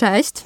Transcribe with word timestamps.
Cześć. 0.00 0.44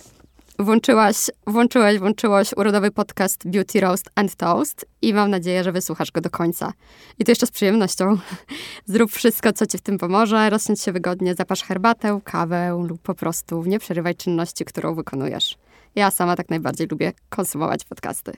Włączyłaś, 0.58 1.16
włączyłaś, 1.46 1.98
włączyłaś 1.98 2.50
urodowy 2.56 2.90
podcast 2.90 3.48
Beauty 3.48 3.80
Roast 3.80 4.10
and 4.14 4.36
Toast 4.36 4.86
i 5.02 5.14
mam 5.14 5.30
nadzieję, 5.30 5.64
że 5.64 5.72
wysłuchasz 5.72 6.10
go 6.10 6.20
do 6.20 6.30
końca. 6.30 6.72
I 7.18 7.24
to 7.24 7.30
jeszcze 7.30 7.46
z 7.46 7.50
przyjemnością. 7.50 8.18
Zrób 8.86 9.12
wszystko, 9.12 9.52
co 9.52 9.66
ci 9.66 9.78
w 9.78 9.82
tym 9.82 9.98
pomoże, 9.98 10.50
rozsiądź 10.50 10.80
się 10.80 10.92
wygodnie, 10.92 11.34
zapasz 11.34 11.62
herbatę, 11.62 12.20
kawę 12.24 12.84
lub 12.88 13.02
po 13.02 13.14
prostu 13.14 13.64
nie 13.64 13.78
przerywaj 13.78 14.14
czynności, 14.14 14.64
którą 14.64 14.94
wykonujesz. 14.94 15.56
Ja 15.94 16.10
sama 16.10 16.36
tak 16.36 16.50
najbardziej 16.50 16.86
lubię 16.90 17.12
konsumować 17.28 17.84
podcasty. 17.84 18.32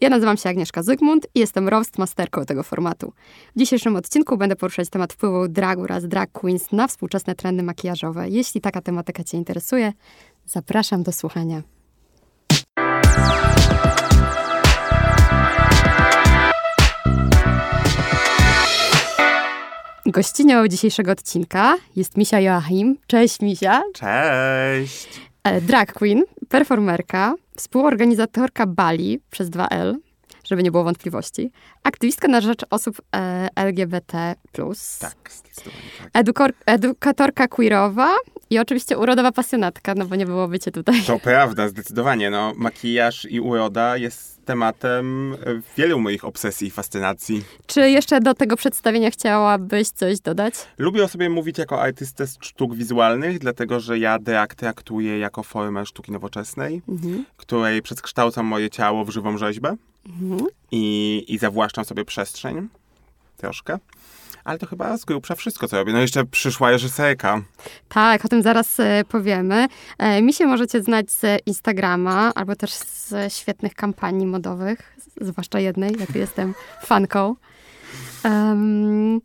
Ja 0.00 0.08
nazywam 0.08 0.36
się 0.36 0.48
Agnieszka 0.48 0.82
Zygmunt 0.82 1.26
i 1.34 1.40
jestem 1.40 1.68
roastmasterką 1.68 2.44
tego 2.44 2.62
formatu. 2.62 3.12
W 3.56 3.58
dzisiejszym 3.58 3.96
odcinku 3.96 4.36
będę 4.36 4.56
poruszać 4.56 4.88
temat 4.88 5.12
wpływu 5.12 5.48
dragu 5.48 5.82
oraz 5.82 6.08
drag 6.08 6.32
queens 6.32 6.72
na 6.72 6.88
współczesne 6.88 7.34
trendy 7.34 7.62
makijażowe. 7.62 8.28
Jeśli 8.28 8.60
taka 8.60 8.80
tematyka 8.80 9.24
Cię 9.24 9.36
interesuje, 9.38 9.92
zapraszam 10.46 11.02
do 11.02 11.12
słuchania. 11.12 11.62
Gościnią 20.06 20.68
dzisiejszego 20.68 21.12
odcinka 21.12 21.76
jest 21.96 22.16
Misia 22.16 22.40
Joachim. 22.40 22.98
Cześć 23.06 23.40
Misia. 23.40 23.82
Cześć. 23.94 25.20
E, 25.44 25.60
drag 25.60 25.92
queen, 25.92 26.22
performerka, 26.48 27.34
współorganizatorka 27.56 28.66
Bali 28.66 29.20
przez 29.30 29.50
2L, 29.50 29.94
żeby 30.44 30.62
nie 30.62 30.70
było 30.70 30.84
wątpliwości, 30.84 31.50
aktywistka 31.82 32.28
na 32.28 32.40
rzecz 32.40 32.60
osób 32.70 33.02
e, 33.16 33.48
LGBT+, 33.56 34.34
Tak, 34.52 34.70
tak. 35.00 35.14
edukor, 36.14 36.52
edukatorka 36.66 37.48
queerowa 37.48 38.14
i 38.50 38.58
oczywiście 38.58 38.98
urodowa 38.98 39.32
pasjonatka, 39.32 39.94
no 39.94 40.06
bo 40.06 40.16
nie 40.16 40.26
byłoby 40.26 40.58
cię 40.58 40.70
tutaj. 40.72 41.02
To 41.06 41.18
prawda, 41.18 41.68
zdecydowanie. 41.68 42.30
No, 42.30 42.52
makijaż 42.56 43.24
i 43.30 43.40
uroda 43.40 43.96
jest 43.96 44.33
tematem 44.44 45.32
e, 45.32 45.36
wielu 45.76 46.00
moich 46.00 46.24
obsesji 46.24 46.68
i 46.68 46.70
fascynacji. 46.70 47.44
Czy 47.66 47.90
jeszcze 47.90 48.20
do 48.20 48.34
tego 48.34 48.56
przedstawienia 48.56 49.10
chciałabyś 49.10 49.88
coś 49.88 50.20
dodać? 50.20 50.54
Lubię 50.78 51.04
o 51.04 51.08
sobie 51.08 51.30
mówić 51.30 51.58
jako 51.58 51.82
artystę 51.82 52.24
sztuk 52.40 52.74
wizualnych, 52.74 53.38
dlatego 53.38 53.80
że 53.80 53.98
ja 53.98 54.18
drag 54.18 54.54
traktuję 54.54 55.18
jako 55.18 55.42
formę 55.42 55.86
sztuki 55.86 56.12
nowoczesnej, 56.12 56.82
Mhm. 56.88 57.24
której 57.36 57.82
przekształcam 57.82 58.46
moje 58.46 58.70
ciało 58.70 59.04
w 59.04 59.10
żywą 59.10 59.38
rzeźbę 59.38 59.76
Mhm. 60.06 60.46
i, 60.70 61.24
i 61.28 61.38
zawłaszczam 61.38 61.84
sobie 61.84 62.04
przestrzeń 62.04 62.68
troszkę. 63.36 63.78
Ale 64.44 64.58
to 64.58 64.66
chyba 64.66 64.96
z 64.96 65.04
grubsza 65.04 65.34
wszystko, 65.34 65.68
co 65.68 65.76
robię. 65.76 65.92
No 65.92 65.98
jeszcze 65.98 66.24
przyszła 66.24 66.70
reżyserka. 66.70 67.42
Tak, 67.88 68.24
o 68.24 68.28
tym 68.28 68.42
zaraz 68.42 68.80
e, 68.80 69.02
powiemy. 69.08 69.66
E, 69.98 70.22
mi 70.22 70.32
się 70.32 70.46
możecie 70.46 70.82
znać 70.82 71.10
z 71.10 71.46
Instagrama 71.46 72.32
albo 72.34 72.56
też 72.56 72.70
z 72.72 73.32
świetnych 73.32 73.74
kampanii 73.74 74.26
modowych, 74.26 74.96
zwłaszcza 75.20 75.60
jednej, 75.60 75.96
jak 76.00 76.14
jestem 76.14 76.54
fanką. 76.82 77.36
Em, 78.24 79.20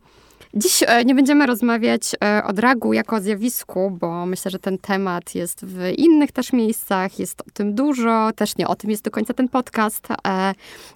dziś 0.53 0.83
e, 0.87 1.05
nie 1.05 1.15
będziemy 1.15 1.45
rozmawiać 1.45 2.15
e, 2.23 2.43
o 2.43 2.53
dragu 2.53 2.93
jako 2.93 3.15
o 3.15 3.21
zjawisku, 3.21 3.91
bo 3.91 4.25
myślę, 4.25 4.51
że 4.51 4.59
ten 4.59 4.77
temat 4.77 5.35
jest 5.35 5.65
w 5.65 5.91
innych 5.97 6.31
też 6.31 6.53
miejscach, 6.53 7.19
jest 7.19 7.41
o 7.41 7.51
tym 7.53 7.75
dużo, 7.75 8.29
też 8.35 8.57
nie 8.57 8.67
o 8.67 8.75
tym 8.75 8.89
jest 8.89 9.03
do 9.03 9.11
końca 9.11 9.33
ten 9.33 9.49
podcast, 9.49 10.07
e, 10.27 10.53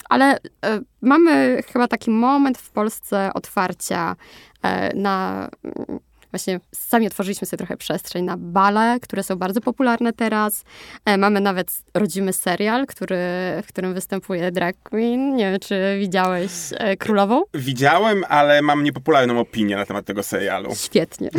ale 0.10 0.40
mamy 1.02 1.64
chyba 1.74 1.88
taki 1.88 2.12
moment 2.12 2.58
w 2.58 2.72
Polsce 2.72 3.32
otwarcia 3.34 4.16
na 4.96 5.50
właśnie 6.34 6.60
sami 6.76 7.08
otworzyliśmy 7.08 7.48
sobie 7.48 7.58
trochę 7.58 7.78
przestrzeń 7.78 8.26
na 8.26 8.38
bale, 8.38 8.98
które 9.02 9.24
są 9.24 9.36
bardzo 9.36 9.62
popularne 9.62 10.14
teraz. 10.14 10.64
E, 11.06 11.18
mamy 11.18 11.42
nawet 11.42 11.72
rodzimy 11.94 12.34
serial, 12.34 12.86
który, 12.86 13.18
w 13.64 13.68
którym 13.68 13.94
występuje 13.94 14.52
drag 14.52 14.76
queen. 14.84 15.36
Nie 15.36 15.52
wiem, 15.52 15.60
czy 15.60 15.98
widziałeś 16.00 16.52
e, 16.72 16.98
Królową? 16.98 17.42
Widziałem, 17.54 18.24
ale 18.30 18.62
mam 18.62 18.84
niepopularną 18.84 19.40
opinię 19.40 19.76
na 19.76 19.86
temat 19.86 20.06
tego 20.06 20.24
serialu. 20.24 20.76
Świetnie. 20.76 21.30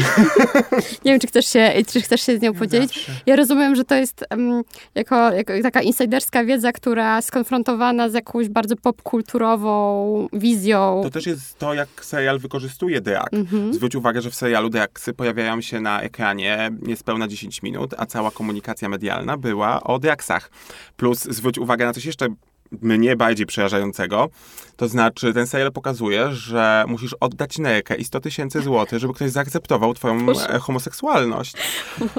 Nie 1.05 1.13
wiem, 1.13 1.21
czy 1.21 1.27
chcesz 1.27 1.47
się, 1.47 1.73
czy 1.93 2.01
chcesz 2.01 2.21
się 2.21 2.39
z 2.39 2.43
nią 2.43 2.55
podzielić. 2.55 2.95
Zawsze. 2.95 3.13
Ja 3.27 3.37
rozumiem, 3.37 3.77
że 3.77 3.85
to 3.85 3.95
jest 3.95 4.25
em, 4.31 4.63
jako, 4.95 5.33
jako 5.33 5.53
taka 5.63 5.83
insiderska 5.83 6.45
wiedza, 6.45 6.73
która 6.73 7.23
skonfrontowana 7.23 8.09
z 8.09 8.15
jakąś 8.15 8.49
bardzo 8.49 8.77
popkulturową 8.77 10.29
wizją. 10.33 11.01
To 11.03 11.11
też 11.11 11.27
jest 11.27 11.59
to, 11.59 11.75
jak 11.75 11.89
serial 12.03 12.39
wykorzystuje 12.39 13.01
drag. 13.01 13.35
Mhm. 13.35 13.75
Zwróć 13.75 13.95
uwagę, 13.95 14.23
że 14.23 14.31
w 14.31 14.35
serialu 14.35 14.71
dragsy 14.85 15.15
pojawiają 15.15 15.61
się 15.61 15.81
na 15.81 16.01
ekranie 16.01 16.71
niespełna 16.83 17.29
10 17.29 17.63
minut, 17.63 17.95
a 17.99 18.07
cała 18.07 18.31
komunikacja 18.31 18.89
medialna 18.89 19.37
była 19.37 19.83
o 19.83 19.99
dragsach. 19.99 20.51
Plus 20.97 21.23
zwróć 21.23 21.59
uwagę 21.59 21.87
na 21.87 21.93
coś 21.93 22.05
jeszcze 22.05 22.27
mnie 22.73 23.17
bardziej 23.17 23.47
przerażającego, 23.47 24.31
to 24.77 24.89
znaczy 24.89 25.35
ten 25.35 25.47
serial 25.47 25.73
pokazuje, 25.73 26.33
że 26.33 26.85
musisz 26.89 27.15
oddać 27.21 27.59
nerkę 27.59 27.95
i 27.95 28.05
100 28.05 28.21
tysięcy 28.21 28.63
złotych, 28.63 28.99
żeby 28.99 29.15
ktoś 29.15 29.31
zaakceptował 29.31 29.95
twoją 29.95 30.27
Boże. 30.27 30.51
e, 30.51 30.59
homoseksualność. 30.59 31.55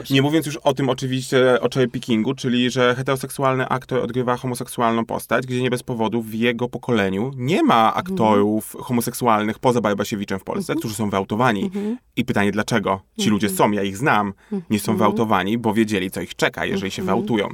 Nie 0.10 0.22
mówiąc 0.22 0.46
już 0.46 0.58
o 0.58 0.74
tym 0.74 0.90
oczywiście 0.90 1.62
o 1.62 1.70
cherry 1.74 1.88
pickingu, 1.88 2.34
czyli 2.34 2.70
że 2.70 2.96
heteroseksualny 2.96 3.68
aktor 3.68 4.00
odgrywa 4.00 4.38
homoseksualną 4.38 5.06
postać, 5.06 5.46
gdzie 5.46 5.62
nie 5.62 5.70
bez 5.70 5.84
powodu 5.84 6.22
w 6.22 6.34
jego 6.34 6.70
pokoleniu 6.70 7.32
nie 7.36 7.64
ma 7.64 7.94
aktorów 7.94 8.76
homoseksualnych 8.80 9.60
poza 9.60 9.82
Barbasiewiczem 9.82 10.40
w 10.40 10.44
Polsce, 10.44 10.76
którzy 10.76 10.96
są 10.96 11.10
wyautowani. 11.10 11.64
Mhm. 11.64 11.98
I 12.16 12.26
pytanie 12.26 12.52
dlaczego? 12.52 13.02
Ci 13.20 13.30
ludzie 13.30 13.50
są, 13.50 13.72
ja 13.72 13.84
ich 13.84 13.98
znam, 13.98 14.34
nie 14.70 14.80
są 14.80 14.98
wyautowani, 14.98 15.58
bo 15.58 15.74
wiedzieli, 15.74 16.12
co 16.12 16.22
ich 16.22 16.36
czeka, 16.36 16.66
jeżeli 16.66 16.92
się 16.92 17.04
wyautują. 17.04 17.50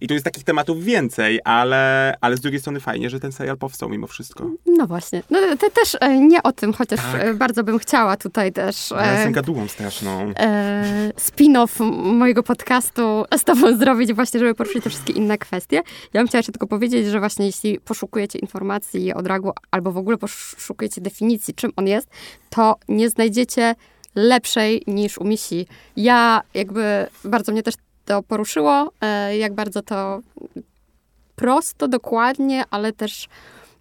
I 0.00 0.08
tu 0.08 0.14
jest 0.14 0.24
takich 0.24 0.44
tematów 0.44 0.84
więcej, 0.84 1.40
ale, 1.44 2.14
ale 2.20 2.36
z 2.36 2.40
drugiej 2.40 2.60
strony 2.60 2.80
fajnie, 2.80 3.10
że 3.10 3.20
ten 3.20 3.32
serial 3.32 3.56
powstał 3.56 3.88
mimo 3.88 4.06
wszystko. 4.06 4.37
No 4.66 4.86
właśnie. 4.86 5.22
No, 5.30 5.38
te 5.58 5.70
też 5.70 5.96
e, 6.00 6.18
nie 6.18 6.42
o 6.42 6.52
tym, 6.52 6.72
chociaż 6.72 7.00
Tak. 7.12 7.22
e, 7.24 7.34
bardzo 7.34 7.64
bym 7.64 7.78
chciała 7.78 8.16
tutaj 8.16 8.52
też 8.52 8.90
Ja 8.90 9.10
e, 9.12 9.14
jestem 9.14 9.32
gadułą 9.32 9.68
straszną. 9.68 10.32
e, 10.38 11.12
spin-off 11.16 11.80
mojego 12.14 12.42
podcastu 12.42 13.24
z 13.36 13.44
tobą 13.44 13.76
zrobić 13.78 14.12
właśnie, 14.12 14.40
żeby 14.40 14.54
poruszyć 14.54 14.84
te 14.84 14.90
wszystkie 14.90 15.12
inne 15.12 15.38
kwestie. 15.38 15.76
Ja 16.12 16.20
bym 16.20 16.28
chciała 16.28 16.38
jeszcze 16.38 16.52
tylko 16.52 16.66
powiedzieć, 16.66 17.06
że 17.06 17.18
właśnie 17.18 17.46
jeśli 17.46 17.80
poszukujecie 17.80 18.38
informacji 18.38 19.14
o 19.14 19.22
dragu 19.22 19.52
albo 19.70 19.92
w 19.92 19.96
ogóle 19.98 20.16
poszukujecie 20.18 21.00
definicji, 21.00 21.54
czym 21.54 21.72
on 21.76 21.86
jest, 21.86 22.08
to 22.50 22.76
nie 22.88 23.10
znajdziecie 23.10 23.74
lepszej 24.14 24.82
niż 24.86 25.18
u 25.18 25.24
Misi. 25.24 25.66
Ja 25.96 26.42
jakby 26.54 27.06
bardzo 27.24 27.52
mnie 27.52 27.62
też 27.62 27.74
to 28.04 28.22
poruszyło, 28.22 28.90
jak 29.38 29.54
bardzo 29.54 29.82
to 29.82 30.20
prosto, 31.36 31.88
dokładnie, 31.88 32.64
ale 32.70 32.92
też 32.92 33.28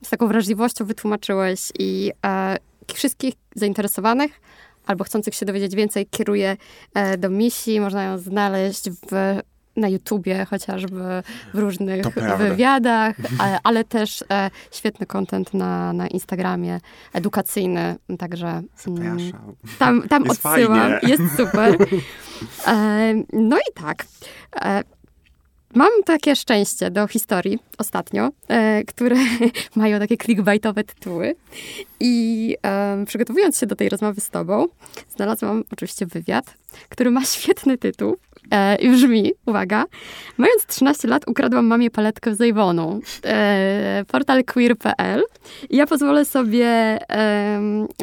z 0.04 0.10
taką 0.10 0.28
wrażliwością 0.28 0.86
wytłumaczyłeś 0.86 1.72
i 1.80 2.12
e, 2.26 2.58
wszystkich 2.94 3.34
zainteresowanych 3.56 4.42
albo 4.86 5.04
chcących 5.04 5.36
się 5.36 5.46
dowiedzieć 5.46 5.76
więcej 5.76 6.06
kieruję 6.06 6.58
e, 6.94 7.18
do 7.18 7.30
misji. 7.30 7.80
Można 7.80 8.04
ją 8.04 8.18
znaleźć 8.18 8.90
w, 8.90 9.40
na 9.76 9.90
YouTubie 9.90 10.46
chociażby, 10.46 11.04
w 11.54 11.60
różnych 11.60 12.06
wywiadach, 12.38 13.16
ale, 13.40 13.60
ale 13.64 13.84
też 13.84 14.24
e, 14.32 14.52
świetny 14.72 15.06
content 15.06 15.54
na, 15.54 15.94
na 15.94 16.08
Instagramie, 16.08 16.80
edukacyjny, 17.14 17.96
także 18.20 18.48
mm, 18.48 18.66
Zapraszam. 18.78 19.56
tam, 19.80 20.08
tam 20.08 20.26
Jest 20.26 20.46
odsyłam. 20.46 20.80
fajnie. 20.80 21.00
Jest 21.04 21.38
super. 21.38 21.78
E, 22.68 23.14
no 23.34 23.58
i 23.58 23.74
tak. 23.74 24.06
E, 24.62 24.84
mam 25.78 26.04
takie 26.06 26.36
szczęście 26.36 26.92
do 26.92 27.08
historii 27.08 27.60
ostatnio, 27.78 28.30
e, 28.48 28.84
które 28.84 29.16
mają 29.76 30.00
takie 30.00 30.18
clickbaitowe 30.18 30.84
tytuły. 30.84 31.36
I 32.00 32.56
e, 32.66 33.06
przygotowując 33.06 33.60
się 33.60 33.66
do 33.66 33.76
tej 33.76 33.90
rozmowy 33.90 34.22
z 34.22 34.30
tobą, 34.30 34.66
znalazłam 35.16 35.64
oczywiście 35.72 36.06
wywiad, 36.06 36.46
który 36.90 37.12
ma 37.12 37.26
świetny 37.36 37.78
tytuł. 37.78 38.18
E, 38.52 38.76
I 38.76 38.90
brzmi, 38.90 39.32
uwaga, 39.46 39.86
mając 40.38 40.66
13 40.66 41.08
lat 41.08 41.28
ukradłam 41.28 41.66
mamie 41.66 41.92
paletkę 41.92 42.36
z. 42.36 42.42
E, 43.26 44.06
portal 44.08 44.44
queer.pl. 44.44 45.24
I 45.70 45.78
ja 45.78 45.88
pozwolę 45.88 46.26
sobie 46.26 47.00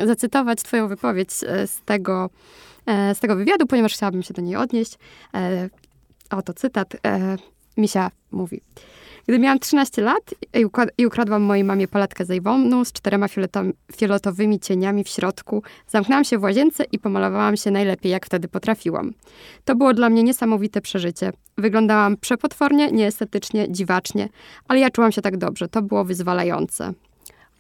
zacytować 0.07 0.63
twoją 0.63 0.89
wypowiedź 0.89 1.31
e, 1.47 1.67
z 1.67 1.81
tego, 1.81 2.31
e, 2.87 3.15
z 3.15 3.21
tego 3.21 3.37
wywiadu, 3.37 3.67
ponieważ 3.67 3.95
chciałabym 3.95 4.23
się 4.23 4.35
do 4.35 4.43
niej 4.43 4.57
odnieść. 4.57 4.99
E, 5.35 5.69
oto 6.31 6.53
cytat. 6.53 6.97
Misia 7.77 8.11
mówi. 8.33 8.61
Gdy 9.29 9.39
miałam 9.39 9.59
13 9.59 10.03
lat 10.03 10.35
i 10.99 11.07
ukradłam 11.07 11.43
mojej 11.43 11.65
mamie 11.65 11.89
paletkę 11.89 12.25
z 12.25 12.31
Avonu 12.31 12.85
z 12.85 12.93
czterema 12.93 13.27
fioletowymi 13.97 14.61
cieniami 14.61 15.05
w 15.05 15.09
środku, 15.09 15.63
zamknęłam 15.89 16.25
się 16.25 16.39
w 16.39 16.43
łazience 16.43 16.85
i 16.93 16.99
pomalowałam 16.99 17.57
się 17.57 17.71
najlepiej, 17.71 18.13
jak 18.13 18.27
wtedy 18.27 18.49
potrafiłam. 18.49 19.13
To 19.65 19.77
było 19.77 19.95
dla 19.95 20.11
mnie 20.11 20.23
niesamowite 20.23 20.81
przeżycie. 20.81 21.33
Wyglądałam 21.59 22.17
przepotwornie, 22.17 22.93
nieestetycznie, 22.93 23.73
dziwacznie, 23.73 24.29
ale 24.69 24.81
ja 24.81 24.91
czułam 24.91 25.13
się 25.13 25.23
tak 25.23 25.37
dobrze. 25.37 25.69
To 25.69 25.83
było 25.83 26.05
wyzwalające. 26.05 26.93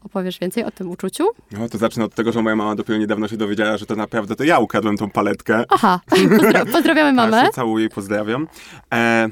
opowiesz 0.04 0.38
więcej 0.38 0.64
o 0.64 0.70
tym 0.70 0.90
uczuciu? 0.90 1.24
No 1.52 1.68
to 1.68 1.78
zacznę 1.78 2.04
od 2.04 2.14
tego, 2.14 2.32
że 2.32 2.42
moja 2.42 2.56
mama 2.56 2.74
dopiero 2.74 2.98
niedawno 2.98 3.28
się 3.28 3.36
dowiedziała, 3.36 3.76
że 3.76 3.86
to 3.86 3.96
naprawdę 3.96 4.36
to 4.36 4.44
ja 4.44 4.58
ukradłem 4.58 4.96
tą 4.96 5.10
paletkę. 5.10 5.64
Aha, 5.68 6.00
Pozdra 6.10 6.64
pozdrawiamy 6.72 7.12
mamę. 7.22 7.36
Ja 7.36 7.50
całuję 7.50 7.84
i 7.86 7.88
pozdrawiam. 7.88 8.48
E, 8.92 9.28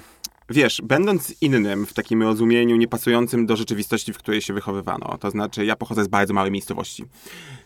wiesz, 0.52 0.82
będąc 0.84 1.34
innym 1.40 1.86
w 1.86 1.92
takim 1.92 2.22
rozumieniu 2.22 2.76
niepasującym 2.76 3.46
do 3.46 3.56
rzeczywistości, 3.56 4.12
w 4.12 4.18
której 4.18 4.42
się 4.42 4.54
wychowywano, 4.54 5.18
to 5.18 5.30
znaczy 5.30 5.64
ja 5.64 5.76
pochodzę 5.76 6.04
z 6.04 6.08
bardzo 6.08 6.34
małej 6.34 6.50
miejscowości. 6.50 7.04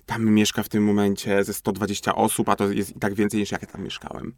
Tam 0.07 0.31
mieszka 0.31 0.63
w 0.63 0.69
tym 0.69 0.85
momencie 0.85 1.45
ze 1.45 1.55
120 1.55 2.15
osób, 2.15 2.49
a 2.49 2.57
to 2.57 2.73
jest 2.73 2.97
i 2.97 2.99
tak 2.99 3.15
więcej 3.15 3.41
niż 3.41 3.53
jak 3.53 3.63
ja 3.63 3.69
tam 3.69 3.85
mieszkałem. 3.85 4.35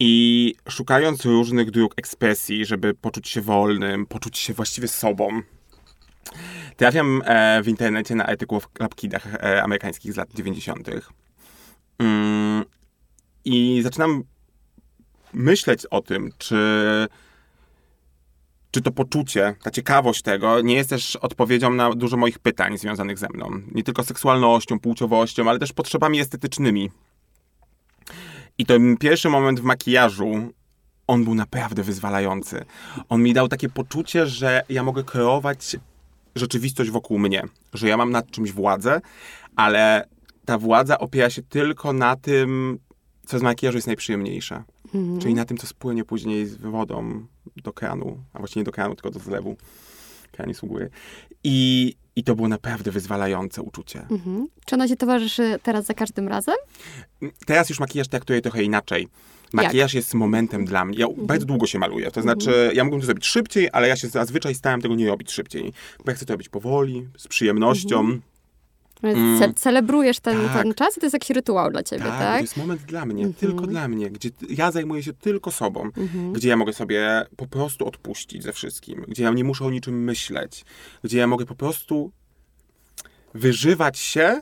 I 0.00 0.54
szukając 0.68 1.24
różnych 1.24 1.70
dróg 1.70 1.94
ekspresji, 1.96 2.66
żeby 2.66 2.94
poczuć 2.94 3.28
się 3.28 3.40
wolnym, 3.40 4.06
poczuć 4.06 4.38
się 4.38 4.54
właściwie 4.54 4.88
sobą, 4.88 5.42
trafiam 6.76 7.22
e, 7.24 7.62
w 7.62 7.68
internecie 7.68 8.14
na 8.14 8.26
artykuł 8.26 8.60
w 8.60 8.68
klapkidach 8.68 9.34
e, 9.34 9.62
amerykańskich 9.62 10.12
z 10.12 10.16
lat 10.16 10.28
90. 10.34 10.88
Mm, 11.98 12.64
I 13.44 13.80
zaczynam 13.82 14.22
myśleć 15.32 15.86
o 15.86 16.00
tym, 16.00 16.30
czy, 16.38 16.56
czy 18.70 18.80
to 18.80 18.92
poczucie, 18.92 19.54
ta 19.62 19.70
ciekawość 19.70 20.22
tego 20.22 20.60
nie 20.60 20.74
jest 20.74 20.90
też 20.90 21.16
odpowiedzią 21.16 21.70
na 21.70 21.94
dużo 21.94 22.16
moich 22.16 22.38
pytań 22.38 22.78
związanych 22.78 23.18
ze 23.18 23.28
mną. 23.28 23.50
Nie 23.72 23.82
tylko 23.82 24.04
seksualnością, 24.04 24.80
płciowością, 24.80 25.50
ale 25.50 25.58
też 25.58 25.72
potrzebami 25.72 26.20
estetycznymi. 26.20 26.90
I 28.58 28.66
ten 28.66 28.96
pierwszy 28.96 29.28
moment 29.28 29.60
w 29.60 29.64
makijażu, 29.64 30.52
on 31.06 31.24
był 31.24 31.34
naprawdę 31.34 31.82
wyzwalający. 31.82 32.64
On 33.08 33.22
mi 33.22 33.32
dał 33.32 33.48
takie 33.48 33.68
poczucie, 33.68 34.26
że 34.26 34.62
ja 34.68 34.82
mogę 34.82 35.04
kreować 35.04 35.76
rzeczywistość 36.34 36.90
wokół 36.90 37.18
mnie, 37.18 37.42
że 37.72 37.88
ja 37.88 37.96
mam 37.96 38.10
nad 38.10 38.30
czymś 38.30 38.52
władzę, 38.52 39.00
ale 39.56 40.08
ta 40.44 40.58
władza 40.58 40.98
opiera 40.98 41.30
się 41.30 41.42
tylko 41.42 41.92
na 41.92 42.16
tym, 42.16 42.78
co 43.26 43.38
z 43.38 43.42
makijażu 43.42 43.78
jest 43.78 43.86
najprzyjemniejsze. 43.86 44.62
Mhm. 44.94 45.20
Czyli 45.20 45.34
na 45.34 45.44
tym, 45.44 45.56
co 45.56 45.66
spłynie 45.66 46.04
później 46.04 46.46
z 46.46 46.56
wodą 46.56 47.26
do 47.56 47.72
kranu, 47.72 48.18
a 48.32 48.38
właściwie 48.38 48.60
nie 48.60 48.64
do 48.64 48.72
kranu, 48.72 48.94
tylko 48.94 49.10
do 49.10 49.18
zlewu. 49.18 49.56
Kran 50.32 50.48
nie 50.48 50.54
sługuje. 50.54 50.88
I, 51.44 51.94
I 52.16 52.24
to 52.24 52.36
było 52.36 52.48
naprawdę 52.48 52.90
wyzwalające 52.90 53.62
uczucie. 53.62 54.06
Mhm. 54.10 54.48
Czy 54.66 54.74
ono 54.74 54.88
ci 54.88 54.96
towarzyszy 54.96 55.58
teraz 55.62 55.86
za 55.86 55.94
każdym 55.94 56.28
razem? 56.28 56.54
Teraz 57.46 57.70
już 57.70 57.80
makijaż 57.80 58.08
traktuje 58.08 58.40
trochę 58.40 58.62
inaczej. 58.62 59.08
Makijaż 59.52 59.94
Jak? 59.94 59.94
jest 59.94 60.14
momentem 60.14 60.64
dla 60.64 60.84
mnie. 60.84 60.98
Ja 60.98 61.06
mhm. 61.06 61.26
bardzo 61.26 61.46
długo 61.46 61.66
się 61.66 61.78
maluję. 61.78 62.10
To 62.10 62.22
znaczy, 62.22 62.50
mhm. 62.50 62.76
ja 62.76 62.84
mógłbym 62.84 63.00
to 63.00 63.06
zrobić 63.06 63.26
szybciej, 63.26 63.68
ale 63.72 63.88
ja 63.88 63.96
się 63.96 64.08
zazwyczaj 64.08 64.54
starałem 64.54 64.80
tego 64.80 64.94
nie 64.94 65.06
robić 65.06 65.30
szybciej. 65.30 65.72
Bo 66.04 66.10
ja 66.10 66.16
chcę 66.16 66.26
to 66.26 66.32
robić 66.32 66.48
powoli, 66.48 67.08
z 67.18 67.28
przyjemnością. 67.28 68.00
Mhm. 68.00 68.22
Mm. 69.02 69.54
celebrujesz 69.54 70.20
ten, 70.20 70.48
tak. 70.48 70.62
ten 70.62 70.74
czas 70.74 70.96
i 70.96 71.00
to 71.00 71.06
jest 71.06 71.14
jakiś 71.14 71.30
rytuał 71.30 71.70
dla 71.70 71.82
ciebie, 71.82 72.04
tak? 72.04 72.18
tak? 72.18 72.36
to 72.36 72.40
jest 72.40 72.56
moment 72.56 72.82
dla 72.82 73.06
mnie, 73.06 73.24
mhm. 73.24 73.34
tylko 73.34 73.66
dla 73.66 73.88
mnie, 73.88 74.10
gdzie 74.10 74.30
ja 74.48 74.70
zajmuję 74.70 75.02
się 75.02 75.12
tylko 75.12 75.50
sobą, 75.50 75.82
mhm. 75.82 76.32
gdzie 76.32 76.48
ja 76.48 76.56
mogę 76.56 76.72
sobie 76.72 77.26
po 77.36 77.46
prostu 77.46 77.86
odpuścić 77.86 78.42
ze 78.42 78.52
wszystkim, 78.52 79.04
gdzie 79.08 79.22
ja 79.22 79.30
nie 79.30 79.44
muszę 79.44 79.64
o 79.64 79.70
niczym 79.70 80.04
myśleć, 80.04 80.64
gdzie 81.04 81.18
ja 81.18 81.26
mogę 81.26 81.46
po 81.46 81.54
prostu 81.54 82.12
wyżywać 83.34 83.98
się 83.98 84.40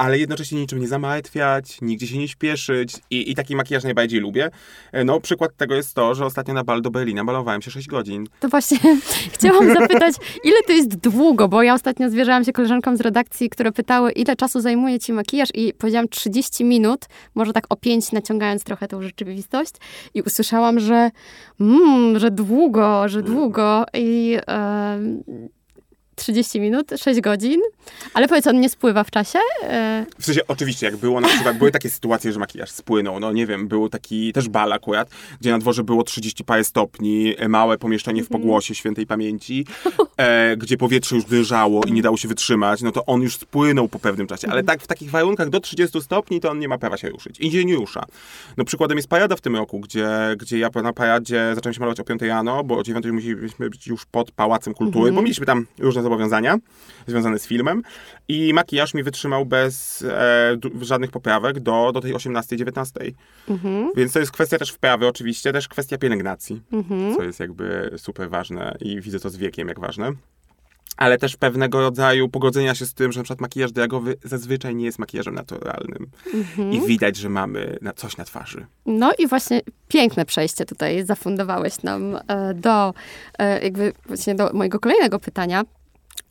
ale 0.00 0.18
jednocześnie 0.18 0.60
niczym 0.60 0.78
nie 0.78 0.88
zamartwiać, 0.88 1.80
nigdzie 1.82 2.06
się 2.06 2.18
nie 2.18 2.28
śpieszyć 2.28 2.96
i, 3.10 3.30
i 3.30 3.34
taki 3.34 3.56
makijaż 3.56 3.84
najbardziej 3.84 4.20
lubię. 4.20 4.50
E, 4.92 5.04
no, 5.04 5.20
przykład 5.20 5.56
tego 5.56 5.74
jest 5.74 5.94
to, 5.94 6.14
że 6.14 6.26
ostatnio 6.26 6.54
na 6.54 6.64
bal 6.64 6.82
do 6.82 6.90
Berlina 6.90 7.24
malowałem 7.24 7.62
się 7.62 7.70
6 7.70 7.88
godzin. 7.88 8.26
To 8.40 8.48
właśnie 8.48 8.78
chciałam 9.34 9.74
zapytać, 9.74 10.14
ile 10.44 10.62
to 10.66 10.72
jest 10.72 10.96
długo, 10.96 11.48
bo 11.48 11.62
ja 11.62 11.74
ostatnio 11.74 12.10
zwierzałam 12.10 12.44
się 12.44 12.52
koleżankom 12.52 12.96
z 12.96 13.00
redakcji, 13.00 13.50
które 13.50 13.72
pytały, 13.72 14.12
ile 14.12 14.36
czasu 14.36 14.60
zajmuje 14.60 14.98
ci 14.98 15.12
makijaż 15.12 15.48
i 15.54 15.74
powiedziałam 15.74 16.08
30 16.08 16.64
minut, 16.64 17.06
może 17.34 17.52
tak 17.52 17.64
o 17.68 17.76
5 17.76 18.12
naciągając 18.12 18.64
trochę 18.64 18.88
tą 18.88 19.02
rzeczywistość 19.02 19.74
i 20.14 20.22
usłyszałam, 20.22 20.80
że 20.80 21.10
mm, 21.60 22.18
że 22.18 22.30
długo, 22.30 23.08
że 23.08 23.22
długo 23.22 23.84
i... 23.94 24.30
Yy, 24.30 25.59
30 26.20 26.60
minut, 26.60 26.90
6 26.96 27.20
godzin, 27.20 27.60
ale 28.14 28.28
powiedz, 28.28 28.46
on 28.46 28.60
nie 28.60 28.68
spływa 28.68 29.04
w 29.04 29.10
czasie? 29.10 29.38
W 30.18 30.24
sensie, 30.24 30.40
oczywiście, 30.48 30.86
jak 30.86 30.96
było 30.96 31.20
na 31.20 31.28
przykład, 31.28 31.58
były 31.58 31.70
takie 31.70 31.90
sytuacje, 31.90 32.32
że 32.32 32.38
makijaż 32.38 32.70
spłynął, 32.70 33.20
no 33.20 33.32
nie 33.32 33.46
wiem, 33.46 33.68
był 33.68 33.88
taki 33.88 34.32
też 34.32 34.48
bal 34.48 34.72
akurat, 34.72 35.10
gdzie 35.40 35.50
na 35.50 35.58
dworze 35.58 35.84
było 35.84 36.02
30 36.02 36.44
parę 36.44 36.64
stopni, 36.64 37.34
e, 37.38 37.48
małe 37.48 37.78
pomieszczenie 37.78 38.22
w 38.22 38.26
mhm. 38.26 38.40
pogłosie 38.40 38.74
świętej 38.74 39.06
pamięci, 39.06 39.66
e, 40.16 40.56
gdzie 40.56 40.76
powietrze 40.76 41.16
już 41.16 41.24
drżało 41.24 41.84
i 41.84 41.92
nie 41.92 42.02
dało 42.02 42.16
się 42.16 42.28
wytrzymać, 42.28 42.82
no 42.82 42.92
to 42.92 43.06
on 43.06 43.22
już 43.22 43.36
spłynął 43.36 43.88
po 43.88 43.98
pewnym 43.98 44.26
czasie, 44.26 44.48
ale 44.48 44.60
mhm. 44.60 44.66
tak 44.66 44.84
w 44.84 44.86
takich 44.86 45.10
warunkach 45.10 45.50
do 45.50 45.60
30 45.60 46.00
stopni 46.00 46.40
to 46.40 46.50
on 46.50 46.58
nie 46.58 46.68
ma 46.68 46.78
prawa 46.78 46.96
się 46.96 47.08
ruszyć. 47.08 47.40
I 47.40 47.52
się 47.52 47.64
nie 47.64 47.74
rusza. 47.74 48.04
No 48.56 48.64
przykładem 48.64 48.96
jest 48.96 49.08
parada 49.08 49.36
w 49.36 49.40
tym 49.40 49.56
roku, 49.56 49.80
gdzie, 49.80 50.08
gdzie 50.38 50.58
ja 50.58 50.70
na 50.82 50.92
paradzie 50.92 51.52
zacząłem 51.54 51.74
się 51.74 51.80
malować 51.80 52.00
o 52.00 52.04
5 52.04 52.22
rano, 52.22 52.64
bo 52.64 52.78
o 52.78 52.82
9 52.82 53.06
musieliśmy 53.06 53.70
być 53.70 53.86
już 53.86 54.06
pod 54.06 54.30
Pałacem 54.30 54.74
Kultury, 54.74 55.10
-hmm. 55.10 55.14
bo 55.14 55.22
mieliśmy 55.22 55.46
tam 55.46 55.66
różne 55.78 56.02
zobowiązania 56.10 56.58
związane 57.06 57.38
z 57.38 57.46
filmem 57.46 57.82
i 58.28 58.54
makijaż 58.54 58.94
mi 58.94 59.02
wytrzymał 59.02 59.46
bez 59.46 60.02
e, 60.02 60.56
żadnych 60.80 61.10
poprawek 61.10 61.60
do, 61.60 61.92
do 61.92 62.00
tej 62.00 62.14
18-19. 62.14 63.12
Mhm. 63.48 63.90
Więc 63.96 64.12
to 64.12 64.18
jest 64.18 64.32
kwestia 64.32 64.58
też 64.58 64.70
wprawy 64.70 65.06
oczywiście, 65.06 65.52
też 65.52 65.68
kwestia 65.68 65.98
pielęgnacji, 65.98 66.62
mhm. 66.72 67.16
co 67.16 67.22
jest 67.22 67.40
jakby 67.40 67.94
super 67.96 68.30
ważne 68.30 68.76
i 68.80 69.00
widzę 69.00 69.20
to 69.20 69.30
z 69.30 69.36
wiekiem 69.36 69.68
jak 69.68 69.80
ważne 69.80 70.12
ale 71.00 71.18
też 71.18 71.36
pewnego 71.36 71.80
rodzaju 71.80 72.28
pogodzenia 72.28 72.74
się 72.74 72.86
z 72.86 72.94
tym, 72.94 73.12
że 73.12 73.20
na 73.20 73.24
przykład 73.24 73.40
makijaż 73.40 73.72
dragowy 73.72 74.16
zazwyczaj 74.24 74.74
nie 74.74 74.84
jest 74.84 74.98
makijażem 74.98 75.34
naturalnym. 75.34 76.06
Mhm. 76.34 76.72
I 76.72 76.80
widać, 76.80 77.16
że 77.16 77.28
mamy 77.28 77.78
na 77.80 77.92
coś 77.92 78.16
na 78.16 78.24
twarzy. 78.24 78.66
No 78.86 79.12
i 79.18 79.26
właśnie 79.26 79.60
piękne 79.88 80.24
przejście 80.24 80.64
tutaj 80.64 81.04
zafundowałeś 81.04 81.82
nam 81.82 82.18
e, 82.28 82.54
do 82.54 82.94
e, 83.38 83.62
jakby 83.62 83.92
właśnie 84.06 84.34
do 84.34 84.50
mojego 84.52 84.80
kolejnego 84.80 85.18
pytania, 85.18 85.64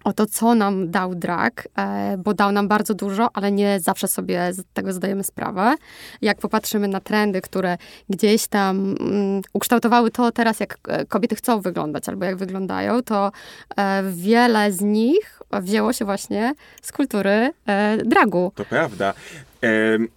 o 0.03 0.13
to, 0.13 0.25
co 0.25 0.55
nam 0.55 0.91
dał 0.91 1.15
drag, 1.15 1.67
e, 1.77 2.17
bo 2.17 2.33
dał 2.33 2.51
nam 2.51 2.67
bardzo 2.67 2.93
dużo, 2.93 3.29
ale 3.33 3.51
nie 3.51 3.79
zawsze 3.79 4.07
sobie 4.07 4.53
z 4.53 4.63
tego 4.73 4.93
zdajemy 4.93 5.23
sprawę. 5.23 5.75
Jak 6.21 6.37
popatrzymy 6.37 6.87
na 6.87 6.99
trendy, 6.99 7.41
które 7.41 7.77
gdzieś 8.09 8.47
tam 8.47 8.95
mm, 8.99 9.41
ukształtowały 9.53 10.11
to 10.11 10.31
teraz, 10.31 10.59
jak 10.59 10.77
e, 10.87 11.05
kobiety 11.05 11.35
chcą 11.35 11.61
wyglądać 11.61 12.09
albo 12.09 12.25
jak 12.25 12.37
wyglądają, 12.37 13.01
to 13.01 13.31
e, 13.77 14.03
wiele 14.11 14.71
z 14.71 14.81
nich 14.81 15.39
wzięło 15.61 15.93
się 15.93 16.05
właśnie 16.05 16.53
z 16.81 16.91
kultury 16.91 17.53
dragu. 18.05 18.51
To 18.55 18.65
prawda. 18.65 19.13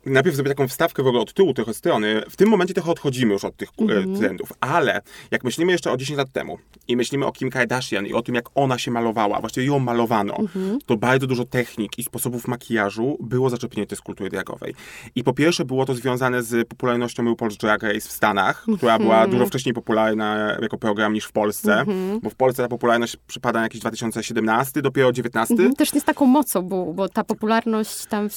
Najpierw 0.07 0.37
zrobię 0.37 0.51
taką 0.51 0.69
wstawkę 0.69 1.03
w 1.03 1.07
ogóle 1.07 1.23
od 1.23 1.33
tyłu 1.33 1.55
trochę 1.55 1.75
strony. 1.75 2.23
W 2.31 2.37
tym 2.37 2.49
momencie 2.49 2.75
trochę 2.75 2.91
odchodzimy 2.91 3.33
już 3.33 3.45
od 3.45 3.57
tych 3.57 3.73
mm-hmm. 3.73 4.19
trendów, 4.19 4.53
ale 4.61 5.01
jak 5.31 5.45
myślimy 5.45 5.73
jeszcze 5.73 5.93
o 5.93 5.97
10 5.97 6.19
lat 6.19 6.33
temu 6.33 6.59
i 6.89 6.97
myślimy 6.97 7.27
o 7.27 7.33
Kim 7.33 7.51
Kardashian 7.51 8.07
i 8.07 8.13
o 8.13 8.23
tym, 8.23 8.35
jak 8.35 8.45
ona 8.55 8.79
się 8.79 8.91
malowała, 8.91 9.41
właściwie 9.41 9.67
ją 9.67 9.79
malowano, 9.79 10.35
mm-hmm. 10.35 10.79
to 10.87 10.97
bardzo 10.97 11.27
dużo 11.27 11.45
technik 11.45 11.99
i 11.99 12.03
sposobów 12.03 12.49
makijażu 12.49 13.17
było 13.21 13.51
zaczerpnięte 13.51 13.97
z 13.97 14.01
kultury 14.01 14.31
dragowej. 14.31 14.75
I 15.15 15.25
po 15.25 15.33
pierwsze 15.33 15.65
było 15.65 15.85
to 15.85 15.95
związane 15.95 16.43
z 16.43 16.69
popularnością 16.69 17.23
RuPaul's 17.25 17.57
Drag 17.57 17.83
Race 17.83 18.01
w 18.01 18.13
Stanach, 18.13 18.67
mm-hmm. 18.67 18.77
która 18.77 18.99
była 18.99 19.27
dużo 19.27 19.47
wcześniej 19.47 19.75
popularna 19.75 20.57
jako 20.63 20.79
program 20.79 21.13
niż 21.13 21.25
w 21.25 21.33
Polsce, 21.33 21.81
mhm. 21.81 22.21
bo 22.21 22.31
w 22.31 22.35
Polsce 22.35 22.63
ta 22.63 22.69
popularność 22.69 23.17
przypada 23.27 23.59
na 23.59 23.63
jakiś 23.63 23.81
2017, 23.81 24.83
dopiero 24.83 25.13
19. 25.13 25.55
Mhm. 25.55 25.75
Też 25.75 25.93
nie 25.93 26.01
z 26.01 26.05
taką 26.05 26.27
mocą, 26.27 26.63
bo, 26.63 26.93
bo 26.93 27.09
ta 27.09 27.25
popularność 27.25 28.07
tam 28.07 28.29
w 28.31 28.35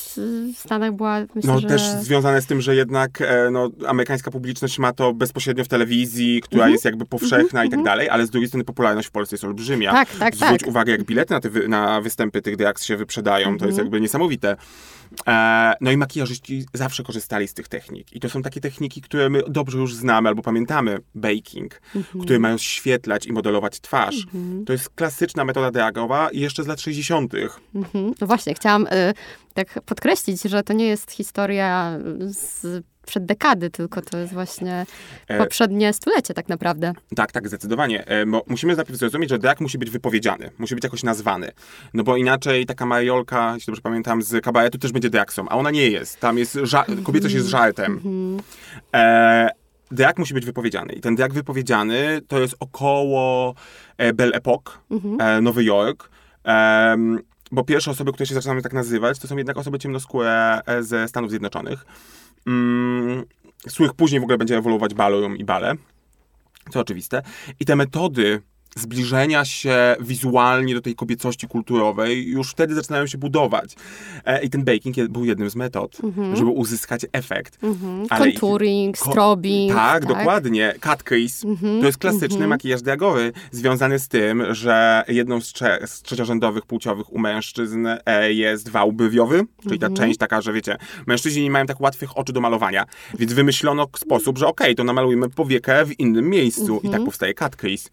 Stanach 0.56 0.95
była, 0.96 1.20
myślę, 1.36 1.54
No 1.54 1.60
że... 1.60 1.68
też 1.68 1.82
związane 1.82 2.42
z 2.42 2.46
tym, 2.46 2.62
że 2.62 2.76
jednak 2.76 3.22
e, 3.22 3.50
no, 3.52 3.70
amerykańska 3.88 4.32
publiczność 4.32 4.80
ma 4.80 4.94
to 4.94 5.14
bezpośrednio 5.14 5.64
w 5.64 5.68
telewizji, 5.68 6.42
która 6.42 6.64
mm 6.64 6.70
-hmm. 6.70 6.74
jest 6.74 6.86
jakby 6.86 7.06
powszechna 7.06 7.38
mm 7.40 7.64
-hmm. 7.64 7.68
i 7.68 7.70
tak 7.70 7.80
mhm. 7.80 7.84
dalej, 7.84 8.10
ale 8.10 8.26
z 8.26 8.30
drugiej 8.30 8.48
strony 8.48 8.64
popularność 8.64 9.08
w 9.08 9.12
Polsce 9.12 9.36
jest 9.36 9.44
olbrzymia. 9.44 9.92
Tak, 9.92 10.10
tak, 10.20 10.36
Zwróć 10.36 10.60
tak. 10.60 10.70
uwagę, 10.70 10.92
jak 10.92 11.04
bilety 11.04 11.34
na, 11.34 11.40
te, 11.40 11.50
na 11.68 12.02
występy 12.02 12.42
tych 12.42 12.56
drags 12.56 12.84
się 12.84 12.98
wyprzedają, 12.98 13.48
mm 13.48 13.58
-hmm. 13.58 13.60
to 13.60 13.66
jest 13.66 13.80
mhm. 13.80 13.86
jakby 13.86 14.02
niesamowite. 14.02 14.56
E, 15.28 15.74
no 15.82 15.92
i 15.92 15.98
makijażyści 15.98 16.66
zawsze 16.74 17.04
korzystali 17.04 17.48
z 17.48 17.54
tych 17.54 17.68
technik. 17.68 18.14
I 18.14 18.20
to 18.20 18.30
są 18.30 18.42
takie 18.42 18.62
techniki, 18.62 19.02
które 19.02 19.30
my 19.30 19.42
dobrze 19.48 19.78
już 19.78 19.96
znamy 19.96 20.30
albo 20.30 20.42
pamiętamy. 20.42 20.98
Baking, 21.16 21.82
mhm. 21.96 22.24
które 22.24 22.40
mają 22.40 22.58
świetlać 22.58 23.26
i 23.26 23.34
modelować 23.34 23.80
twarz. 23.80 24.16
To 24.66 24.74
jest 24.74 24.90
klasyczna 24.90 25.46
metoda 25.46 25.72
dragowa 25.72 26.30
i 26.30 26.40
jeszcze 26.40 26.64
z 26.64 26.68
lat 26.68 26.82
60. 26.82 27.34
No 28.22 28.28
właśnie, 28.28 28.54
chciałam 28.54 28.88
y, 28.88 29.14
tak 29.54 29.82
podkreślić, 29.86 30.42
że 30.42 30.64
to 30.64 30.74
nie 30.74 30.88
jest 30.88 31.12
historia 31.12 32.00
z 32.20 32.84
przed 33.06 33.26
dekady, 33.26 33.70
tylko 33.70 34.02
to 34.02 34.18
jest 34.18 34.34
właśnie 34.34 34.86
e, 35.28 35.38
poprzednie 35.38 35.94
stulecie 35.94 36.34
tak 36.34 36.50
naprawdę. 36.50 36.94
Tak, 37.16 37.32
tak, 37.32 37.48
zdecydowanie. 37.48 38.08
E, 38.08 38.26
musimy 38.48 38.76
najpierw 38.76 39.00
zrozumieć, 39.00 39.30
że 39.30 39.40
drag 39.40 39.62
musi 39.62 39.78
być 39.78 39.90
wypowiedziany, 39.90 40.52
musi 40.58 40.76
być 40.76 40.84
jakoś 40.84 41.04
nazwany. 41.04 41.52
No 41.94 42.04
bo 42.04 42.18
inaczej 42.18 42.66
taka 42.66 42.86
Mariolka, 42.86 43.52
jeśli 43.54 43.66
dobrze 43.66 43.82
pamiętam, 43.82 44.22
z 44.22 44.44
kabaretu 44.44 44.78
też 44.78 44.92
będzie 44.92 45.10
dragsą, 45.10 45.50
a 45.50 45.56
ona 45.56 45.72
nie 45.72 45.90
jest. 45.90 46.20
Tam 46.20 46.38
jest, 46.38 46.56
ża- 46.56 46.86
-hmm. 46.86 47.04
kobiecość 47.04 47.36
jest 47.36 47.48
żartem. 47.48 48.00
-hmm. 48.00 48.40
e, 48.96 49.50
drag 49.92 50.20
musi 50.20 50.34
być 50.34 50.46
wypowiedziany. 50.46 50.94
I 50.94 51.02
ten 51.02 51.16
drag 51.16 51.34
wypowiedziany 51.34 52.22
to 52.28 52.40
jest 52.40 52.56
około 52.60 53.56
e, 53.98 54.14
Belle 54.14 54.36
Epoque, 54.36 54.74
-hmm. 54.92 55.42
Nowy 55.42 55.64
Jork. 55.64 56.10
bo 57.52 57.64
pierwsze 57.64 57.92
osoby, 57.92 58.12
które 58.12 58.26
się 58.26 58.34
zaczynają 58.34 58.62
tak 58.62 58.74
nazywać, 58.74 59.20
to 59.20 59.28
są 59.28 59.38
jednak 59.38 59.58
osoby 59.58 59.80
ciemnoskóre 59.80 60.62
ze 60.82 61.08
Stanów 61.08 61.30
Zjednoczonych, 61.30 61.86
mm, 62.48 63.24
z 63.68 63.74
których 63.74 63.94
później 63.94 64.20
w 64.20 64.24
ogóle 64.24 64.38
będzie 64.38 64.58
ewoluować 64.58 64.94
Ballroom 64.94 65.38
i 65.38 65.46
Bale, 65.46 65.76
co 66.72 66.80
oczywiste. 66.80 67.22
I 67.60 67.66
te 67.66 67.76
metody 67.76 68.42
zbliżenia 68.78 69.46
się 69.46 69.96
wizualnie 70.00 70.74
do 70.76 70.82
tej 70.82 70.96
kobiecości 70.96 71.48
kulturowej 71.48 72.28
już 72.28 72.52
wtedy 72.52 72.76
zaczynają 72.76 73.08
się 73.08 73.18
budować. 73.18 73.76
E, 74.26 74.44
I 74.44 74.50
ten 74.50 74.64
baking 74.64 74.98
je- 74.98 75.10
był 75.10 75.26
jednym 75.26 75.50
z 75.50 75.56
metod, 75.56 75.98
żeby 76.34 76.50
uzyskać 76.50 77.02
efekt. 77.14 77.60
Ale 78.10 78.30
i- 78.30 78.34
Contouring, 78.34 78.98
ko- 78.98 79.12
strobing. 79.12 79.74
Tak, 79.74 80.06
dokładnie. 80.06 80.74
Cut 80.84 81.04
crease. 81.04 81.48
To 81.80 81.86
jest 81.86 81.98
klasyczny 81.98 82.48
makijaż 82.48 82.82
diagowy, 82.82 83.32
związany 83.52 84.00
z 84.00 84.08
tym, 84.08 84.44
że 84.54 85.04
jedną 85.08 85.42
z, 85.42 85.54
trze- 85.54 85.88
z 85.88 86.02
trzeciorzędowych 86.02 86.66
płciowych 86.66 87.14
u 87.14 87.20
mężczyzn 87.20 87.88
e, 88.06 88.34
jest 88.34 88.70
wał 88.70 88.92
brwiowy, 88.94 89.44
czyli 89.64 89.80
ta 89.80 89.90
część 89.90 90.20
taka, 90.20 90.42
że 90.42 90.54
wiecie, 90.54 90.78
mężczyźni 91.08 91.44
nie 91.44 91.52
mają 91.52 91.66
tak 91.66 91.82
łatwych 91.82 92.18
oczu 92.18 92.34
do 92.34 92.42
malowania, 92.42 92.86
więc 93.20 93.34
wymyślono 93.34 93.88
sposób, 93.98 94.38
że 94.38 94.48
okej, 94.48 94.76
to 94.76 94.84
namalujmy 94.84 95.30
powiekę 95.30 95.86
w 95.86 96.00
innym 96.00 96.30
miejscu 96.30 96.80
i 96.84 96.90
tak 96.90 97.04
powstaje 97.06 97.34
cut 97.34 97.56
crease. 97.56 97.90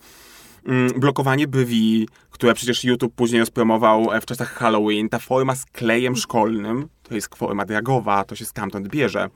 Mm, 0.67 1.01
blokowanie 1.01 1.49
brwi, 1.49 2.09
które 2.31 2.55
przecież 2.55 2.85
YouTube 2.85 3.15
później 3.15 3.41
rozpromował 3.41 4.13
e, 4.13 4.21
w 4.21 4.27
czasach 4.27 4.53
Halloween, 4.53 5.09
ta 5.09 5.19
forma 5.19 5.55
z 5.55 5.65
klejem 5.65 6.17
szkolnym, 6.17 6.89
to 7.03 7.15
jest 7.15 7.37
forma 7.37 7.65
diagowa, 7.65 8.25
to 8.25 8.37
się 8.37 8.45
stamtąd 8.45 8.89
bierze. 8.89 9.29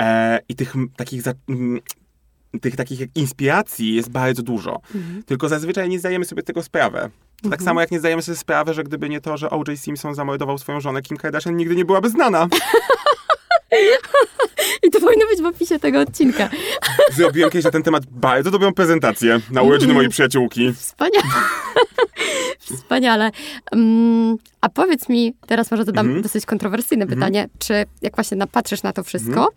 E, 0.00 0.38
I 0.48 0.54
tych 0.54 0.74
takich, 0.96 1.22
za, 1.22 1.32
tych 2.60 2.76
takich 2.76 3.00
inspiracji 3.14 3.94
jest 3.94 4.10
bardzo 4.10 4.42
dużo. 4.42 4.80
Tylko 5.26 5.48
zazwyczaj 5.48 5.88
nie 5.88 5.98
zdajemy 5.98 6.24
sobie 6.24 6.42
tego 6.42 6.62
sprawę. 6.62 7.10
To 7.42 7.50
Tak 7.50 7.62
samo 7.62 7.80
jak 7.80 7.90
nie 7.90 7.98
zdajemy 7.98 8.22
sobie 8.22 8.36
sprawy, 8.36 8.74
że 8.74 8.84
gdyby 8.84 9.08
nie 9.08 9.20
to, 9.20 9.36
że 9.36 9.50
O.J. 9.50 9.78
Simpson 9.78 10.14
zamordował 10.14 10.58
swoją 10.58 10.80
żonę, 10.80 11.02
Kim 11.02 11.16
Kardashian 11.16 11.56
nigdy 11.56 11.76
nie 11.76 11.84
byłaby 11.84 12.10
znana. 12.10 12.48
I 14.86 14.90
to 14.90 15.00
powinno 15.00 15.26
być 15.26 15.42
w 15.42 15.46
opisie 15.46 15.78
tego 15.78 16.00
odcinka. 16.00 16.50
Zrobiłem 17.12 17.50
kiedyś 17.50 17.64
na 17.64 17.70
ten 17.70 17.82
temat 17.82 18.06
bardzo 18.10 18.50
dobrą 18.50 18.74
prezentację 18.74 19.40
na 19.50 19.62
urodziny 19.62 19.94
mojej 19.94 20.10
przyjaciółki. 20.10 20.72
Wspaniale. 20.72 21.24
Wspaniale. 22.76 23.30
Mm, 23.72 24.36
a 24.60 24.68
powiedz 24.68 25.08
mi, 25.08 25.34
teraz 25.46 25.70
może 25.70 25.84
zadam 25.84 26.06
Mhm. 26.06 26.22
dosyć 26.22 26.46
kontrowersyjne 26.46 27.06
pytanie, 27.06 27.48
czy 27.58 27.84
jak 28.02 28.14
właśnie 28.16 28.36
napatrzysz 28.36 28.82
na 28.82 28.92
to 28.92 29.02
wszystko, 29.04 29.48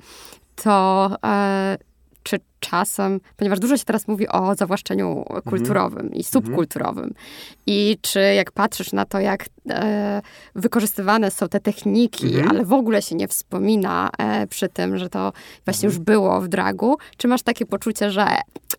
to 0.64 1.10
e, 1.26 1.78
czy 2.24 2.40
czasem, 2.60 3.20
ponieważ 3.38 3.60
dużo 3.60 3.78
się 3.78 3.86
teraz 3.86 4.08
mówi 4.08 4.28
o 4.28 4.56
zawłaszczeniu 4.56 5.26
kulturowym 5.50 6.14
i 6.14 6.24
subkulturowym. 6.24 7.14
I 7.68 7.98
czy 8.02 8.20
jak 8.20 8.52
patrzysz 8.52 8.94
na 8.94 9.06
to, 9.06 9.20
jak 9.20 9.46
e, 9.70 10.22
wykorzystywane 10.56 11.32
są 11.32 11.50
te 11.50 11.60
techniki, 11.60 12.42
ale 12.50 12.66
w 12.66 12.74
ogóle 12.74 13.02
się 13.02 13.16
nie 13.16 13.28
wspomina 13.28 14.10
e, 14.18 14.48
przy 14.48 14.70
tym, 14.70 14.98
że 14.98 15.10
to 15.10 15.34
właśnie 15.66 15.88
już 15.88 16.00
było 16.00 16.42
w 16.42 16.48
dragu, 16.48 16.98
czy 17.18 17.28
masz 17.28 17.42
takie 17.42 17.66
poczucie, 17.66 18.12
że 18.12 18.28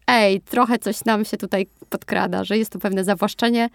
ej, 0.06 0.40
trochę 0.40 0.78
coś 0.78 1.04
nam 1.04 1.24
się 1.24 1.36
tutaj 1.36 1.66
podkrada, 1.90 2.44
że 2.44 2.58
jest 2.58 2.72
to 2.72 2.78
pewne 2.78 3.04
zawłaszczenie? 3.04 3.68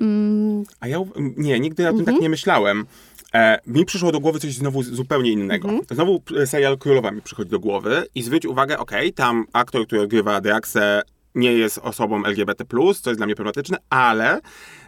Mm, 0.00 0.64
A 0.80 0.88
ja 0.88 0.98
nie, 1.16 1.60
nigdy 1.60 1.88
o 1.88 1.92
tym 1.92 2.04
tak 2.04 2.20
nie 2.20 2.28
myślałem. 2.28 2.86
E, 3.34 3.58
mi 3.66 3.84
przyszło 3.84 4.12
do 4.12 4.20
głowy 4.20 4.38
coś 4.38 4.54
znowu 4.54 4.82
zupełnie 4.82 5.30
innego. 5.30 5.68
Znowu 5.90 6.22
e, 6.36 6.46
serial 6.46 6.78
Królowa 6.78 7.10
mi 7.10 7.22
przychodzi 7.22 7.50
do 7.50 7.60
głowy 7.60 8.06
i 8.14 8.22
zwróć 8.22 8.46
uwagę, 8.46 8.78
okej, 8.78 9.12
tam 9.12 9.46
aktor, 9.52 9.86
który 9.86 10.02
odgrywa 10.02 10.40
Draxę 10.40 11.02
nie 11.34 11.52
jest 11.52 11.78
osobą 11.78 12.24
LGBT+, 12.24 12.64
co 13.02 13.10
jest 13.10 13.20
dla 13.20 13.26
mnie 13.26 13.34
problematyczne, 13.34 13.78
ale 13.90 14.40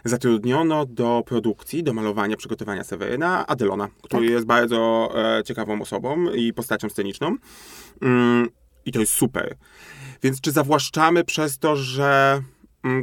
zatrudniono 0.05 0.85
do 0.85 1.23
produkcji, 1.25 1.83
do 1.83 1.93
malowania, 1.93 2.37
przygotowania 2.37 2.83
Seweryna 2.83 3.47
Adelona, 3.47 3.87
który 4.01 4.25
jest 4.25 4.45
bardzo 4.45 5.11
e, 5.15 5.43
ciekawą 5.43 5.81
osobą 5.81 6.31
i 6.31 6.53
postacią 6.53 6.89
sceniczną. 6.89 7.35
Mm, 8.01 8.49
I 8.85 8.91
to 8.91 8.99
jest 8.99 9.13
super. 9.13 9.55
Więc 10.23 10.41
czy 10.41 10.51
zawłaszczamy 10.51 11.23
przez 11.23 11.59
to, 11.59 11.75
że 11.75 12.33
mm, 12.33 12.45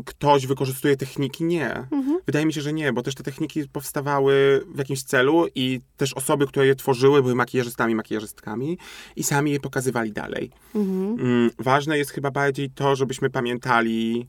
ktoś 0.04 0.46
wykorzystuje 0.46 0.96
techniki? 0.96 1.44
Nie. 1.44 1.86
Wydaje 2.26 2.46
mi 2.46 2.52
się, 2.52 2.60
że 2.60 2.72
nie, 2.72 2.92
bo 2.92 3.02
też 3.02 3.14
te 3.14 3.22
techniki 3.22 3.68
powstawały 3.68 4.64
w 4.74 4.78
jakimś 4.78 5.02
celu 5.02 5.46
i 5.54 5.80
też 5.96 6.14
osoby, 6.14 6.46
które 6.46 6.66
je 6.66 6.74
tworzyły, 6.74 7.22
były 7.22 7.34
makijażystami, 7.34 7.94
makijażystkami 7.94 8.78
i 9.16 9.22
sami 9.24 9.50
je 9.52 9.60
pokazywali 9.60 10.12
dalej. 10.12 10.50
Mm, 10.74 11.50
Ważne 11.58 11.98
jest 11.98 12.10
chyba 12.10 12.30
bardziej 12.30 12.70
to, 12.70 12.96
żebyśmy 12.96 13.30
pamiętali, 13.30 14.26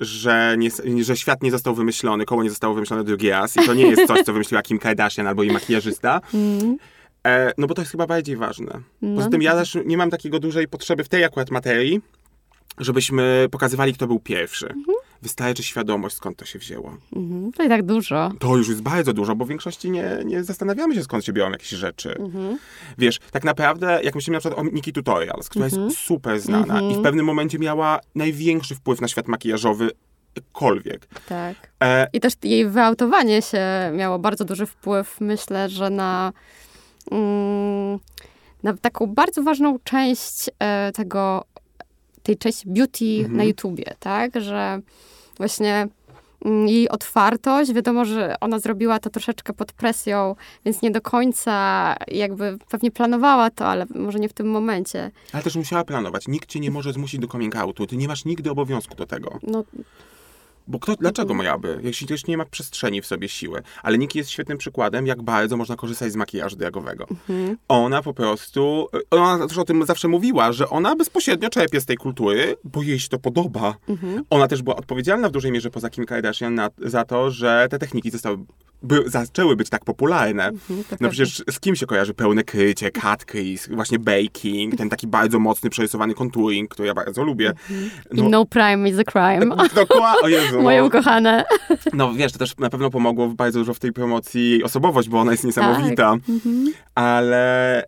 że, 0.00 0.56
nie, 0.58 0.70
że 1.04 1.16
świat 1.16 1.42
nie 1.42 1.50
został 1.50 1.74
wymyślony, 1.74 2.24
koło 2.24 2.42
nie 2.42 2.50
zostało 2.50 2.74
wymyślone 2.74 3.04
drugi 3.04 3.30
raz 3.30 3.56
i 3.56 3.66
to 3.66 3.74
nie 3.74 3.86
jest 3.86 4.06
coś, 4.06 4.22
co 4.22 4.32
wymyśliła 4.32 4.62
Kim 4.62 4.78
Kardashian 4.78 5.26
albo 5.26 5.42
jej 5.42 5.52
makijażysta. 5.52 6.20
E, 7.26 7.52
no 7.58 7.66
bo 7.66 7.74
to 7.74 7.82
jest 7.82 7.92
chyba 7.92 8.06
bardziej 8.06 8.36
ważne. 8.36 8.80
Poza 9.16 9.28
tym 9.30 9.42
ja 9.42 9.52
też 9.54 9.78
nie 9.84 9.96
mam 9.96 10.10
takiego 10.10 10.38
dużej 10.38 10.68
potrzeby 10.68 11.04
w 11.04 11.08
tej 11.08 11.24
akurat 11.24 11.50
materii, 11.50 12.00
żebyśmy 12.80 13.48
pokazywali, 13.50 13.94
kto 13.94 14.06
był 14.06 14.20
pierwszy. 14.20 14.74
Wystarczy 15.22 15.62
świadomość, 15.62 16.16
skąd 16.16 16.36
to 16.36 16.44
się 16.44 16.58
wzięło. 16.58 16.96
mhm, 17.16 17.52
to 17.52 17.62
i 17.62 17.68
tak 17.68 17.82
dużo. 17.82 18.32
To 18.38 18.56
już 18.56 18.68
jest 18.68 18.82
bardzo 18.82 19.12
dużo, 19.12 19.36
bo 19.36 19.44
w 19.44 19.48
większości 19.48 19.90
nie, 19.90 20.18
nie 20.24 20.44
zastanawiamy 20.44 20.94
się, 20.94 21.02
skąd 21.02 21.24
się 21.24 21.32
biorą 21.32 21.50
jakieś 21.50 21.68
rzeczy. 21.68 22.14
Wiesz, 22.98 23.18
tak 23.30 23.44
naprawdę, 23.44 24.00
jak 24.02 24.14
myślimy 24.14 24.36
na 24.36 24.40
przykład 24.40 24.60
o 24.60 24.64
Nikki 24.64 24.92
Tutorials, 24.92 25.48
która 25.48 25.64
jest 25.64 25.78
super 25.98 26.40
znana 26.40 26.80
i 26.82 26.94
w 26.94 27.02
pewnym 27.02 27.26
momencie 27.26 27.58
miała 27.58 28.00
największy 28.14 28.74
wpływ 28.74 29.00
na 29.00 29.08
świat 29.08 29.28
makijażowy 29.28 29.90
jakkolwiek. 30.36 31.06
Tak. 31.28 31.56
E, 31.82 32.06
I 32.12 32.20
też 32.20 32.32
jej 32.42 32.68
wyautowanie 32.68 33.42
się 33.42 33.60
miało 33.94 34.18
bardzo 34.18 34.44
duży 34.44 34.66
wpływ, 34.66 35.16
myślę, 35.20 35.68
że 35.68 35.90
na, 35.90 36.32
mm, 37.10 37.98
na 38.62 38.76
taką 38.76 39.06
bardzo 39.06 39.42
ważną 39.42 39.78
część 39.84 40.50
e, 40.58 40.92
tego, 40.92 41.44
tej 42.28 42.36
części 42.38 42.68
beauty 42.68 43.04
Mhm. 43.18 43.36
na 43.36 43.44
YouTubie, 43.44 43.84
tak? 44.00 44.40
Że 44.40 44.80
właśnie 45.36 45.88
mm, 46.44 46.68
jej 46.68 46.88
otwartość, 46.88 47.72
wiadomo, 47.72 48.04
że 48.04 48.34
ona 48.40 48.58
zrobiła 48.58 48.98
to 48.98 49.10
troszeczkę 49.10 49.52
pod 49.52 49.72
presją, 49.72 50.34
więc 50.64 50.82
nie 50.82 50.90
do 50.90 51.00
końca 51.00 51.96
jakby 52.08 52.58
pewnie 52.70 52.90
planowała 52.90 53.50
to, 53.50 53.66
ale 53.66 53.86
może 53.94 54.18
nie 54.18 54.28
w 54.28 54.32
tym 54.32 54.50
momencie. 54.50 55.10
ale 55.32 55.42
też 55.42 55.56
musiała 55.56 55.84
planować. 55.84 56.28
Nikt 56.28 56.48
cię 56.48 56.60
nie 56.60 56.70
może 56.70 56.92
zmusić 56.92 57.20
do 57.20 57.28
coming 57.28 57.56
outu. 57.56 57.86
Ty 57.86 57.96
nie 57.96 58.08
masz 58.08 58.24
nigdy 58.24 58.50
obowiązku 58.50 58.94
do 58.94 59.06
tego. 59.06 59.38
No, 59.42 59.64
Bo 60.68 60.78
kto, 60.78 60.96
dlaczego 60.96 61.34
miałaby, 61.34 61.80
jeśli 61.82 62.06
też 62.06 62.26
nie 62.26 62.36
ma 62.36 62.44
przestrzeni 62.44 63.02
w 63.02 63.06
sobie 63.06 63.28
siły? 63.28 63.62
Ale 63.82 63.98
Nikki 63.98 64.18
jest 64.18 64.30
świetnym 64.30 64.58
przykładem, 64.58 65.06
jak 65.06 65.22
bardzo 65.22 65.56
można 65.56 65.76
korzystać 65.76 66.12
z 66.12 66.16
makijażu 66.16 66.56
dragowego. 66.56 67.06
Ona 67.68 68.02
po 68.02 68.14
prostu, 68.14 68.88
ona 69.10 69.48
też 69.48 69.58
o 69.58 69.64
tym 69.64 69.86
zawsze 69.86 70.08
mówiła, 70.08 70.52
że 70.52 70.68
ona 70.68 70.96
bezpośrednio 70.96 71.50
czerpie 71.50 71.80
z 71.80 71.86
tej 71.86 71.96
kultury, 71.96 72.56
bo 72.64 72.82
jej 72.82 72.98
się 73.00 73.08
to 73.08 73.18
podoba. 73.18 73.74
Ona 74.30 74.48
też 74.48 74.62
była 74.62 74.76
odpowiedzialna 74.76 75.28
w 75.28 75.32
dużej 75.32 75.52
mierze 75.52 75.70
poza 75.70 75.90
Kim 75.90 76.06
Kardashian 76.06 76.54
na, 76.54 76.70
za 76.78 77.04
to, 77.04 77.30
że 77.30 77.66
te 77.70 77.78
techniki 77.78 78.10
zostały, 78.10 78.38
by, 78.82 79.02
zaczęły 79.06 79.56
być 79.56 79.68
tak 79.68 79.84
popularne. 79.84 80.50
to 80.90 80.96
No 81.00 81.08
przecież 81.08 81.42
z 81.50 81.60
kim 81.60 81.76
się 81.76 81.86
kojarzy 81.86 82.14
pełne 82.14 82.44
krycie, 82.44 82.90
crease, 83.26 83.74
właśnie 83.74 83.98
baking, 83.98 84.76
ten 84.76 84.88
taki 84.88 85.06
bardzo 85.06 85.38
mocny, 85.38 85.70
przerysowany 85.70 86.14
contouring, 86.14 86.70
który 86.70 86.88
ja 86.88 86.94
bardzo 86.94 87.22
lubię. 87.22 87.52
I 88.12 88.22
no 88.22 88.46
crime 88.46 88.88
is 88.90 88.98
a 88.98 89.04
crime. 89.04 89.56
Dokładnie, 89.74 90.20
o 90.22 90.28
Jezu, 90.28 90.62
Moje 90.68 90.80
no. 90.80 90.86
ukochane. 90.86 91.44
No 91.92 92.14
wiesz, 92.14 92.32
to 92.32 92.38
też 92.38 92.56
na 92.58 92.70
pewno 92.70 92.90
pomogło 92.90 93.28
bardzo 93.28 93.58
dużo 93.58 93.74
w 93.74 93.78
tej 93.78 93.92
promocji 93.92 94.50
jej 94.50 94.64
osobowość, 94.64 95.08
bo 95.08 95.20
ona 95.20 95.32
jest 95.32 95.44
niesamowita. 95.44 96.16
Ale 96.94 97.84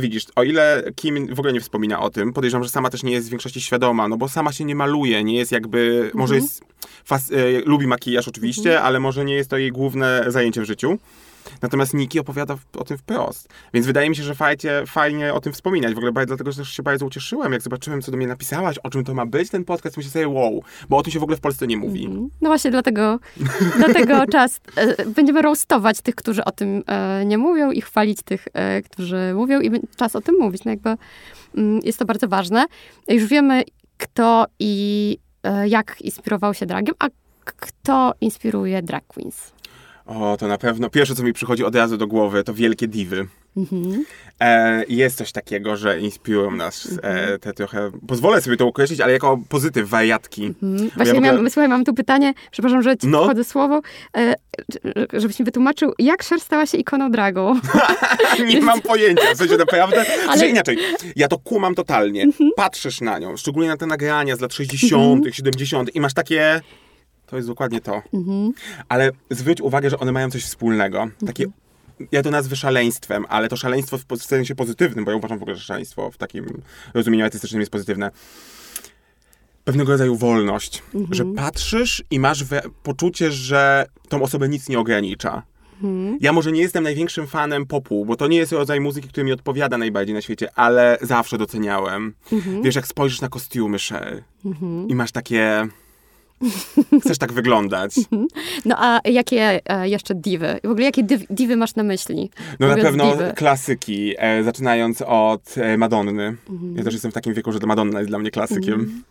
widzisz, 0.00 0.24
o 0.36 0.42
ile 0.42 0.82
Kim 0.96 1.34
w 1.34 1.38
ogóle 1.38 1.52
nie 1.52 1.60
wspomina 1.60 2.00
o 2.00 2.10
tym, 2.10 2.32
podejrzewam, 2.32 2.64
że 2.64 2.70
sama 2.70 2.90
też 2.90 3.02
nie 3.02 3.12
jest 3.12 3.26
w 3.26 3.30
większości 3.30 3.60
świadoma, 3.60 4.08
no 4.08 4.16
bo 4.16 4.28
sama 4.28 4.52
się 4.52 4.64
nie 4.64 4.74
maluje, 4.74 5.24
nie 5.24 5.36
jest 5.36 5.52
jakby, 5.52 6.10
może 6.14 6.34
jest, 6.34 6.64
fas, 7.04 7.32
e, 7.32 7.60
lubi 7.60 7.86
makijaż 7.86 8.28
oczywiście, 8.28 8.82
ale 8.82 9.00
może 9.00 9.24
nie 9.24 9.34
jest 9.34 9.50
to 9.50 9.58
jej 9.58 9.72
główne 9.72 10.24
zajęcie 10.28 10.60
w 10.60 10.64
życiu. 10.64 10.98
Natomiast 11.62 11.94
Niki 11.94 12.20
opowiada 12.20 12.56
o 12.76 12.84
tym 12.84 12.98
wprost. 12.98 13.48
Więc 13.74 13.86
wydaje 13.86 14.10
mi 14.10 14.16
się, 14.16 14.22
że 14.22 14.34
fajnie, 14.34 14.70
fajnie 14.86 15.34
o 15.34 15.40
tym 15.40 15.52
wspominać. 15.52 15.94
W 15.94 15.98
ogóle 15.98 16.12
dlatego, 16.26 16.52
że 16.52 16.58
też 16.58 16.70
się 16.70 16.82
bardzo 16.82 17.06
ucieszyłem, 17.06 17.52
jak 17.52 17.62
zobaczyłem, 17.62 18.02
co 18.02 18.10
do 18.10 18.16
mnie 18.16 18.26
napisałaś, 18.26 18.78
o 18.78 18.90
czym 18.90 19.04
to 19.04 19.14
ma 19.14 19.26
być 19.26 19.50
ten 19.50 19.64
podcast. 19.64 19.96
Myślę 19.96 20.12
sobie, 20.12 20.28
wow, 20.28 20.62
bo 20.88 20.96
o 20.96 21.02
tym 21.02 21.12
się 21.12 21.18
w 21.18 21.22
ogóle 21.22 21.36
w 21.36 21.40
Polsce 21.40 21.66
nie 21.66 21.76
mówi. 21.76 22.08
No 22.40 22.48
właśnie 22.48 22.70
dlatego, 22.70 23.18
dlatego 23.78 24.26
czas. 24.26 24.60
E, 24.76 25.06
będziemy 25.06 25.42
roastować 25.42 26.00
tych, 26.00 26.14
którzy 26.14 26.44
o 26.44 26.50
tym 26.50 26.82
e, 26.86 27.24
nie 27.26 27.38
mówią 27.38 27.70
i 27.70 27.80
chwalić 27.80 28.22
tych, 28.22 28.48
e, 28.52 28.82
którzy 28.82 29.34
mówią 29.34 29.60
i 29.60 29.70
czas 29.96 30.16
o 30.16 30.20
tym 30.20 30.34
mówić. 30.40 30.64
No 30.64 30.70
jakby 30.70 30.96
mm, 31.56 31.80
jest 31.82 31.98
to 31.98 32.04
bardzo 32.04 32.28
ważne. 32.28 32.66
Już 33.08 33.24
wiemy, 33.24 33.62
kto 33.98 34.46
i 34.58 35.18
jak 35.66 36.00
inspirował 36.00 36.54
się 36.54 36.66
dragiem, 36.66 36.94
a 36.98 37.08
kto 37.44 38.14
inspiruje 38.20 38.82
drag 38.82 39.06
queens. 39.06 39.52
O, 40.08 40.36
to 40.36 40.48
na 40.48 40.58
pewno. 40.58 40.90
Pierwsze, 40.90 41.14
co 41.14 41.22
mi 41.22 41.32
przychodzi 41.32 41.64
od 41.64 41.74
razu 41.74 41.96
do 41.96 42.06
głowy, 42.06 42.44
to 42.44 42.54
wielkie 42.54 42.88
diwy. 42.88 43.26
E, 44.40 44.84
jest 44.88 45.16
coś 45.18 45.32
takiego, 45.32 45.76
że 45.76 46.00
inspirują 46.00 46.50
nas 46.50 46.88
e, 47.02 47.38
te 47.38 47.52
trochę. 47.52 47.90
Pozwolę 48.08 48.40
sobie 48.42 48.56
to 48.56 48.66
określić, 48.66 49.00
ale 49.00 49.12
jako 49.12 49.38
pozytyw, 49.48 49.88
wariatki. 49.88 50.42
Ja 50.42 50.50
Właśnie 50.78 50.88
w 50.94 51.00
ogóle- 51.00 51.20
miałam, 51.20 51.50
słuchaj, 51.50 51.68
mam 51.68 51.84
tu 51.84 51.94
pytanie, 51.94 52.34
przepraszam, 52.50 52.82
że 52.82 52.96
ci 52.96 53.06
No. 53.06 53.24
wchodzę 53.24 53.44
słowo, 53.44 53.80
e, 54.16 54.34
żebyś 55.12 55.38
mi 55.38 55.44
wytłumaczył, 55.44 55.92
jak 55.98 56.24
Cher 56.24 56.40
stała 56.40 56.66
się 56.66 56.78
ikoną 56.78 57.10
dragu? 57.10 57.56
Nie 58.48 58.60
mam 58.60 58.80
pojęcia, 58.80 59.34
w 59.34 59.36
sensie 59.38 59.56
naprawdę. 59.56 60.00
Ale... 60.00 60.22
Ale- 60.22 60.32
Mhm. 60.32 60.50
inaczej, 60.50 60.78
ja 61.16 61.28
to 61.28 61.38
kumam 61.38 61.74
totalnie. 61.74 62.26
Patrzysz 62.56 63.00
na 63.00 63.18
nią, 63.18 63.36
szczególnie 63.36 63.68
na 63.68 63.76
te 63.76 63.86
nagrania 63.86 64.36
z 64.36 64.40
lat 64.40 64.54
60., 64.54 65.24
70. 65.32 65.94
i 65.96 66.00
masz 66.00 66.14
takie. 66.14 66.60
To 67.28 67.36
jest 67.36 67.48
dokładnie 67.48 67.80
to. 67.80 68.02
Mhm. 68.14 68.52
Ale 68.88 69.10
zwróć 69.30 69.60
uwagę, 69.60 69.90
że 69.90 69.98
one 69.98 70.12
mają 70.12 70.30
coś 70.30 70.44
wspólnego. 70.44 71.08
Takie. 71.26 71.46
Ja 72.12 72.22
to 72.22 72.30
nazwę 72.30 72.56
szaleństwem, 72.56 73.26
ale 73.28 73.48
to 73.48 73.56
szaleństwo 73.56 73.98
w 73.98 74.22
sensie 74.22 74.54
pozytywnym, 74.54 75.04
bo 75.04 75.10
ja 75.10 75.16
uważam 75.16 75.38
w 75.38 75.42
ogóle, 75.42 75.56
że 75.56 75.62
szaleństwo 75.62 76.10
w 76.10 76.16
takim 76.16 76.62
rozumieniu 76.94 77.24
artystycznym 77.24 77.60
jest 77.60 77.72
pozytywne. 77.72 78.10
Pewnego 79.64 79.92
rodzaju 79.92 80.16
wolność, 80.16 80.82
że 81.10 81.24
patrzysz 81.24 82.04
i 82.10 82.20
masz 82.20 82.44
poczucie, 82.82 83.32
że 83.32 83.86
tą 84.08 84.22
osobę 84.22 84.48
nic 84.48 84.68
nie 84.68 84.78
ogranicza. 84.78 85.42
Ja 86.20 86.32
może 86.32 86.52
nie 86.52 86.60
jestem 86.60 86.84
największym 86.84 87.26
fanem 87.26 87.66
popu, 87.66 88.06
bo 88.06 88.16
to 88.16 88.28
nie 88.28 88.36
jest 88.36 88.52
rodzaj 88.52 88.80
muzyki, 88.80 89.08
który 89.08 89.24
mi 89.24 89.32
odpowiada 89.32 89.78
najbardziej 89.78 90.14
na 90.14 90.22
świecie, 90.22 90.48
ale 90.54 90.98
zawsze 91.02 91.38
doceniałem. 91.38 92.14
Wiesz, 92.62 92.74
jak 92.74 92.86
spojrzysz 92.86 93.20
na 93.20 93.28
kostiumy 93.28 93.78
Cher 93.78 94.22
i 94.88 94.94
masz 94.94 95.12
takie... 95.12 95.68
Chcesz 97.00 97.18
tak 97.18 97.32
wyglądać. 97.32 97.94
No 98.64 98.76
a 98.78 99.00
jakie 99.04 99.60
e, 99.66 99.88
jeszcze 99.88 100.14
diwy? 100.14 100.60
W 100.64 100.70
ogóle 100.70 100.84
jakie 100.84 101.02
diwy 101.30 101.56
masz 101.56 101.74
na 101.74 101.82
myśli? 101.82 102.30
No 102.60 102.68
na 102.68 102.76
pewno 102.76 103.16
klasyki, 103.34 104.14
e, 104.18 104.44
zaczynając 104.44 105.02
od 105.06 105.58
e, 105.58 105.76
Madonny. 105.76 106.36
Ja 106.74 106.84
też 106.84 106.92
jestem 106.92 107.10
w 107.10 107.14
takim 107.14 107.34
wieku, 107.34 107.52
że 107.52 107.58
Madonna 107.66 107.98
jest 107.98 108.10
dla 108.10 108.18
mnie 108.18 108.30
klasykiem. 108.30 109.02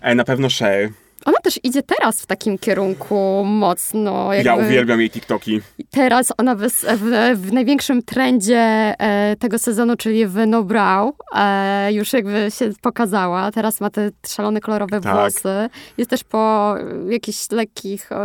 E, 0.00 0.14
na 0.14 0.24
pewno 0.24 0.48
Cher. 0.58 0.90
Ona 1.24 1.38
też 1.42 1.60
idzie 1.62 1.82
teraz 1.82 2.22
w 2.22 2.26
takim 2.26 2.58
kierunku 2.58 3.42
mocno. 3.46 4.34
Jakby 4.34 4.46
Ja 4.48 4.54
uwielbiam 4.56 5.00
jej 5.00 5.10
TikToki. 5.10 5.60
Teraz 5.90 6.32
ona 6.38 6.54
w, 6.54 6.60
w, 6.60 7.36
w 7.36 7.52
największym 7.52 8.02
trendzie 8.02 8.58
e, 8.98 9.36
tego 9.38 9.58
sezonu, 9.58 9.96
czyli 9.96 10.26
w 10.26 10.36
No 10.46 10.62
Brow, 10.62 11.14
e, 11.34 11.92
już 11.92 12.12
jakby 12.12 12.46
się 12.58 12.70
pokazała. 12.82 13.52
Teraz 13.52 13.80
ma 13.80 13.90
te 13.90 14.10
szalone 14.28 14.60
kolorowe 14.60 15.00
Tak. 15.00 15.14
włosy. 15.14 15.68
Jest 15.98 16.10
też 16.10 16.24
po 16.24 16.74
jakichś 17.08 17.50
lekkich, 17.50 18.08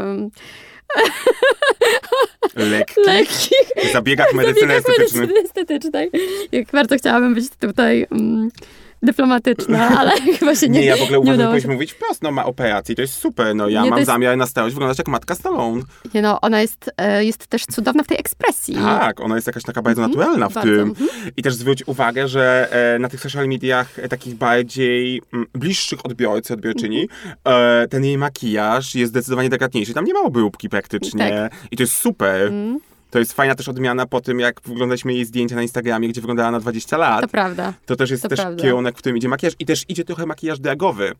lekkich 3.07 3.59
W 3.89 3.91
zabiegach 3.93 4.33
medycyny 4.33 4.81
zabiegach 4.81 4.99
estetycznej. 4.99 5.43
estetycznej. 5.45 6.09
Jak 6.51 6.65
bardzo 6.71 6.95
chciałabym 6.95 7.33
być 7.33 7.45
tutaj 7.59 8.07
dyplomatyczna, 9.03 9.89
ale 9.99 10.11
chyba 10.11 10.55
się 10.55 10.69
nie 10.69 10.79
Nie, 10.79 10.85
ja 10.85 10.97
w 10.97 11.01
ogóle 11.01 11.19
uważam, 11.19 11.39
że 11.39 11.45
powinniśmy 11.45 11.73
mówić 11.73 11.91
wprost, 11.91 12.23
no 12.23 12.31
ma 12.31 12.45
operację, 12.45 12.95
to 12.95 13.01
jest 13.01 13.13
super, 13.13 13.55
no 13.55 13.69
ja 13.69 13.83
Nie, 13.83 13.89
mam 13.89 13.99
jest- 13.99 14.11
zamiar 14.11 14.37
na 14.37 14.47
starość 14.47 14.75
wyglądać 14.75 14.97
jak 14.97 15.07
matka 15.07 15.35
Stallone. 15.35 15.81
Nie 16.13 16.21
no, 16.21 16.41
ona 16.41 16.61
jest, 16.61 16.91
e, 16.97 17.25
jest 17.25 17.47
też 17.47 17.65
cudowna 17.65 18.03
w 18.03 18.07
tej 18.07 18.19
ekspresji. 18.19 18.75
Tak, 18.75 19.19
ona 19.19 19.35
jest 19.35 19.47
jakaś 19.47 19.63
taka 19.63 19.81
bardzo 19.81 20.01
naturalna 20.01 20.49
w 20.49 20.53
bardzo, 20.53 20.69
tym. 20.69 20.89
mhm. 20.89 21.09
I 21.37 21.43
też 21.43 21.55
zwróć 21.55 21.87
uwagę, 21.87 22.27
że 22.27 22.67
e, 22.95 22.99
na 22.99 23.09
tych 23.09 23.19
social 23.21 23.47
mediach 23.47 23.99
e, 23.99 24.07
takich 24.07 24.35
bardziej 24.35 25.21
mm, 25.33 25.47
bliższych 25.53 26.05
odbiorcy, 26.05 26.53
odbiorczyni, 26.53 27.07
e, 27.45 27.87
ten 27.87 28.05
jej 28.05 28.17
makijaż 28.17 28.95
jest 28.95 29.11
zdecydowanie 29.11 29.49
delikatniejszy. 29.49 29.93
Tam 29.93 30.05
nie 30.05 30.13
ma 30.13 30.21
obróbki 30.21 30.69
praktycznie. 30.69 31.29
Tak. 31.29 31.53
I 31.71 31.77
to 31.77 31.83
jest 31.83 31.93
super. 31.93 32.47
Mm, 32.47 32.79
To 33.13 33.19
jest 33.19 33.33
fajna 33.33 33.55
też 33.55 33.69
odmiana 33.69 34.05
po 34.05 34.21
tym, 34.21 34.39
jak 34.39 34.61
wyglądaliśmy 34.65 35.13
jej 35.13 35.25
zdjęcia 35.25 35.55
na 35.55 35.61
Instagramie, 35.61 36.09
gdzie 36.09 36.21
wyglądała 36.21 36.51
na 36.51 36.59
20 36.59 36.97
lat. 36.97 37.21
to 37.21 37.27
prawda. 37.27 37.73
To 37.85 37.95
też 37.95 38.11
jest 38.11 38.23
to 38.23 38.29
też 38.29 38.39
prawda. 38.39 38.63
kierunek, 38.63 38.95
w 38.95 38.97
którym 38.97 39.17
idzie 39.17 39.27
makijaż. 39.29 39.53
I 39.59 39.65
też 39.65 39.85
idzie 39.89 40.03
trochę 40.03 40.25
makijaż 40.25 40.59
dragowy. 40.59 41.13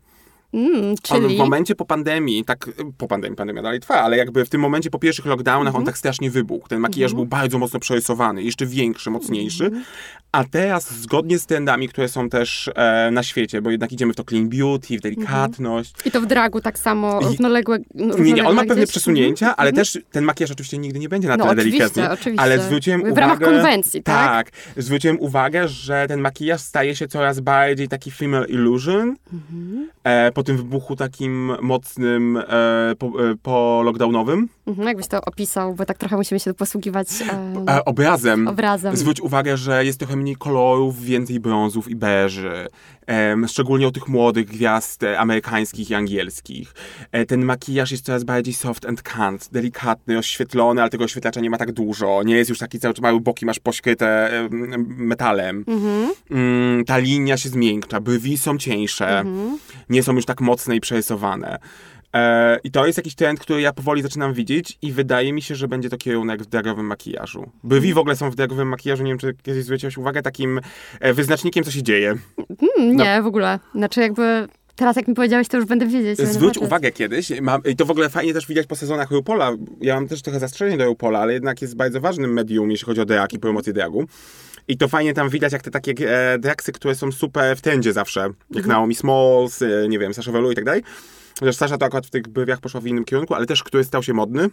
Mm, 0.54 0.90
On 0.90 0.96
czyli... 1.22 1.34
w 1.36 1.38
momencie 1.38 1.74
po 1.74 1.84
pandemii, 1.84 2.44
tak 2.44 2.66
po 2.98 3.08
pandemii, 3.08 3.36
pandemia 3.36 3.62
dalej 3.62 3.80
trwa, 3.80 3.94
ale 3.94 4.16
jakby 4.16 4.44
w 4.44 4.48
tym 4.48 4.60
momencie 4.60 4.90
po 4.90 4.98
pierwszych 4.98 5.26
lockdownach 5.26 5.66
Mhm. 5.66 5.76
on 5.82 5.86
tak 5.86 5.98
strasznie 5.98 6.30
wybuchł. 6.30 6.68
Ten 6.68 6.80
makijaż 6.80 7.14
był 7.14 7.26
bardzo 7.26 7.58
mocno 7.58 7.80
przerysowany, 7.80 8.42
jeszcze 8.42 8.66
większy, 8.66 9.10
mocniejszy. 9.10 9.64
Mhm. 9.64 9.84
A 10.32 10.44
teraz 10.44 10.94
zgodnie 10.94 11.38
z 11.38 11.46
trendami, 11.46 11.88
które 11.88 12.08
są 12.08 12.28
też 12.28 12.70
e, 12.74 13.10
na 13.12 13.22
świecie, 13.22 13.62
bo 13.62 13.70
jednak 13.70 13.92
idziemy 13.92 14.12
w 14.12 14.16
to 14.16 14.24
clean 14.24 14.48
beauty, 14.48 14.98
w 14.98 15.00
delikatność. 15.00 15.94
I 16.04 16.10
to 16.10 16.20
w 16.20 16.26
dragu 16.26 16.60
tak 16.60 16.78
samo 16.78 17.20
I- 17.20 17.24
równoległe. 17.24 17.78
Nie, 17.94 18.32
nie, 18.32 18.44
on 18.48 18.54
ma 18.56 18.60
pewne 18.62 18.74
gdzieś. 18.76 18.90
przesunięcia, 18.90 19.56
ale 19.56 19.72
też 19.72 19.98
ten 20.10 20.24
makijaż 20.24 20.50
oczywiście 20.50 20.78
nigdy 20.78 20.98
nie 20.98 21.08
będzie 21.08 21.28
na 21.28 21.36
No 21.36 21.44
tyle 21.44 21.54
oczywiście, 21.56 21.78
delikatny. 21.78 22.10
oczywiście. 22.10 22.42
Ale 22.42 22.58
zwróciłem 22.58 23.00
W 23.00 23.04
uwagę... 23.04 23.20
ramach 23.20 23.40
konwencji, 23.40 24.02
tak? 24.02 24.26
Tak, 24.46 24.50
zwróciłem 24.76 25.20
uwagę, 25.20 25.68
że 25.68 26.04
ten 26.08 26.20
makijaż 26.20 26.60
staje 26.60 26.96
się 26.96 27.08
coraz 27.08 27.40
bardziej 27.40 27.88
taki 27.88 28.10
female 28.10 28.46
illusion. 28.48 29.16
Mhm. 29.32 29.88
E, 30.04 30.32
tym 30.44 30.56
wybuchu 30.56 30.96
takim 30.96 31.52
mocnym 31.62 32.36
e, 32.36 32.94
po, 32.98 33.06
e, 33.06 33.10
po 33.42 33.82
lockdownowym. 33.84 34.48
Mhm, 34.66 34.88
jakbyś 34.88 35.06
to 35.06 35.20
opisał, 35.20 35.74
bo 35.74 35.84
tak 35.86 35.98
trochę 35.98 36.16
musimy 36.16 36.40
się 36.40 36.54
posługiwać 36.54 37.08
E, 37.68 37.84
obrazem. 37.84 38.48
obrazem. 38.48 38.96
Zwróć 38.96 39.20
uwagę, 39.20 39.56
że 39.56 39.84
jest 39.84 39.98
trochę 39.98 40.16
mniej 40.16 40.36
kolorów, 40.36 41.02
więcej 41.02 41.40
brązów 41.40 41.88
i 41.88 41.96
beży. 41.96 42.68
Szczególnie 43.46 43.88
u 43.88 43.90
tych 43.92 44.08
młodych 44.08 44.46
gwiazd 44.46 45.02
e, 45.02 45.18
amerykańskich 45.18 45.90
i 45.90 45.94
angielskich. 45.94 46.74
E, 47.12 47.26
ten 47.26 47.44
makijaż 47.44 47.90
jest 47.90 48.04
coraz 48.04 48.24
bardziej 48.24 48.54
soft 48.54 48.86
and 48.86 49.02
cant, 49.02 49.48
delikatny, 49.52 50.18
oświetlony, 50.18 50.80
ale 50.80 50.90
tego 50.90 51.04
oświetlacza 51.04 51.40
nie 51.40 51.50
ma 51.50 51.58
tak 51.58 51.72
dużo. 51.72 52.22
Nie 52.22 52.36
jest 52.36 52.50
już 52.50 52.58
taki 52.58 52.78
cały 52.80 52.94
czas 52.94 53.02
mały 53.02 53.20
boki, 53.20 53.46
masz 53.46 53.58
pośkryte 53.58 54.30
em, 54.40 54.86
metalem. 54.98 55.64
Mhm, 55.68 56.14
Mm, 56.30 56.84
ta 56.84 56.98
linia 56.98 57.36
się 57.36 57.48
zmiękcza, 57.48 58.00
brwi 58.00 58.38
są 58.38 58.58
cieńsze, 58.58 59.18
mhm. 59.20 59.58
nie 59.88 60.02
są 60.02 60.12
już 60.12 60.24
tak 60.24 60.33
mocne 60.40 60.76
i 60.76 60.80
przerysowane. 60.80 61.58
E, 62.14 62.58
I 62.64 62.70
to 62.70 62.86
jest 62.86 62.98
jakiś 62.98 63.14
trend, 63.14 63.40
który 63.40 63.60
ja 63.60 63.72
powoli 63.72 64.02
zaczynam 64.02 64.34
widzieć 64.34 64.78
i 64.82 64.92
wydaje 64.92 65.32
mi 65.32 65.42
się, 65.42 65.54
że 65.54 65.68
będzie 65.68 65.88
to 65.90 65.96
kierunek 65.96 66.42
w 66.42 66.46
dragowym 66.46 66.86
makijażu. 66.86 67.50
Brwi 67.64 67.94
w 67.94 67.98
ogóle 67.98 68.16
są 68.16 68.30
w 68.30 68.34
dragowym 68.34 68.68
makijażu, 68.68 69.02
nie 69.02 69.10
wiem, 69.10 69.18
czy 69.18 69.34
kiedyś 69.42 69.64
zwróciłeś 69.64 69.98
uwagę, 69.98 70.22
takim 70.22 70.60
e, 71.00 71.12
wyznacznikiem, 71.14 71.64
co 71.64 71.70
się 71.70 71.82
dzieje. 71.82 72.14
Mm, 72.78 72.96
nie, 72.96 73.22
w 73.22 73.26
ogóle. 73.26 73.58
Znaczy 73.74 74.00
jakby 74.00 74.48
teraz 74.76 74.96
jak 74.96 75.08
mi 75.08 75.14
powiedziałeś, 75.14 75.48
to 75.48 75.56
już 75.56 75.66
będę 75.66 75.86
wiedzieć. 75.86 76.16
będę 76.16 76.32
Zwróć 76.32 76.48
patrzeć. 76.48 76.66
uwagę 76.66 76.92
kiedyś, 76.92 77.40
mam, 77.40 77.62
i 77.64 77.76
to 77.76 77.84
w 77.84 77.90
ogóle 77.90 78.10
fajnie 78.10 78.34
też 78.34 78.46
widać 78.46 78.66
po 78.66 78.76
sezonach 78.76 79.10
RuPola, 79.10 79.52
ja 79.80 79.94
mam 79.94 80.08
też 80.08 80.22
trochę 80.22 80.40
zastrzeżenie 80.40 80.78
do 80.78 80.84
RuPola, 80.84 81.18
ale 81.18 81.32
jednak 81.32 81.62
jest 81.62 81.76
bardzo 81.76 82.00
ważnym 82.00 82.32
medium, 82.32 82.70
jeśli 82.70 82.86
chodzi 82.86 83.00
o 83.00 83.04
drag 83.04 83.32
i 83.32 83.38
promocję 83.38 83.72
dragu. 83.72 84.04
I 84.68 84.76
to 84.76 84.88
fajnie 84.88 85.14
tam 85.14 85.28
widać, 85.28 85.52
jak 85.52 85.62
te 85.62 85.70
takie 85.70 85.94
e, 86.42 86.72
które 86.74 86.94
są 86.94 87.12
super 87.12 87.56
w 87.56 87.60
trendzie 87.60 87.92
zawsze, 87.92 88.30
jak 88.50 88.66
Naomi 88.66 88.94
Smalls, 88.94 89.62
e, 89.62 89.88
nie 89.88 89.98
wiem, 89.98 90.14
Sasha 90.14 90.32
Velour 90.32 90.52
i 90.52 90.56
tak 90.56 90.64
dalej. 90.64 90.82
Chociaż 91.40 91.56
Sasha 91.56 91.78
to 91.78 91.86
akurat 91.86 92.06
w 92.06 92.10
tych 92.10 92.28
brwiach 92.28 92.60
poszła 92.60 92.80
w 92.80 92.86
innym 92.86 93.04
kierunku, 93.04 93.34
ale 93.34 93.46
też 93.46 93.62
który 93.62 93.84
stał 93.84 94.02
się 94.02 94.14
modny. 94.14 94.50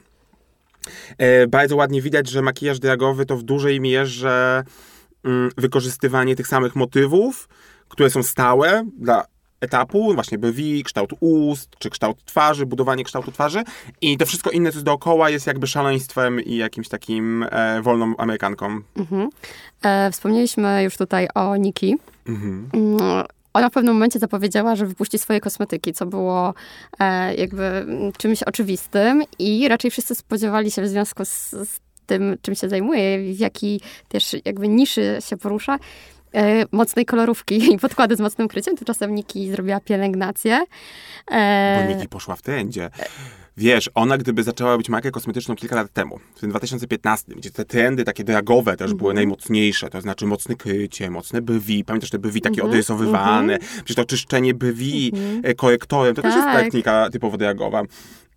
E, 1.17 1.47
bardzo 1.47 1.75
ładnie 1.75 2.01
widać, 2.01 2.29
że 2.29 2.41
makijaż 2.41 2.79
dragowy 2.79 3.25
to 3.25 3.37
w 3.37 3.43
dużej 3.43 3.81
mierze 3.81 4.63
mm, 5.23 5.51
wykorzystywanie 5.57 6.35
tych 6.35 6.47
samych 6.47 6.75
motywów, 6.75 7.49
które 7.89 8.09
są 8.09 8.23
stałe 8.23 8.85
dla 8.97 9.25
etapu, 9.61 10.13
właśnie 10.13 10.37
brwi, 10.37 10.83
kształt 10.83 11.13
ust, 11.19 11.69
czy 11.79 11.89
kształt 11.89 12.25
twarzy, 12.25 12.65
budowanie 12.65 13.03
kształtu 13.03 13.31
twarzy 13.31 13.63
i 14.01 14.17
to 14.17 14.25
wszystko 14.25 14.49
inne, 14.49 14.71
co 14.71 14.75
jest 14.75 14.85
dookoła, 14.85 15.29
jest 15.29 15.47
jakby 15.47 15.67
szaleństwem 15.67 16.41
i 16.41 16.55
jakimś 16.55 16.89
takim 16.89 17.45
e, 17.51 17.81
wolną 17.81 18.17
Amerykanką. 18.17 18.79
Mhm. 18.97 19.29
E, 19.81 20.11
wspomnieliśmy 20.11 20.83
już 20.83 20.97
tutaj 20.97 21.27
o 21.35 21.55
Niki. 21.57 21.97
Mhm. 22.27 22.69
Mm, 22.73 23.23
Ona 23.53 23.69
w 23.69 23.71
pewnym 23.71 23.93
momencie 23.93 24.19
zapowiedziała, 24.19 24.75
że 24.75 24.85
wypuści 24.85 25.17
swoje 25.17 25.39
kosmetyki, 25.39 25.93
co 25.93 26.05
było 26.05 26.53
e, 26.99 27.35
jakby 27.35 27.63
mm, 27.63 28.11
czymś 28.11 28.43
oczywistym 28.43 29.23
i 29.39 29.67
raczej 29.67 29.91
wszyscy 29.91 30.15
spodziewali 30.15 30.71
się 30.71 30.81
w 30.81 30.87
związku 30.87 31.25
z, 31.25 31.49
z 31.49 31.79
tym, 32.05 32.37
czym 32.41 32.55
się 32.55 32.69
zajmuje, 32.69 33.33
w 33.33 33.39
jaki 33.39 33.81
też 34.07 34.35
jakby 34.45 34.67
niszy 34.67 35.17
się 35.19 35.37
porusza, 35.37 35.79
mocnej 36.71 37.05
kolorówki 37.05 37.73
i 37.73 37.79
podkłady 37.79 38.15
z 38.15 38.19
mocnym 38.19 38.47
kryciem. 38.47 38.77
Tymczasem 38.77 39.15
Niki 39.15 39.51
zrobiła 39.51 39.79
pielęgnację. 39.79 40.63
E, 41.31 41.85
Bo 41.87 41.93
Niki 41.95 42.07
poszła 42.09 42.35
w 42.35 42.41
trendzie. 42.41 42.89
Wiesz, 43.57 43.89
ona 43.93 44.17
gdyby 44.17 44.43
zaczęła 44.43 44.77
być 44.77 44.89
markę 44.89 45.11
kosmetyczną 45.11 45.55
kilka 45.55 45.75
lat 45.75 45.93
temu, 45.93 46.19
w 46.35 46.39
tym 46.39 46.49
2015, 46.49 47.35
gdzie 47.35 47.51
te 47.51 47.65
trendy 47.65 48.03
takie 48.03 48.23
dragowe 48.23 48.77
też 48.77 48.93
były 48.93 49.13
najmocniejsze, 49.13 49.89
to 49.89 50.01
znaczy 50.01 50.25
mocne 50.25 50.55
krycie, 50.55 51.09
mocne 51.09 51.41
brwi, 51.41 51.83
pamiętasz 51.85 52.09
te 52.09 52.19
brwi 52.19 52.41
takie 52.41 52.63
odrysowywane, 52.63 53.59
przecież 53.59 53.95
to 53.95 54.05
czyszczenie 54.05 54.53
brwi 54.53 55.11
e, 55.43 55.53
korektorem, 55.53 56.15
to 56.15 56.21
też 56.21 56.35
jest 56.35 56.45
Tak. 56.47 56.63
technika 56.63 57.09
typowo 57.11 57.37
dragowa. 57.37 57.83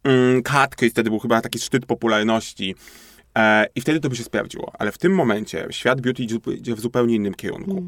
Mm, 0.04 0.42
crease 0.42 0.90
wtedy 0.90 1.10
był 1.10 1.18
chyba 1.18 1.40
taki 1.40 1.58
szczyt 1.58 1.86
popularności. 1.86 2.74
E, 3.38 3.66
I 3.74 3.80
wtedy 3.80 4.00
to 4.00 4.08
by 4.08 4.16
się 4.16 4.24
sprawdziło. 4.24 4.72
Ale 4.78 4.92
w 4.92 4.98
tym 4.98 5.14
momencie 5.14 5.66
świat 5.70 6.00
beauty 6.00 6.22
idzie 6.22 6.74
w 6.74 6.80
zupełnie 6.80 7.14
innym 7.14 7.34
kierunku. 7.34 7.86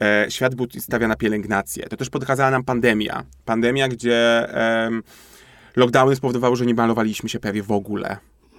E, 0.00 0.26
świat 0.30 0.54
beauty 0.54 0.80
stawia 0.80 1.08
na 1.08 1.16
pielęgnację. 1.16 1.86
To 1.88 1.96
też 1.96 2.10
pokazała 2.10 2.50
nam 2.50 2.64
pandemia. 2.64 3.24
Pandemia, 3.44 3.88
gdzie 3.88 4.48
em, 4.54 5.02
lockdowny 5.76 6.16
spowodowały, 6.16 6.56
że 6.56 6.66
nie 6.66 6.74
malowaliśmy 6.74 7.28
się 7.28 7.40
prawie 7.40 7.62
w 7.62 7.72
ogóle. 7.72 8.16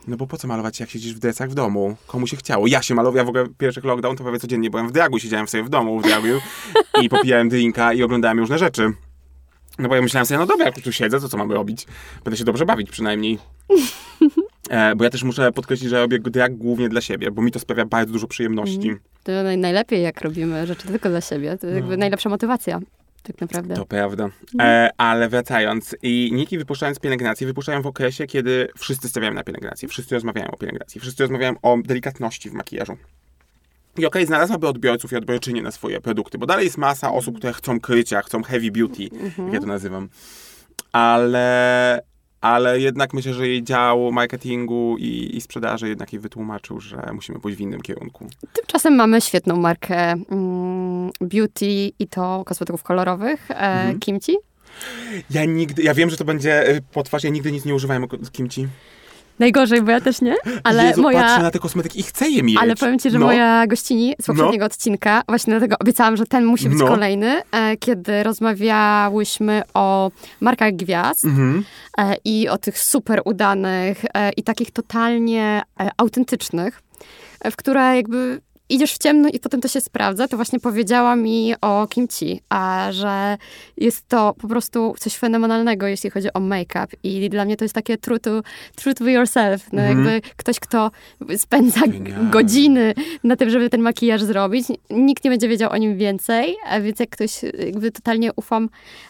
No 0.08 0.18
bo 0.18 0.28
po 0.28 0.38
co 0.38 0.48
malować, 0.48 0.80
jak 0.80 0.90
siedzisz 0.90 1.14
w 1.14 1.20
dresach 1.20 1.50
w 1.50 1.54
domu? 1.54 1.96
Komu 2.08 2.28
się 2.28 2.38
chciało? 2.38 2.68
Ja 2.68 2.82
się 2.82 2.96
malowałem, 2.96 3.18
ja 3.18 3.24
w 3.26 3.30
ogóle 3.30 3.46
pierwszych 3.58 3.84
lockdown 3.84 4.18
to 4.18 4.24
prawie 4.24 4.40
codziennie 4.40 4.70
byłem 4.70 4.88
w 4.88 4.92
dragu, 4.92 5.20
siedziałem 5.20 5.48
sobie 5.48 5.64
w 5.64 5.70
domu 5.70 6.00
w 6.00 6.04
dragu 6.04 6.28
i 7.02 7.10
popijałem 7.10 7.50
drinka 7.50 7.94
i 7.94 8.04
oglądałem 8.04 8.40
różne 8.40 8.58
rzeczy. 8.58 8.94
No 9.80 9.90
bo 9.90 9.96
ja 9.96 10.02
myślałem 10.02 10.26
sobie, 10.26 10.38
no 10.38 10.46
dobra, 10.46 10.66
jak 10.66 10.82
tu 10.82 10.92
siedzę, 10.92 11.20
to 11.20 11.30
co 11.30 11.38
mamy 11.38 11.54
robić? 11.54 11.88
Będę 12.24 12.38
się 12.38 12.44
dobrze 12.44 12.66
bawić 12.66 12.90
przynajmniej. 12.90 13.38
E, 14.70 14.96
bo 14.96 15.04
ja 15.04 15.10
też 15.10 15.24
muszę 15.24 15.52
podkreślić, 15.52 15.90
że 15.90 16.00
robię 16.00 16.20
drag 16.20 16.56
głównie 16.56 16.90
dla 16.90 17.02
siebie, 17.02 17.32
bo 17.32 17.42
mi 17.42 17.52
to 17.52 17.60
sprawia 17.60 17.86
bardzo 17.86 18.14
dużo 18.14 18.28
przyjemności. 18.28 18.96
To 19.24 19.32
naj- 19.32 19.58
najlepiej, 19.58 20.04
jak 20.04 20.22
robimy 20.22 20.68
rzeczy 20.68 20.88
tylko 20.88 21.10
dla 21.10 21.22
siebie. 21.22 21.58
To 21.58 21.68
jakby 21.68 21.98
najlepsza 21.98 22.30
motywacja, 22.30 22.80
tak 23.24 23.42
naprawdę. 23.42 23.76
To 23.76 23.86
prawda. 23.86 24.30
E, 24.62 24.90
ale 24.98 25.30
wracając, 25.30 25.96
i 26.02 26.30
Niki 26.34 26.58
wypuszczając 26.58 27.00
pielęgnację, 27.00 27.48
wypuszczają 27.48 27.82
w 27.82 27.88
okresie, 27.88 28.28
kiedy 28.28 28.68
wszyscy 28.78 29.10
stawiają 29.10 29.34
na 29.34 29.44
pielęgnację, 29.44 29.88
wszyscy 29.90 30.16
rozmawiają 30.16 30.52
o 30.52 30.58
pielęgnacji, 30.58 31.02
wszyscy 31.02 31.24
rozmawiają 31.24 31.54
o 31.62 31.78
delikatności 31.86 32.50
w 32.50 32.54
makijażu. 32.54 32.98
I 33.98 34.06
okej, 34.06 34.26
znalazłaby 34.26 34.68
odbiorców 34.68 35.12
i 35.12 35.16
odbiorczynie 35.16 35.62
na 35.62 35.72
swoje 35.72 36.02
produkty, 36.02 36.38
bo 36.38 36.46
dalej 36.46 36.66
jest 36.66 36.78
masa 36.78 37.14
osób, 37.14 37.38
które 37.38 37.54
chcą 37.54 37.80
krycia, 37.80 38.22
chcą 38.22 38.44
heavy 38.44 38.72
beauty, 38.72 39.04
jak 39.46 39.54
ja 39.54 39.60
to 39.60 39.66
nazywam. 39.66 40.10
Ale, 40.92 42.00
ale 42.42 42.80
jednak 42.80 43.14
myślę, 43.14 43.34
że 43.34 43.48
jej 43.48 43.64
dział 43.64 44.12
marketingu 44.12 44.96
i, 45.00 45.38
i 45.38 45.42
sprzedaży 45.42 45.90
jednak 45.90 46.14
jej 46.14 46.20
wytłumaczył, 46.20 46.80
że 46.80 47.10
musimy 47.14 47.40
pójść 47.40 47.58
w 47.58 47.62
innym 47.62 47.82
kierunku. 47.82 48.28
Tymczasem 48.54 48.96
mamy 48.96 49.22
świetną 49.22 49.56
markę 49.56 50.12
mm, 50.12 51.12
beauty 51.22 51.66
i 52.00 52.08
to 52.10 52.44
kosmetyków 52.46 52.84
kolorowych, 52.84 53.52
e, 53.52 53.56
Mhm. 53.56 54.00
Kimchi. 54.00 54.38
Ja 55.30 55.46
nigdy, 55.46 55.84
ja 55.84 55.94
wiem, 55.94 56.10
że 56.10 56.18
to 56.18 56.26
będzie 56.26 56.70
y, 56.70 56.82
potwarz, 56.94 57.24
ja 57.24 57.30
nigdy 57.30 57.52
nic 57.52 57.66
nie 57.66 57.76
używałem 57.76 58.08
kimchi. 58.32 58.68
Najgorzej, 59.40 59.82
bo 59.82 59.92
ja 59.92 60.02
też 60.02 60.22
nie, 60.22 60.36
ale 60.64 60.86
Jezu, 60.86 61.02
moja... 61.02 61.22
patrzę 61.22 61.42
na 61.44 61.52
te 61.52 61.60
kosmetyki 61.60 62.00
i 62.00 62.04
chcę 62.04 62.30
je 62.30 62.44
mieć. 62.44 62.58
Ale 62.62 62.76
powiem 62.76 63.00
ci, 63.00 63.10
że 63.12 63.20
No. 63.20 63.26
moja 63.26 63.68
gościni 63.68 64.16
z 64.22 64.26
poprzedniego 64.26 64.66
odcinka, 64.66 65.22
właśnie 65.28 65.52
dlatego 65.54 65.76
obiecałam, 65.80 66.18
że 66.18 66.26
ten 66.26 66.46
musi 66.46 66.70
być 66.70 66.80
No. 66.80 66.88
kolejny, 66.88 67.42
e, 67.52 67.78
kiedy 67.78 68.24
rozmawiałyśmy 68.24 69.62
o 69.74 70.12
markach 70.42 70.76
gwiazd 70.76 71.26
Mhm. 71.26 71.64
e, 71.98 72.16
i 72.26 72.50
o 72.50 72.58
tych 72.58 72.80
super 72.80 73.22
udanych 73.26 74.06
e, 74.14 74.32
i 74.32 74.44
takich 74.44 74.72
totalnie 74.72 75.62
e, 75.80 75.90
autentycznych, 75.98 76.82
w 77.52 77.56
które 77.56 77.96
jakby 77.96 78.42
idziesz 78.70 78.94
w 78.94 78.98
ciemno 78.98 79.30
i 79.30 79.40
potem 79.40 79.62
to 79.62 79.68
się 79.68 79.82
sprawdza, 79.82 80.28
to 80.28 80.36
właśnie 80.36 80.60
powiedziała 80.60 81.16
mi 81.16 81.54
o 81.62 81.88
kimchi, 81.88 82.42
a 82.50 82.88
że 82.92 83.38
jest 83.78 84.08
to 84.08 84.34
po 84.42 84.48
prostu 84.48 84.96
coś 85.00 85.16
fenomenalnego, 85.16 85.88
jeśli 85.88 86.10
chodzi 86.10 86.34
o 86.34 86.40
make-up 86.40 86.88
i 87.04 87.30
dla 87.30 87.46
mnie 87.46 87.58
to 87.58 87.66
jest 87.66 87.76
takie 87.76 87.98
true 87.98 88.20
to, 88.20 88.42
true 88.76 88.94
to 88.94 89.08
yourself, 89.10 89.74
no 89.74 89.82
Mhm. 89.82 89.98
jakby 90.06 90.30
ktoś, 90.38 90.60
kto 90.60 90.92
spędza 91.38 91.80
Genialne. 91.88 92.30
godziny 92.32 92.94
na 93.24 93.36
tym, 93.36 93.50
żeby 93.50 93.70
ten 93.70 93.82
makijaż 93.82 94.24
zrobić, 94.24 94.68
nikt 94.90 95.24
nie 95.24 95.30
będzie 95.30 95.48
wiedział 95.48 95.72
o 95.72 95.78
nim 95.78 95.98
więcej, 95.98 96.56
więc 96.82 97.00
jak 97.00 97.10
ktoś 97.10 97.44
jakby 97.44 97.92
totalnie 97.92 98.32
ufam, 98.36 98.70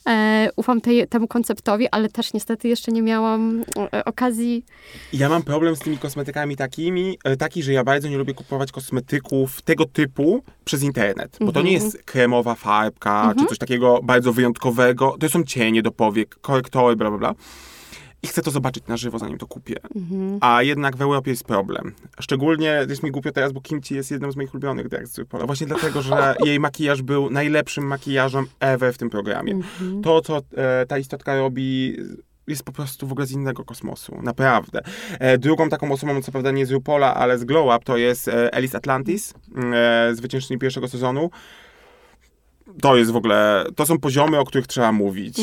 e, 0.09 0.49
ufam 0.55 0.81
tej, 0.81 1.07
temu 1.07 1.27
konceptowi, 1.27 1.87
ale 1.91 2.09
też 2.09 2.33
niestety 2.33 2.67
jeszcze 2.67 2.91
nie 2.91 3.01
miałam 3.01 3.63
e, 3.93 4.05
okazji 4.05 4.65
Ja 5.13 5.29
mam 5.29 5.43
problem 5.43 5.75
z 5.75 5.79
tymi 5.79 5.97
kosmetykami 5.97 6.55
takimi, 6.55 7.17
e, 7.23 7.37
taki, 7.37 7.63
że 7.63 7.73
ja 7.73 7.83
bardzo 7.83 8.07
nie 8.09 8.17
lubię 8.17 8.33
kupować 8.33 8.71
kosmetyków 8.71 9.46
tego 9.65 9.85
typu 9.85 10.43
przez 10.65 10.83
internet. 10.83 11.37
Bo 11.41 11.51
to 11.51 11.61
nie 11.61 11.71
jest 11.71 12.03
kremowa 12.03 12.55
farbka, 12.55 13.33
czy 13.39 13.45
coś 13.45 13.57
takiego 13.57 13.99
bardzo 14.03 14.33
wyjątkowego. 14.33 15.15
To 15.19 15.29
są 15.29 15.43
cienie 15.43 15.81
do 15.81 15.91
powiek, 15.91 16.35
korektory, 16.41 16.95
bla, 16.95 17.09
bla, 17.09 17.17
bla. 17.17 17.33
I 18.23 18.27
chcę 18.27 18.41
to 18.41 18.51
zobaczyć 18.51 18.87
na 18.87 18.97
żywo, 18.97 19.19
zanim 19.19 19.37
to 19.37 19.47
kupię. 19.47 19.75
A 20.41 20.63
jednak 20.63 20.97
w 20.97 21.01
Europie 21.01 21.31
jest 21.31 21.43
problem. 21.43 21.93
Szczególnie, 22.19 22.85
jest 22.89 23.03
mi 23.03 23.11
głupio 23.11 23.31
teraz, 23.31 23.51
bo 23.51 23.61
Kimchi 23.61 23.95
jest 23.95 24.11
jedną 24.11 24.31
z 24.31 24.35
moich 24.35 24.53
ulubionych 24.53 24.87
z 25.03 25.27
Pola. 25.29 25.45
Właśnie 25.45 25.67
dlatego, 25.67 26.01
że 26.01 26.35
jej 26.45 26.59
makijaż 26.59 27.01
był 27.01 27.29
najlepszym 27.29 27.87
makijażem 27.87 28.45
ever 28.59 28.93
w 28.93 28.97
tym 28.97 29.09
programie. 29.09 29.59
To, 30.03 30.21
co 30.21 30.37
e, 30.37 30.85
ta 30.85 30.97
istotka 30.97 31.35
robi, 31.35 31.97
jest 32.47 32.63
po 32.63 32.71
prostu 32.71 33.07
w 33.07 33.11
ogóle 33.11 33.27
z 33.27 33.31
innego 33.31 33.63
kosmosu. 33.63 34.19
Naprawdę. 34.23 34.81
E, 35.19 35.37
drugą 35.37 35.69
taką 35.69 35.91
osobą, 35.91 36.21
co 36.21 36.31
prawda 36.31 36.51
nie 36.51 36.65
z 36.65 36.71
RuPola, 36.71 37.15
ale 37.15 37.37
z 37.37 37.43
Glow 37.43 37.75
Up, 37.75 37.85
to 37.85 37.97
jest 37.97 38.27
e, 38.27 38.55
Alice 38.55 38.77
Atlantis, 38.77 39.33
e, 39.73 40.15
zwyciężczyni 40.15 40.59
pierwszego 40.59 40.87
sezonu. 40.87 41.29
To 42.81 42.95
jest 42.95 43.11
w 43.11 43.15
ogóle, 43.15 43.65
to 43.75 43.85
są 43.85 43.99
poziomy, 43.99 44.39
o 44.39 44.45
których 44.45 44.67
trzeba 44.67 44.91
mówić. 44.91 45.39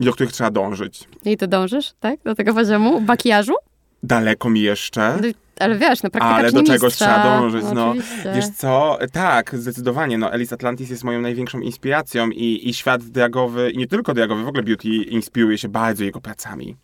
I 0.00 0.04
do 0.04 0.12
których 0.12 0.32
trzeba 0.32 0.50
dążyć. 0.50 1.08
i 1.24 1.36
ty 1.36 1.48
dążysz, 1.48 1.92
tak? 2.00 2.20
Do 2.24 2.34
tego 2.34 2.54
poziomu 2.54 3.00
makijażu? 3.00 3.54
Daleko 4.02 4.50
mi 4.50 4.60
jeszcze. 4.60 5.18
No, 5.60 5.64
Ale 5.66 5.78
wiesz, 5.78 6.02
no 6.02 6.10
praktyka 6.10 6.34
Ale 6.34 6.52
do 6.52 6.58
czyni 6.58 6.66
czegoś 6.66 6.90
mistrza. 6.92 7.04
trzeba 7.04 7.40
dążyć, 7.40 7.64
no. 7.74 7.88
oczywiście. 7.90 8.32
Wiesz 8.34 8.48
co? 8.48 8.98
Tak, 9.12 9.54
zdecydowanie. 9.58 10.18
No, 10.18 10.30
Alice 10.32 10.54
Atlantis 10.54 10.90
jest 10.90 11.04
moją 11.04 11.20
największą 11.20 11.60
inspiracją 11.60 12.30
i, 12.30 12.68
i 12.68 12.74
świat 12.74 13.02
dragowy, 13.04 13.70
i 13.70 13.78
nie 13.78 13.86
tylko 13.86 14.14
dragowy, 14.14 14.44
w 14.44 14.48
ogóle 14.48 14.62
beauty 14.62 14.88
inspiruje 14.88 15.58
się 15.58 15.68
bardzo 15.68 16.04
jego 16.04 16.20
pracami. 16.20 16.76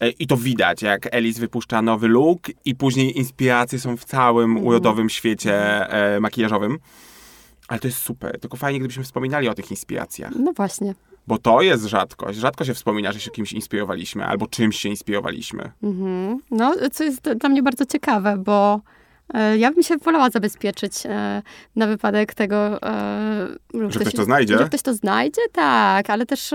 E, 0.00 0.08
I 0.10 0.26
to 0.26 0.36
widać, 0.36 0.82
jak 0.82 1.14
Alice 1.14 1.40
wypuszcza 1.40 1.82
nowy 1.82 2.08
look 2.08 2.40
i 2.64 2.74
później 2.74 3.18
inspiracje 3.18 3.78
są 3.78 3.96
w 3.96 4.04
całym 4.04 4.50
Mhm. 4.50 4.66
urodowym 4.66 5.10
świecie 5.10 5.54
e, 5.90 6.20
makijażowym. 6.20 6.78
Ale 7.68 7.80
to 7.80 7.88
jest 7.88 7.98
super. 7.98 8.40
Tylko 8.40 8.56
fajnie, 8.56 8.78
gdybyśmy 8.78 9.04
wspominali 9.04 9.48
o 9.48 9.54
tych 9.54 9.70
inspiracjach. 9.70 10.32
No 10.38 10.52
właśnie. 10.52 10.94
Bo 11.28 11.38
to 11.38 11.62
jest 11.62 11.84
rzadkość. 11.84 12.38
Rzadko 12.38 12.64
się 12.64 12.74
wspomina, 12.74 13.12
że 13.12 13.20
się 13.20 13.30
kimś 13.30 13.52
inspirowaliśmy 13.52 14.24
albo 14.26 14.46
czymś 14.46 14.76
się 14.80 14.88
inspirowaliśmy. 14.88 15.72
Mhm. 15.82 16.38
No, 16.50 16.74
co 16.92 17.04
jest 17.04 17.22
dla 17.22 17.48
mnie 17.48 17.62
bardzo 17.62 17.86
ciekawe, 17.86 18.36
bo 18.38 18.80
e, 19.34 19.58
ja 19.58 19.72
bym 19.72 19.82
się 19.82 19.96
wolała 19.96 20.30
zabezpieczyć 20.30 20.92
e, 21.06 21.42
na 21.76 21.86
wypadek 21.86 22.34
tego, 22.34 22.82
e, 22.82 23.48
Że 23.88 24.00
ktoś 24.00 24.14
to 24.14 24.24
znajdzie? 24.24 24.58
Że 24.58 24.64
ktoś 24.64 24.82
to 24.82 24.94
znajdzie, 24.94 25.42
tak, 25.52 26.10
ale 26.10 26.26
też 26.26 26.54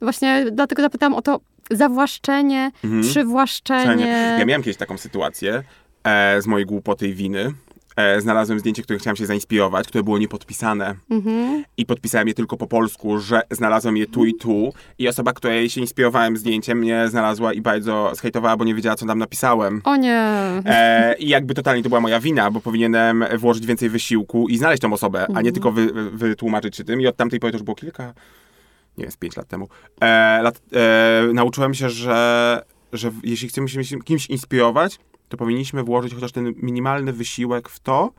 właśnie 0.00 0.46
dlatego 0.52 0.82
zapytałam 0.82 1.14
o 1.14 1.22
to 1.22 1.40
zawłaszczenie, 1.70 2.70
Mhm. 2.84 3.02
przywłaszczenie. 3.02 4.36
Ja 4.38 4.44
miałem 4.44 4.62
kiedyś 4.62 4.76
taką 4.76 4.98
sytuację 4.98 5.62
e, 6.04 6.42
z 6.42 6.46
mojej 6.46 6.66
głupoty 6.66 7.08
i 7.08 7.14
winy. 7.14 7.52
E, 7.96 8.20
znalazłem 8.20 8.58
zdjęcie, 8.58 8.82
które 8.82 8.98
chciałem 8.98 9.16
się 9.16 9.26
zainspirować, 9.26 9.88
które 9.88 10.04
było 10.04 10.18
niepodpisane. 10.18 10.94
Mhm. 11.10 11.64
I 11.76 11.86
podpisałem 11.86 12.28
je 12.28 12.34
tylko 12.34 12.56
po 12.56 12.66
polsku, 12.66 13.18
że 13.18 13.40
znalazłem 13.50 13.96
je 13.96 14.06
tu 14.06 14.24
i 14.24 14.34
tu. 14.34 14.72
I 14.98 15.08
osoba, 15.08 15.32
której 15.32 15.70
się 15.70 15.80
inspirowałem 15.80 16.36
zdjęciem, 16.36 16.78
mnie 16.78 17.08
znalazła 17.08 17.52
i 17.52 17.60
bardzo 17.60 18.12
zhejtowała, 18.14 18.56
bo 18.56 18.64
nie 18.64 18.74
wiedziała, 18.74 18.96
co 18.96 19.06
tam 19.06 19.18
napisałem. 19.18 19.80
O 19.84 19.96
nie. 19.96 20.22
E, 20.66 21.14
I 21.18 21.28
jakby 21.28 21.54
totalnie 21.54 21.82
to 21.82 21.88
była 21.88 22.00
moja 22.00 22.20
wina, 22.20 22.50
bo 22.50 22.60
powinienem 22.60 23.24
włożyć 23.38 23.66
więcej 23.66 23.90
wysiłku 23.90 24.48
i 24.48 24.58
znaleźć 24.58 24.82
tą 24.82 24.92
osobę, 24.92 25.26
a 25.34 25.42
nie 25.42 25.52
tylko 25.52 25.72
wy, 25.72 25.86
wy, 25.92 26.10
wytłumaczyć 26.10 26.76
się 26.76 26.84
tym. 26.84 27.00
I 27.00 27.06
od 27.06 27.16
tamtej 27.16 27.40
pory 27.40 27.52
to 27.52 27.56
już 27.56 27.64
było 27.64 27.74
kilka, 27.74 28.14
nie 28.98 29.04
wiem, 29.04 29.10
z 29.10 29.16
pięć 29.16 29.36
lat 29.36 29.48
temu. 29.48 29.68
E, 30.00 30.42
lat, 30.42 30.62
e, 30.72 31.32
nauczyłem 31.32 31.74
się, 31.74 31.90
że, 31.90 32.62
że 32.92 33.10
jeśli 33.22 33.48
chcemy 33.48 33.68
się 33.68 33.98
kimś 34.04 34.26
inspirować, 34.26 34.98
to 35.34 35.38
powinniśmy 35.38 35.82
włożyć 35.82 36.14
chociaż 36.14 36.32
ten 36.32 36.54
minimalny 36.56 37.12
wysiłek 37.12 37.68
w 37.68 37.80
to, 37.80 38.12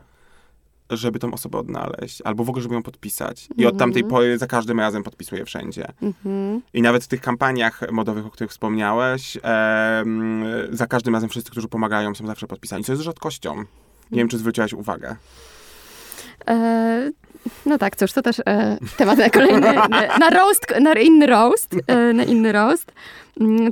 żeby 0.90 1.20
tą 1.20 1.34
osobę 1.34 1.58
odnaleźć, 1.58 2.22
albo 2.22 2.44
w 2.44 2.50
ogóle, 2.50 2.64
żeby 2.64 2.76
ją 2.76 2.84
podpisać. 2.84 3.48
I 3.58 3.66
od 3.66 3.78
tamtej 3.78 4.04
pory 4.04 4.38
za 4.38 4.48
każdym 4.48 4.80
razem 4.80 5.04
podpisuję 5.04 5.46
wszędzie. 5.46 5.88
Mhm. 6.02 6.62
I 6.74 6.82
nawet 6.82 7.04
w 7.04 7.08
tych 7.08 7.22
kampaniach 7.22 7.92
modowych, 7.92 8.26
o 8.26 8.30
których 8.30 8.52
wspomniałeś, 8.52 9.38
em, 9.42 10.44
za 10.72 10.88
każdym 10.88 11.14
razem 11.14 11.30
wszyscy, 11.30 11.52
którzy 11.52 11.68
pomagają, 11.68 12.16
są 12.16 12.28
zawsze 12.28 12.48
podpisani, 12.48 12.84
co 12.84 12.92
jest 12.92 13.04
rzadkością. 13.04 13.56
Nie 14.12 14.18
wiem, 14.18 14.28
czy 14.28 14.38
zwróciłaś 14.38 14.74
uwagę. 14.74 15.16
E, 16.48 17.12
no 17.66 17.78
tak, 17.78 17.96
cóż, 17.96 18.14
to 18.14 18.22
też 18.22 18.40
e, 18.40 18.78
temat 18.98 19.18
na 19.18 19.30
kolejny, 19.30 19.74
na, 20.20 20.30
roast, 20.30 20.74
na 20.82 20.94
inny 20.94 21.28
roast, 21.28 21.76
e, 21.88 22.14
na 22.14 22.24
inny 22.24 22.52
roast. 22.52 22.92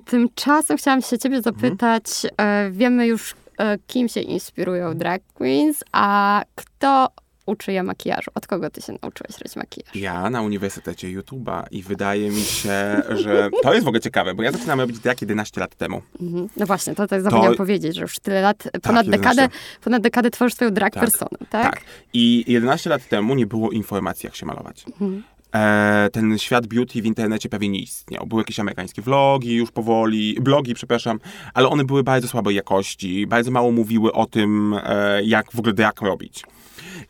Tymczasem 0.05 0.77
chciałam 0.77 1.01
się 1.01 1.19
ciebie 1.19 1.41
zapytać, 1.41 2.03
e, 2.37 2.71
wiemy 2.71 3.07
już, 3.07 3.35
e, 3.57 3.77
kim 3.87 4.07
się 4.07 4.21
inspirują 4.21 4.97
drag 4.97 5.21
queens, 5.33 5.83
a 5.91 6.41
kto 6.55 7.07
uczy 7.45 7.71
je 7.71 7.83
makijażu? 7.83 8.31
Od 8.35 8.47
kogo 8.47 8.69
ty 8.69 8.81
się 8.81 8.93
nauczyłeś 9.01 9.37
robić 9.37 9.55
makijaż? 9.55 9.95
Ja 9.95 10.29
na 10.29 10.41
Uniwersytecie 10.41 11.07
YouTube'a 11.07 11.63
i 11.71 11.83
wydaje 11.83 12.29
mi 12.29 12.41
się, 12.41 13.01
że 13.09 13.49
to 13.63 13.73
jest 13.73 13.85
w 13.85 13.87
ogóle 13.87 14.01
ciekawe, 14.01 14.35
bo 14.35 14.43
ja 14.43 14.51
zaczynałem 14.51 14.79
robić 14.79 14.99
drag 14.99 15.21
11 15.21 15.61
lat 15.61 15.75
temu. 15.75 16.01
Mhm. 16.21 16.49
No 16.57 16.65
właśnie, 16.65 16.95
to 16.95 17.07
tak 17.07 17.21
zapomniałam 17.21 17.55
powiedzieć, 17.55 17.95
że 17.95 18.01
już 18.01 18.19
tyle 18.19 18.41
lat, 18.41 18.69
ponad, 18.81 19.05
11. 19.05 19.35
dekadę, 19.35 19.55
ponad 19.83 20.01
dekadę 20.03 20.31
tworzysz 20.31 20.53
swoją 20.55 20.71
drag 20.71 20.93
Tak. 20.93 21.03
personę, 21.03 21.37
tak? 21.49 21.73
Tak. 21.73 21.81
I 22.13 22.43
11 22.47 22.89
lat 22.89 23.07
temu 23.09 23.35
nie 23.35 23.45
było 23.45 23.71
informacji, 23.71 24.27
jak 24.27 24.35
się 24.35 24.45
malować. 24.45 24.85
Mhm. 24.87 25.23
E, 25.55 26.09
ten 26.13 26.37
świat 26.37 26.67
beauty 26.67 27.01
w 27.01 27.05
internecie 27.05 27.49
prawie 27.49 27.69
nie 27.69 27.79
istniał. 27.79 28.25
Były 28.25 28.41
jakieś 28.41 28.59
amerykańskie 28.59 29.01
vlogi 29.01 29.55
już 29.55 29.71
powoli, 29.71 30.37
blogi, 30.41 30.73
przepraszam, 30.73 31.19
ale 31.53 31.69
one 31.69 31.83
były 31.83 32.03
bardzo 32.03 32.27
słabej 32.27 32.55
jakości, 32.55 33.27
bardzo 33.27 33.51
mało 33.51 33.71
mówiły 33.71 34.13
o 34.13 34.25
tym, 34.25 34.75
e, 34.83 35.23
jak 35.23 35.51
w 35.51 35.59
ogóle 35.59 35.73
drag 35.73 36.01
robić. 36.01 36.43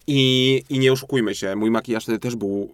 I, 0.07 0.63
I 0.69 0.79
nie 0.79 0.91
oszukujmy 0.91 1.35
się, 1.35 1.55
mój 1.55 1.71
makijaż 1.71 2.03
wtedy 2.03 2.19
też 2.19 2.35
był, 2.35 2.73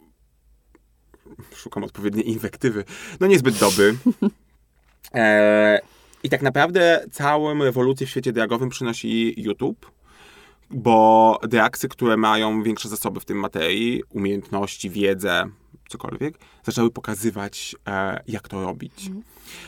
szukam 1.56 1.84
odpowiedniej 1.84 2.30
inwektywy, 2.30 2.84
no 3.20 3.28
niezbyt 3.28 3.60
dobry. 3.60 3.98
E, 5.14 5.80
I 6.24 6.30
tak 6.30 6.42
naprawdę 6.42 7.06
całą 7.12 7.64
rewolucję 7.64 8.08
w 8.08 8.10
świecie 8.10 8.32
dragowym 8.32 8.70
przynosi 8.70 9.42
YouTube, 9.42 9.92
bo 10.70 11.40
dragsy, 11.48 11.90
które 11.90 12.18
mają 12.18 12.64
większe 12.64 12.90
zasoby 12.90 13.20
w 13.20 13.26
tym 13.26 13.38
materii, 13.38 14.04
umiejętności, 14.10 14.90
wiedzę, 14.90 15.50
cokolwiek, 15.90 16.38
zaczęły 16.64 16.92
pokazywać, 16.92 17.76
e, 17.88 18.24
jak 18.28 18.48
to 18.48 18.64
robić. 18.64 19.12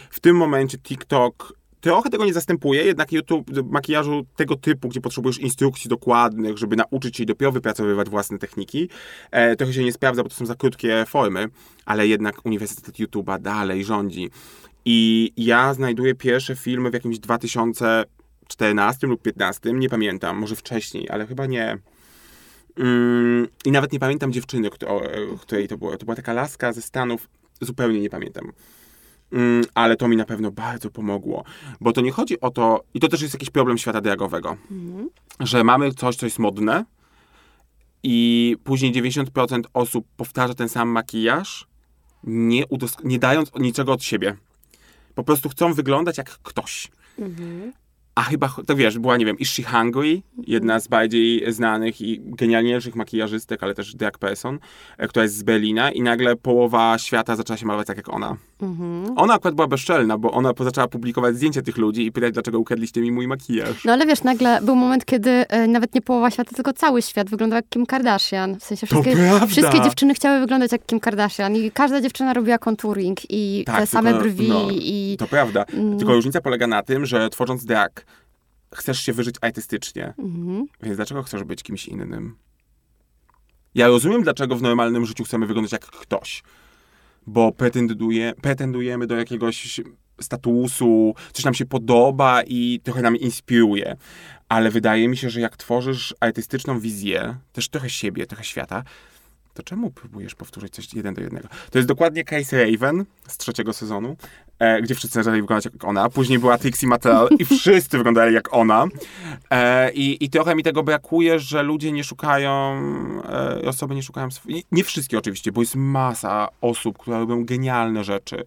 W 0.10 0.20
tym 0.20 0.36
momencie 0.36 0.78
TikTok 0.78 1.54
trochę 1.82 2.10
tego 2.10 2.26
nie 2.26 2.34
zastępuje, 2.34 2.84
jednak 2.84 3.12
YouTube 3.12 3.52
makijażu 3.72 4.26
tego 4.36 4.56
typu, 4.56 4.90
gdzie 4.90 5.02
potrzebujesz 5.02 5.40
instrukcji 5.40 5.90
dokładnych, 5.90 6.58
żeby 6.58 6.76
nauczyć 6.76 7.18
się 7.18 7.24
i 7.24 7.26
dopiero 7.26 7.52
wypracowywać 7.52 8.10
własne 8.10 8.38
techniki, 8.38 8.90
e, 9.32 9.56
trochę 9.56 9.74
się 9.74 9.84
nie 9.84 9.92
sprawdza, 9.94 10.24
bo 10.24 10.30
to 10.30 10.36
są 10.36 10.46
za 10.46 10.56
krótkie 10.56 11.06
formy, 11.08 11.48
ale 11.86 12.08
jednak 12.08 12.46
Uniwersytet 12.46 12.96
YouTube'a 12.96 13.42
dalej 13.42 13.86
rządzi. 13.86 14.30
I 14.86 15.32
ja 15.38 15.74
znajduję 15.74 16.16
pierwsze 16.16 16.56
filmy 16.56 16.90
w 16.90 16.94
jakimś 16.94 17.20
2014 17.20 19.08
lub 19.08 19.22
15, 19.22 19.74
nie 19.74 19.90
pamiętam, 19.90 20.38
może 20.38 20.56
wcześniej, 20.56 21.10
ale 21.10 21.28
chyba 21.28 21.46
nie. 21.46 21.78
Mm, 22.78 23.48
I 23.66 23.72
nawet 23.72 23.94
nie 23.94 24.00
pamiętam 24.00 24.34
dziewczyny, 24.34 24.70
kto- 24.70 25.02
której 25.42 25.68
to 25.68 25.78
było. 25.78 25.98
To 25.98 26.06
była 26.06 26.16
taka 26.16 26.34
laska 26.34 26.74
ze 26.74 26.82
Stanów, 26.82 27.30
zupełnie 27.62 28.00
nie 28.00 28.10
pamiętam. 28.10 28.52
Mm, 29.32 29.64
ale 29.76 29.96
to 29.96 30.08
mi 30.08 30.18
na 30.18 30.26
pewno 30.26 30.52
bardzo 30.52 30.90
pomogło, 30.90 31.44
bo 31.82 31.92
to 31.94 32.02
nie 32.02 32.12
chodzi 32.12 32.42
o 32.42 32.50
to, 32.52 32.84
i 32.94 33.00
to 33.00 33.08
też 33.08 33.22
jest 33.22 33.34
jakiś 33.34 33.50
problem 33.50 33.78
świata 33.78 34.02
dragowego, 34.02 34.58
że 35.40 35.64
mamy 35.64 35.94
coś, 35.94 36.16
co 36.16 36.26
jest 36.26 36.40
modne 36.40 36.86
i 38.04 38.58
później 38.64 38.92
90% 38.94 39.62
osób 39.74 40.06
powtarza 40.18 40.54
ten 40.54 40.70
sam 40.70 40.90
makijaż, 40.90 41.68
nie, 42.24 42.66
udosk- 42.66 43.04
nie 43.06 43.20
dając 43.20 43.52
niczego 43.60 43.92
od 43.94 44.04
siebie. 44.04 44.36
Po 45.16 45.24
prostu 45.24 45.50
chcą 45.50 45.74
wyglądać 45.74 46.18
jak 46.18 46.30
ktoś. 46.30 46.92
A 48.16 48.22
chyba, 48.22 48.50
to 48.68 48.76
wiesz, 48.76 49.00
była, 49.00 49.18
nie 49.18 49.26
wiem, 49.26 49.40
Is 49.40 49.50
She 49.50 49.64
Hungry, 49.64 50.22
jedna 50.48 50.80
z 50.80 50.88
bardziej 50.88 51.54
znanych 51.54 52.02
i 52.02 52.22
genialniejszych 52.26 52.96
makijażystek, 52.96 53.64
ale 53.64 53.74
też 53.74 53.96
drag 53.96 54.18
person, 54.18 54.60
e, 54.98 55.08
która 55.08 55.24
jest 55.24 55.36
z 55.36 55.44
Berlina 55.44 55.92
i 55.92 56.02
nagle 56.02 56.36
połowa 56.36 56.98
świata 56.98 57.36
zaczęła 57.36 57.58
się 57.58 57.66
malować 57.66 57.88
tak 57.88 57.98
jak 57.98 58.10
ona. 58.10 58.38
Ona 59.16 59.34
akurat 59.34 59.56
była 59.56 59.68
bezczelna, 59.68 60.18
bo 60.18 60.32
ona 60.32 60.54
zaczęła 60.60 60.88
publikować 60.88 61.36
zdjęcia 61.36 61.62
tych 61.62 61.78
ludzi 61.78 62.06
i 62.06 62.12
pytać, 62.12 62.34
dlaczego 62.34 62.60
ukradliście 62.60 63.02
mi 63.02 63.12
mój 63.12 63.28
makijaż. 63.28 63.86
No 63.86 63.94
ale 63.94 64.06
wiesz, 64.06 64.24
nagle 64.24 64.62
był 64.62 64.76
moment, 64.76 65.06
kiedy 65.06 65.30
e, 65.30 65.68
nawet 65.68 65.96
nie 65.96 66.02
połowa 66.02 66.32
świata, 66.32 66.56
tylko 66.56 66.74
cały 66.74 67.02
świat 67.02 67.30
wyglądał 67.30 67.56
jak 67.56 67.70
Kim 67.70 67.86
Kardashian. 67.86 68.60
W 68.60 68.64
sensie 68.64 68.88
wszystkie, 68.88 69.16
wszystkie 69.48 69.82
dziewczyny 69.82 70.14
chciały 70.14 70.40
wyglądać 70.40 70.72
jak 70.72 70.86
Kim 70.86 71.00
Kardashian 71.00 71.56
i 71.56 71.72
każda 71.72 72.02
dziewczyna 72.02 72.34
robiła 72.34 72.58
contouring 72.58 73.20
i 73.30 73.64
Tak, 73.66 73.80
te 73.80 73.88
same 73.88 74.10
tylko, 74.10 74.24
brwi 74.24 74.50
no, 74.50 74.68
i... 74.72 75.16
To 75.20 75.28
prawda. 75.28 75.66
Tylko 75.98 76.14
różnica 76.14 76.42
polega 76.42 76.68
na 76.68 76.84
tym, 76.84 77.06
że 77.06 77.30
tworząc 77.30 77.66
drag, 77.66 78.01
chcesz 78.76 79.00
się 79.00 79.14
wyżyć 79.14 79.36
artystycznie. 79.42 80.14
Mhm. 80.18 80.66
Więc 80.84 80.96
dlaczego 80.96 81.24
chcesz 81.24 81.44
być 81.44 81.64
kimś 81.64 81.88
innym? 81.88 82.36
Ja 83.76 83.88
rozumiem, 83.88 84.24
dlaczego 84.24 84.56
w 84.56 84.62
normalnym 84.62 85.06
życiu 85.06 85.24
chcemy 85.24 85.46
wyglądać 85.46 85.72
jak 85.72 85.86
ktoś. 85.86 86.44
Bo 87.28 87.52
pretenduje, 87.52 88.34
pretendujemy 88.42 89.08
do 89.08 89.16
jakiegoś 89.16 89.82
statusu, 90.22 91.16
coś 91.34 91.46
nam 91.46 91.54
się 91.54 91.66
podoba 91.66 92.44
i 92.44 92.80
trochę 92.84 93.02
nam 93.02 93.16
inspiruje. 93.16 93.98
Ale 94.50 94.72
wydaje 94.72 95.08
mi 95.08 95.18
się, 95.18 95.30
że 95.30 95.42
jak 95.42 95.58
tworzysz 95.58 96.16
artystyczną 96.20 96.80
wizję, 96.80 97.38
też 97.52 97.70
trochę 97.70 97.90
siebie, 97.90 98.26
trochę 98.26 98.44
świata, 98.44 98.84
to 99.54 99.64
czemu 99.64 99.92
próbujesz 99.92 100.36
powtórzyć 100.36 100.74
coś 100.74 100.94
jeden 100.94 101.14
do 101.14 101.22
jednego? 101.22 101.48
To 101.72 101.78
jest 101.78 101.88
dokładnie 101.88 102.24
case 102.24 102.66
Raven 102.66 103.06
z 103.28 103.38
trzeciego 103.38 103.74
sezonu, 103.74 104.16
e, 104.60 104.82
gdzie 104.82 104.96
wszyscy 104.96 105.24
zaczęli 105.24 105.42
wyglądać 105.42 105.66
jak 105.66 105.86
ona. 105.86 106.10
Później 106.10 106.40
była 106.40 106.58
Trixie 106.58 106.90
Mattel 106.90 107.28
i 107.40 107.46
wszyscy 107.60 107.98
wyglądali 107.98 108.36
jak 108.36 108.54
ona. 108.54 108.86
E, 109.50 109.92
i, 109.92 110.26
I 110.26 110.30
trochę 110.30 110.56
mi 110.56 110.64
tego 110.64 110.84
brakuje, 110.84 111.40
że 111.40 111.64
ludzie 111.64 111.92
nie 111.92 112.04
szukają, 112.04 112.82
e, 113.30 113.62
osoby 113.68 113.96
nie 113.96 114.04
szukają, 114.04 114.28
i 114.48 114.64
nie 114.72 114.84
wszystkie 114.84 115.18
oczywiście, 115.18 115.52
bo 115.52 115.62
jest 115.62 115.76
masa 115.76 116.48
osób, 116.62 116.98
które 116.98 117.20
robią 117.20 117.46
genialne 117.46 118.04
rzeczy. 118.04 118.44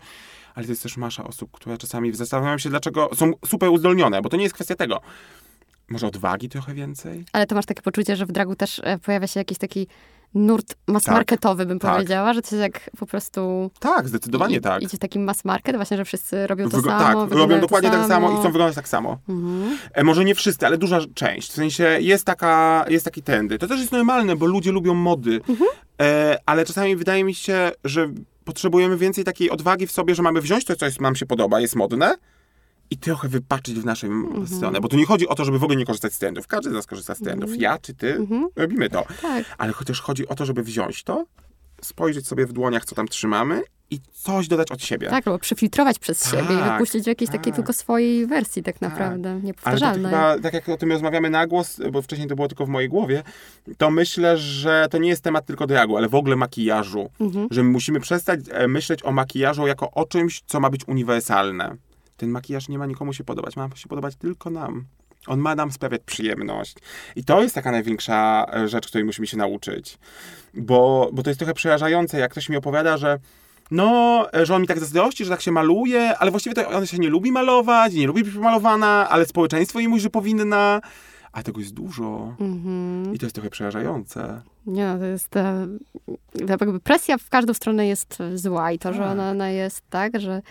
Ale 0.55 0.67
to 0.67 0.73
jest 0.73 0.83
też 0.83 0.97
masa 0.97 1.25
osób, 1.25 1.51
które 1.53 1.79
czasami 1.79 2.13
zastanawiają 2.13 2.59
się, 2.59 2.71
dlaczego 2.71 3.11
są 3.15 3.33
super 3.47 3.69
uzdolnione, 3.69 4.23
bo 4.23 4.29
to 4.29 4.37
nie 4.37 4.43
jest 4.43 4.55
kwestia 4.55 4.75
tego. 4.75 5.01
Może 5.89 6.07
odwagi 6.07 6.49
trochę 6.49 6.75
więcej? 6.75 7.25
Ale 7.33 7.47
to 7.47 7.55
masz 7.55 7.67
takie 7.67 7.83
poczucie, 7.83 8.17
że 8.17 8.27
w 8.27 8.33
dragu 8.33 8.57
też 8.57 8.81
e, 8.85 8.99
pojawia 8.99 9.27
się 9.27 9.41
jakiś 9.41 9.59
taki 9.59 9.87
nurt 10.35 10.75
mass 10.89 11.05
Tak, 11.05 11.15
marketowy, 11.15 11.67
bym 11.67 11.79
tak. 11.79 11.93
powiedziała, 11.93 12.35
że 12.35 12.43
to 12.43 12.57
jest 12.57 12.63
jak 12.63 12.91
po 12.99 13.07
prostu... 13.07 13.71
Tak, 13.81 14.09
zdecydowanie 14.09 14.57
i- 14.57 14.61
tak. 14.61 14.83
Idzie 14.83 14.97
w 14.97 15.01
taki 15.01 15.19
mass 15.19 15.45
market, 15.45 15.77
właśnie, 15.77 15.97
że 15.97 16.05
wszyscy 16.05 16.47
robią 16.47 16.69
to 16.69 16.77
Wygo- 16.79 16.99
samo. 16.99 17.27
tak, 17.27 17.39
robią 17.39 17.61
dokładnie 17.61 17.91
tak 17.91 18.07
samo 18.09 18.31
i 18.33 18.41
chcą 18.41 18.43
wyglądać 18.53 18.75
tak 18.77 18.89
samo. 18.89 19.19
Mhm. 19.29 19.79
E, 19.93 20.05
może 20.05 20.25
nie 20.25 20.35
wszyscy, 20.35 20.67
ale 20.67 20.79
duża 20.79 20.99
część. 21.15 21.51
W 21.51 21.55
sensie 21.55 21.97
jest, 22.01 22.25
taka, 22.25 22.85
jest 22.89 23.05
taki 23.05 23.23
trendy. 23.23 23.59
To 23.59 23.67
też 23.67 23.81
jest 23.81 23.93
normalne, 23.93 24.37
bo 24.37 24.47
ludzie 24.47 24.73
lubią 24.73 24.95
mody. 24.95 25.41
E, 26.03 26.39
ale 26.47 26.65
czasami 26.65 26.97
wydaje 26.97 27.25
mi 27.25 27.35
się, 27.35 27.71
że 27.85 28.09
potrzebujemy 28.45 28.97
więcej 28.97 29.25
takiej 29.25 29.51
odwagi 29.51 29.87
w 29.87 29.93
sobie, 29.93 30.15
że 30.15 30.23
mamy 30.23 30.41
wziąć 30.41 30.65
to, 30.65 30.77
co 30.77 30.87
jest, 30.87 31.01
nam 31.01 31.17
się 31.17 31.27
podoba, 31.27 31.61
jest 31.61 31.77
modne 31.77 32.15
i 32.91 32.99
trochę 32.99 33.29
wypaczyć 33.29 33.81
w 33.81 33.85
naszą 33.85 34.07
stronę. 34.47 34.81
Bo 34.81 34.89
tu 34.89 34.97
nie 34.97 35.07
chodzi 35.07 35.29
o 35.29 35.35
to, 35.35 35.45
żeby 35.45 35.59
w 35.59 35.65
ogóle 35.65 35.77
nie 35.77 35.87
korzystać 35.87 36.13
z 36.13 36.19
trendów. 36.19 36.47
Każdy 36.47 36.71
z 36.71 36.73
nas 36.73 36.87
korzysta 36.87 37.15
z 37.15 37.19
trendów. 37.21 37.51
Ja 37.61 37.79
czy 37.79 37.95
ty, 37.95 38.27
robimy 38.57 38.91
to. 38.91 39.05
Tak. 39.23 39.45
Ale 39.59 39.73
chociaż 39.73 40.01
chodzi 40.01 40.29
o 40.29 40.35
to, 40.35 40.47
żeby 40.47 40.63
wziąć 40.63 41.05
to, 41.05 41.25
spojrzeć 41.83 42.27
sobie 42.27 42.47
w 42.47 42.53
dłoniach, 42.53 42.85
co 42.85 42.95
tam 42.95 43.09
trzymamy 43.09 43.63
i 43.91 44.01
coś 44.13 44.49
dodać 44.49 44.71
od 44.71 44.83
siebie. 44.83 45.09
Tak, 45.11 45.27
albo 45.27 45.39
przefiltrować 45.39 45.99
przez 45.99 46.31
siebie 46.31 46.55
i 46.55 46.59
Tak, 46.59 46.73
wypuścić 46.73 47.05
w 47.05 47.07
jakiejś 47.07 47.31
takiej 47.31 47.53
tak. 47.53 47.57
tylko 47.57 47.73
swojej 47.73 48.27
wersji 48.27 48.63
tak 48.63 48.81
naprawdę, 48.81 49.31
Ale 49.31 49.41
to 49.41 49.47
niepowtarzalnej. 49.47 50.05
chyba, 50.13 50.39
tak 50.39 50.55
jak 50.55 50.69
o 50.69 50.77
tym 50.77 50.93
rozmawiamy 50.93 51.31
na 51.31 51.47
głos, 51.47 51.81
bo 51.93 52.03
wcześniej 52.03 52.29
to 52.29 52.35
było 52.37 52.49
tylko 52.49 52.67
w 52.67 52.69
mojej 52.69 52.89
głowie, 52.89 53.23
to 53.79 53.91
myślę, 53.91 54.39
że 54.39 54.87
to 54.91 54.99
nie 54.99 55.09
jest 55.09 55.23
temat 55.23 55.47
tylko 55.47 55.67
dragu, 55.67 55.97
ale 55.97 56.09
w 56.09 56.15
ogóle 56.15 56.37
makijażu. 56.37 57.11
Mhm. 57.21 57.49
Że 57.51 57.63
my 57.63 57.71
musimy 57.71 58.01
przestać 58.01 58.41
e, 58.51 58.69
myśleć 58.69 59.05
o 59.05 59.13
makijażu 59.13 59.67
jako 59.67 59.91
o 59.91 60.05
czymś, 60.07 60.43
co 60.47 60.61
ma 60.61 60.71
być 60.71 60.89
uniwersalne. 60.89 61.77
Ten 62.17 62.31
makijaż 62.31 62.69
nie 62.69 62.79
ma 62.79 62.87
nikomu 62.87 63.13
się 63.13 63.25
podobać, 63.25 63.57
ma 63.57 63.69
się 63.75 63.89
podobać 63.89 64.17
tylko 64.17 64.51
nam. 64.51 64.85
On 65.27 65.41
ma 65.41 65.55
nam 65.55 65.73
sprawiać 65.73 66.03
przyjemność. 66.07 66.77
I 67.17 67.25
to 67.25 67.43
jest 67.43 67.55
taka 67.55 67.71
największa 67.71 68.47
e, 68.55 68.69
rzecz, 68.69 68.87
której 68.87 69.05
musimy 69.05 69.27
się 69.27 69.37
nauczyć. 69.37 69.99
Bo, 70.55 71.11
bo 71.13 71.23
to 71.23 71.31
jest 71.31 71.39
trochę 71.39 71.55
przerażające, 71.55 72.19
jak 72.19 72.31
ktoś 72.31 72.49
mi 72.49 72.57
opowiada, 72.57 72.97
że 72.97 73.19
no, 73.71 74.27
e, 74.35 74.47
że 74.47 74.55
on 74.55 74.63
mi 74.63 74.69
tak 74.69 74.81
zazdrości, 74.81 75.25
że 75.25 75.31
tak 75.31 75.41
się 75.41 75.53
maluje, 75.53 76.19
ale 76.19 76.31
właściwie 76.31 76.55
to 76.55 76.69
on 76.69 76.87
się 76.87 76.99
nie 76.99 77.09
lubi 77.09 77.33
malować, 77.33 77.95
nie 77.95 78.07
lubi 78.07 78.25
być 78.25 78.35
malowana, 78.35 79.09
ale 79.11 79.27
społeczeństwo 79.27 79.79
jej 79.79 79.89
mówi, 79.89 80.01
że 80.01 80.11
powinna. 80.11 80.81
A 81.33 81.43
tego 81.43 81.61
jest 81.61 81.75
dużo. 81.75 82.35
Mhm. 82.41 83.15
I 83.15 83.19
to 83.19 83.27
jest 83.27 83.35
trochę 83.35 83.51
przerażające. 83.51 84.43
Nie, 84.67 84.87
no, 84.87 84.99
to 84.99 85.05
jest... 85.05 85.37
E, 85.37 85.67
jakby 86.49 86.81
presja 86.81 87.19
w 87.19 87.29
każdą 87.29 87.55
stronę 87.55 87.87
jest 87.87 88.19
zła 88.35 88.73
i 88.73 88.79
to, 88.79 88.93
że 88.93 88.99
Tak. 88.99 89.13
ona, 89.13 89.31
ona 89.31 89.51
jest 89.51 89.83
tak, 89.91 90.21
że 90.21 90.43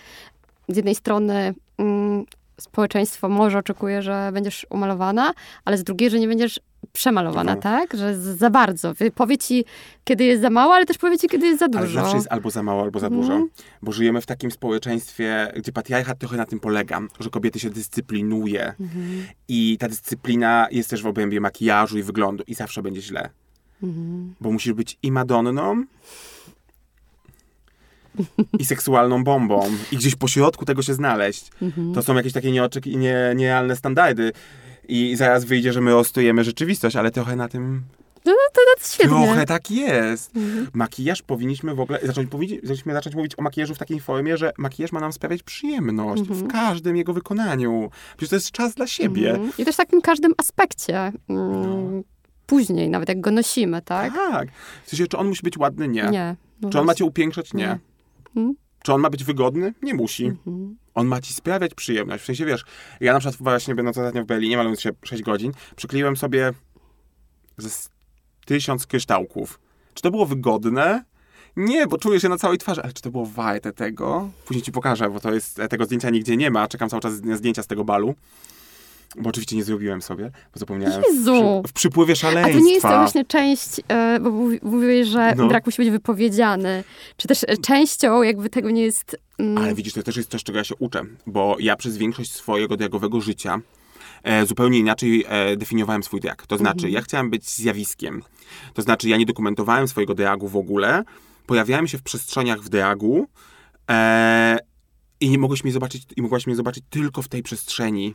z 0.68 0.76
jednej 0.76 0.94
strony 0.94 1.54
mm, 1.78 2.24
społeczeństwo 2.60 3.28
może 3.28 3.58
oczekuje, 3.58 4.02
że 4.02 4.30
będziesz 4.32 4.66
umalowana, 4.70 5.32
ale 5.64 5.78
z 5.78 5.84
drugiej, 5.84 6.10
że 6.10 6.20
nie 6.20 6.28
będziesz 6.28 6.60
przemalowana, 6.92 7.52
Mhm. 7.52 7.60
tak? 7.88 7.98
Że 7.98 8.18
za 8.18 8.50
bardzo. 8.50 8.92
Powie 9.14 9.38
ci, 9.38 9.64
kiedy 10.04 10.24
jest 10.24 10.42
za 10.42 10.50
mało, 10.50 10.74
ale 10.74 10.86
też 10.86 10.98
powie 10.98 11.18
ci, 11.18 11.28
kiedy 11.28 11.46
jest 11.46 11.58
za 11.58 11.66
Ale 11.74 11.86
dużo. 11.86 12.00
zawsze 12.00 12.16
jest 12.16 12.32
albo 12.32 12.50
za 12.50 12.62
mało, 12.62 12.82
albo 12.82 13.00
za 13.00 13.06
Mhm. 13.06 13.22
dużo. 13.22 13.46
Bo 13.82 13.92
żyjemy 13.92 14.20
w 14.20 14.26
takim 14.26 14.50
społeczeństwie, 14.50 15.52
gdzie 15.56 15.72
patriarchat 15.72 16.18
trochę 16.18 16.36
na 16.36 16.46
tym 16.46 16.60
polega, 16.60 17.00
że 17.20 17.30
kobiety 17.30 17.60
się 17.60 17.70
dyscyplinuje. 17.70 18.74
Mhm. 18.80 19.24
I 19.48 19.76
ta 19.80 19.88
dyscyplina 19.88 20.68
jest 20.70 20.90
też 20.90 21.02
w 21.02 21.06
obrębie 21.06 21.40
makijażu 21.40 21.98
i 21.98 22.02
wyglądu 22.02 22.44
i 22.46 22.54
zawsze 22.54 22.82
będzie 22.82 23.02
źle. 23.02 23.28
Bo 24.40 24.52
musisz 24.52 24.72
być 24.72 24.98
i 25.02 25.12
Madonną, 25.12 25.84
i 28.58 28.64
seksualną 28.64 29.24
bombą. 29.24 29.70
I 29.92 29.96
gdzieś 29.96 30.14
po 30.14 30.28
środku 30.28 30.64
tego 30.64 30.82
się 30.82 30.94
znaleźć. 30.94 31.50
Mhm. 31.62 31.94
To 31.94 32.02
są 32.02 32.14
jakieś 32.14 32.32
takie 32.32 32.50
nieoczeki- 32.52 32.96
nie, 32.96 33.16
nierealne 33.36 33.76
standardy. 33.76 34.32
I 34.88 35.16
zaraz 35.16 35.44
wyjdzie, 35.44 35.72
że 35.72 35.80
my 35.80 35.96
ostujemy 35.96 36.44
rzeczywistość, 36.44 36.96
ale 36.96 37.10
trochę 37.10 37.36
na 37.36 37.48
tym 37.48 37.82
No, 38.24 38.32
no 38.32 38.36
to, 38.52 38.60
to 38.82 38.88
świetnie. 38.88 39.26
Trochę 39.26 39.46
tak 39.46 39.70
jest. 39.70 40.36
Mhm. 40.36 40.68
Makijaż 40.72 41.22
powinniśmy 41.22 41.74
w 41.74 41.80
ogóle 41.80 41.98
zacząć, 42.02 42.30
powinni- 42.30 42.58
powinniśmy 42.60 42.92
zacząć 42.92 43.16
mówić 43.16 43.32
o 43.38 43.42
makijażu 43.42 43.74
w 43.74 43.78
takiej 43.78 44.00
formie, 44.00 44.36
że 44.36 44.52
makijaż 44.58 44.92
ma 44.92 45.00
nam 45.00 45.12
sprawiać 45.12 45.42
przyjemność 45.42 46.20
Mhm. 46.20 46.40
w 46.40 46.52
każdym 46.52 46.96
jego 46.96 47.12
wykonaniu. 47.12 47.90
Przecież 48.16 48.28
to 48.30 48.36
jest 48.36 48.50
czas 48.50 48.74
dla 48.74 48.86
siebie. 48.86 49.30
Mhm. 49.30 49.50
I 49.58 49.64
też 49.64 49.74
w 49.74 49.76
takim 49.78 50.00
każdym 50.00 50.32
aspekcie. 50.38 50.96
Mm, 50.98 51.12
No. 51.28 52.02
Później, 52.46 52.88
nawet 52.90 53.08
jak 53.08 53.20
go 53.20 53.30
nosimy, 53.30 53.82
tak? 53.82 54.12
Tak. 54.14 54.48
W 54.84 54.90
sensie, 54.90 55.06
czy 55.06 55.16
on 55.16 55.28
musi 55.28 55.42
być 55.42 55.58
ładny? 55.58 55.88
Nie. 55.88 56.02
Nie. 56.10 56.36
No 56.60 56.70
Czy 56.70 56.78
on 56.78 56.84
ma 56.84 56.86
właśnie. 56.86 56.98
cię 56.98 57.04
upiększać? 57.04 57.54
Nie. 57.54 57.64
Nie. 57.66 57.78
Mhm. 58.36 58.54
Czy 58.82 58.92
on 58.92 59.00
ma 59.00 59.10
być 59.10 59.24
wygodny? 59.24 59.74
Nie 59.82 59.94
musi. 59.94 60.26
Mhm. 60.26 60.76
On 60.94 61.06
ma 61.06 61.20
ci 61.20 61.34
sprawiać 61.34 61.74
przyjemność. 61.74 62.22
W 62.22 62.26
sensie, 62.26 62.44
wiesz, 62.44 62.64
ja 63.00 63.12
na 63.12 63.18
przykład 63.18 63.36
właśnie 63.42 63.74
będąc 63.74 63.98
ostatnio 63.98 64.22
w 64.22 64.26
Berlinie, 64.26 64.56
malując 64.56 64.80
się 64.80 64.90
6 65.02 65.22
godzin, 65.22 65.52
przykleiłem 65.76 66.16
sobie 66.16 66.52
ze 67.58 67.70
tysiąc 68.46 68.86
kryształków. 68.86 69.60
Czy 69.94 70.02
to 70.02 70.10
było 70.10 70.26
wygodne? 70.26 71.04
Nie, 71.56 71.86
bo 71.86 71.98
czuję 71.98 72.20
się 72.20 72.28
na 72.28 72.38
całej 72.38 72.58
twarzy. 72.58 72.82
Ale 72.82 72.92
czy 72.92 73.02
to 73.02 73.10
było 73.10 73.26
warte 73.26 73.72
tego? 73.72 74.30
Później 74.46 74.62
ci 74.62 74.72
pokażę, 74.72 75.10
bo 75.10 75.20
to 75.20 75.34
jest, 75.34 75.60
tego 75.70 75.84
zdjęcia 75.84 76.10
nigdzie 76.10 76.36
nie 76.36 76.50
ma. 76.50 76.68
Czekam 76.68 76.88
cały 76.88 77.02
czas 77.02 77.22
na 77.22 77.36
zdjęcia 77.36 77.62
z 77.62 77.66
tego 77.66 77.84
balu. 77.84 78.14
Bo 79.16 79.28
oczywiście 79.30 79.56
nie 79.56 79.64
zrobiłem 79.64 80.02
sobie, 80.02 80.30
bo 80.54 80.58
zapomniałem 80.60 81.02
Jezu. 81.12 81.62
W, 81.64 81.68
w 81.68 81.72
przypływie 81.72 82.16
szaleństwa. 82.16 82.50
A 82.56 82.58
to 82.60 82.64
nie 82.66 82.72
jest 82.72 82.82
to 82.82 82.88
właśnie 82.98 83.24
część, 83.24 83.68
e, 83.88 84.20
bo 84.20 84.30
mówi- 84.30 84.60
mówiłeś, 84.62 85.08
że 85.08 85.34
No. 85.36 85.48
brak 85.48 85.66
musi 85.66 85.82
być 85.82 85.90
wypowiedziany. 85.90 86.84
Czy 87.16 87.28
też 87.28 87.44
e, 87.48 87.56
częścią 87.56 88.22
jakby 88.22 88.50
tego 88.50 88.70
nie 88.70 88.82
jest... 88.82 89.16
mm, 89.38 89.58
Ale 89.58 89.74
widzisz, 89.74 89.92
to 89.92 90.02
też 90.02 90.16
jest 90.16 90.30
coś, 90.30 90.44
czego 90.44 90.58
ja 90.58 90.64
się 90.64 90.74
uczę, 90.78 91.02
bo 91.26 91.56
ja 91.60 91.76
przez 91.76 91.96
większość 91.96 92.32
swojego 92.32 92.76
dragowego 92.76 93.20
życia 93.20 93.60
e, 94.22 94.46
zupełnie 94.46 94.78
inaczej 94.78 95.24
e, 95.28 95.56
definiowałem 95.56 96.02
swój 96.02 96.20
drag. 96.20 96.46
To 96.46 96.58
znaczy, 96.58 96.90
ja 96.90 97.00
chciałem 97.00 97.30
być 97.30 97.50
zjawiskiem. 97.50 98.22
To 98.74 98.82
znaczy, 98.82 99.08
ja 99.08 99.16
nie 99.16 99.26
dokumentowałem 99.26 99.88
swojego 99.88 100.14
dragu 100.14 100.48
w 100.48 100.56
ogóle, 100.56 101.02
pojawiałem 101.46 101.88
się 101.88 101.98
w 101.98 102.02
przestrzeniach 102.02 102.60
w 102.60 102.68
dragu 102.68 103.26
e, 103.90 104.58
i 105.24 105.30
nie 105.30 105.38
mogłeś 105.38 105.64
mnie 105.64 105.72
zobaczyć, 105.72 106.02
i 106.16 106.22
mogłaś 106.22 106.46
mnie 106.46 106.56
zobaczyć 106.56 106.84
tylko 106.90 107.22
w 107.22 107.28
tej 107.28 107.42
przestrzeni. 107.42 108.14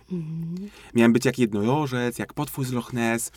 Miałem 0.93 1.13
być 1.13 1.26
jak 1.26 1.39
jednorożec, 1.39 2.19
jak 2.19 2.34
potwór 2.34 2.65
z 2.65 2.72
Loch 2.72 2.93
Ness. 2.93 3.32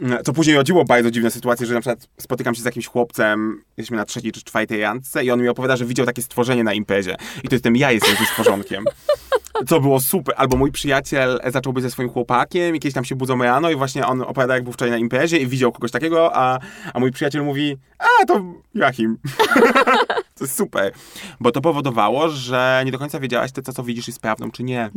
Mm, 0.00 0.24
Co 0.24 0.32
później 0.32 0.56
rodziło 0.56 0.84
bardzo 0.84 1.10
dziwne 1.10 1.30
sytuacje, 1.30 1.66
że 1.66 1.74
na 1.74 1.80
przykład 1.80 2.08
spotykam 2.20 2.54
się 2.54 2.62
z 2.62 2.64
jakimś 2.64 2.86
chłopcem, 2.86 3.62
jesteśmy 3.76 3.96
na 3.96 4.04
trzeciej 4.04 4.32
czy 4.32 4.42
czwartej 4.42 4.80
randce 4.80 5.24
i 5.24 5.30
on 5.30 5.42
mi 5.42 5.48
opowiada, 5.48 5.76
że 5.76 5.84
widział 5.84 6.06
takie 6.06 6.22
stworzenie 6.22 6.64
na 6.64 6.72
imprezie. 6.72 7.16
I 7.44 7.48
to 7.48 7.54
jestem 7.54 7.76
ja 7.76 7.92
jestem 7.92 8.16
tym 8.16 8.26
stworzonkiem. 8.26 8.84
Co 9.68 9.80
było 9.80 10.00
super. 10.00 10.34
Albo 10.38 10.56
mój 10.56 10.72
przyjaciel 10.72 11.40
zaczął 11.46 11.72
być 11.72 11.82
ze 11.84 11.90
swoim 11.90 12.08
chłopakiem 12.08 12.76
i 12.76 12.80
kiedyś 12.80 12.94
tam 12.94 13.04
się 13.04 13.14
budzą 13.14 13.38
rano 13.38 13.70
i 13.70 13.76
właśnie 13.76 14.06
on 14.06 14.22
opowiada, 14.22 14.54
jak 14.54 14.64
był 14.64 14.72
wczoraj 14.72 14.92
na 14.92 14.98
imprezie 14.98 15.38
i 15.38 15.46
widział 15.46 15.72
kogoś 15.72 15.90
takiego, 15.90 16.36
a, 16.36 16.58
a 16.94 17.00
mój 17.00 17.12
przyjaciel 17.12 17.44
mówi, 17.44 17.76
a 17.98 18.24
to 18.26 18.44
Joachim. 18.74 19.18
to 20.42 20.46
jest 20.46 20.58
super. 20.58 20.92
Bo 21.40 21.52
to 21.52 21.60
powodowało, 21.60 22.28
że 22.28 22.82
nie 22.84 22.92
do 22.92 22.98
końca 22.98 23.20
wiedziałaś, 23.20 23.52
to, 23.52 23.72
co 23.72 23.82
widzisz, 23.82 24.06
jest 24.06 24.20
prawdą, 24.20 24.50
czy 24.50 24.62
nie. 24.62 24.90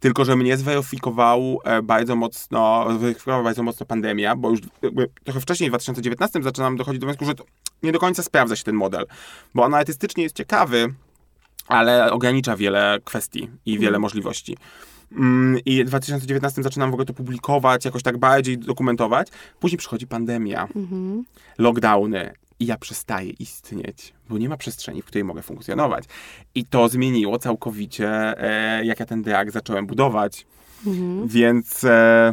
Tylko, 0.00 0.24
że 0.24 0.36
mnie 0.36 0.56
zweryfikował 0.56 1.58
e, 1.64 1.82
bardzo 1.82 2.16
mocno, 2.16 2.86
zweryfikowała 2.98 3.42
bardzo 3.42 3.62
mocno 3.62 3.86
pandemia, 3.86 4.36
bo 4.36 4.50
już 4.50 4.60
trochę 5.24 5.40
wcześniej, 5.40 5.70
w 5.70 5.72
2019 5.72 6.42
zaczynam 6.42 6.76
dochodzić 6.76 7.00
do 7.00 7.06
wniosku, 7.06 7.24
że 7.24 7.34
to 7.34 7.44
nie 7.82 7.92
do 7.92 7.98
końca 7.98 8.22
sprawdza 8.22 8.56
się 8.56 8.64
ten 8.64 8.74
model. 8.74 9.06
Bo 9.54 9.64
on 9.64 9.74
artystycznie 9.74 10.22
jest 10.22 10.36
ciekawy, 10.36 10.94
ale 11.68 12.12
ogranicza 12.12 12.56
wiele 12.56 12.98
kwestii 13.04 13.50
i 13.66 13.78
wiele 13.78 13.98
możliwości. 13.98 14.56
Mm, 15.12 15.60
I 15.64 15.84
w 15.84 15.86
2019 15.86 16.62
zaczynam 16.62 16.90
w 16.90 16.94
ogóle 16.94 17.06
to 17.06 17.14
publikować, 17.14 17.84
jakoś 17.84 18.02
tak 18.02 18.18
bardziej 18.18 18.58
dokumentować. 18.58 19.28
Później 19.60 19.78
przychodzi 19.78 20.06
pandemia, 20.06 20.68
lockdowny 21.58 22.32
i 22.60 22.66
ja 22.66 22.78
przestaję 22.78 23.30
istnieć, 23.30 24.14
bo 24.28 24.38
nie 24.38 24.48
ma 24.48 24.56
przestrzeni, 24.56 25.02
w 25.02 25.04
której 25.04 25.24
mogę 25.24 25.42
funkcjonować. 25.42 26.04
I 26.54 26.64
to 26.64 26.88
zmieniło 26.88 27.38
całkowicie, 27.38 28.08
e, 28.38 28.84
jak 28.84 29.00
ja 29.00 29.06
ten 29.06 29.22
drag 29.22 29.50
zacząłem 29.50 29.86
budować. 29.86 30.46
Więc 31.26 31.84
e, 31.84 32.32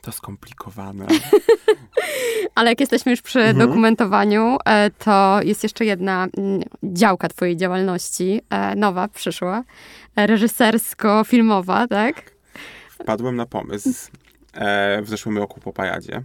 to 0.00 0.12
skomplikowane. 0.12 1.06
Ale 2.54 2.70
jak 2.70 2.80
jesteśmy 2.80 3.10
już 3.12 3.22
przy 3.22 3.40
Mhm. 3.40 3.58
dokumentowaniu, 3.68 4.56
e, 4.64 4.90
to 4.90 5.40
jest 5.42 5.62
jeszcze 5.62 5.84
jedna 5.84 6.28
mm, 6.36 6.62
działka 6.82 7.28
twojej 7.28 7.56
działalności, 7.56 8.40
e, 8.50 8.76
nowa, 8.76 9.08
przyszła, 9.08 9.64
e, 10.16 10.26
reżysersko-filmowa, 10.26 11.88
tak? 11.88 12.32
Wpadłem 12.90 13.36
na 13.36 13.46
pomysł 13.46 14.10
w 15.02 15.08
zeszłym 15.08 15.38
roku 15.38 15.60
po 15.60 15.72
paradzie, 15.72 16.22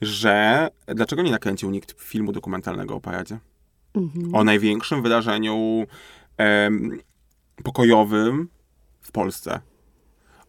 że 0.00 0.68
dlaczego 0.86 1.22
nie 1.22 1.30
nakręcił 1.30 1.70
nikt 1.70 2.00
filmu 2.02 2.32
dokumentalnego 2.32 2.94
o 2.94 3.00
paradzie? 3.00 3.38
O 4.32 4.44
największym 4.44 5.02
wydarzeniu 5.02 5.86
em, 6.36 6.98
pokojowym 7.64 8.48
w 9.00 9.12
Polsce. 9.12 9.60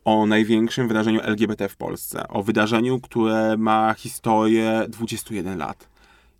O 0.05 0.25
największym 0.25 0.87
wydarzeniu 0.87 1.21
LGBT 1.21 1.69
w 1.69 1.75
Polsce. 1.75 2.27
O 2.27 2.43
wydarzeniu, 2.43 2.99
które 2.99 3.57
ma 3.57 3.93
historię 3.97 4.85
21 4.89 5.57
lat. 5.57 5.89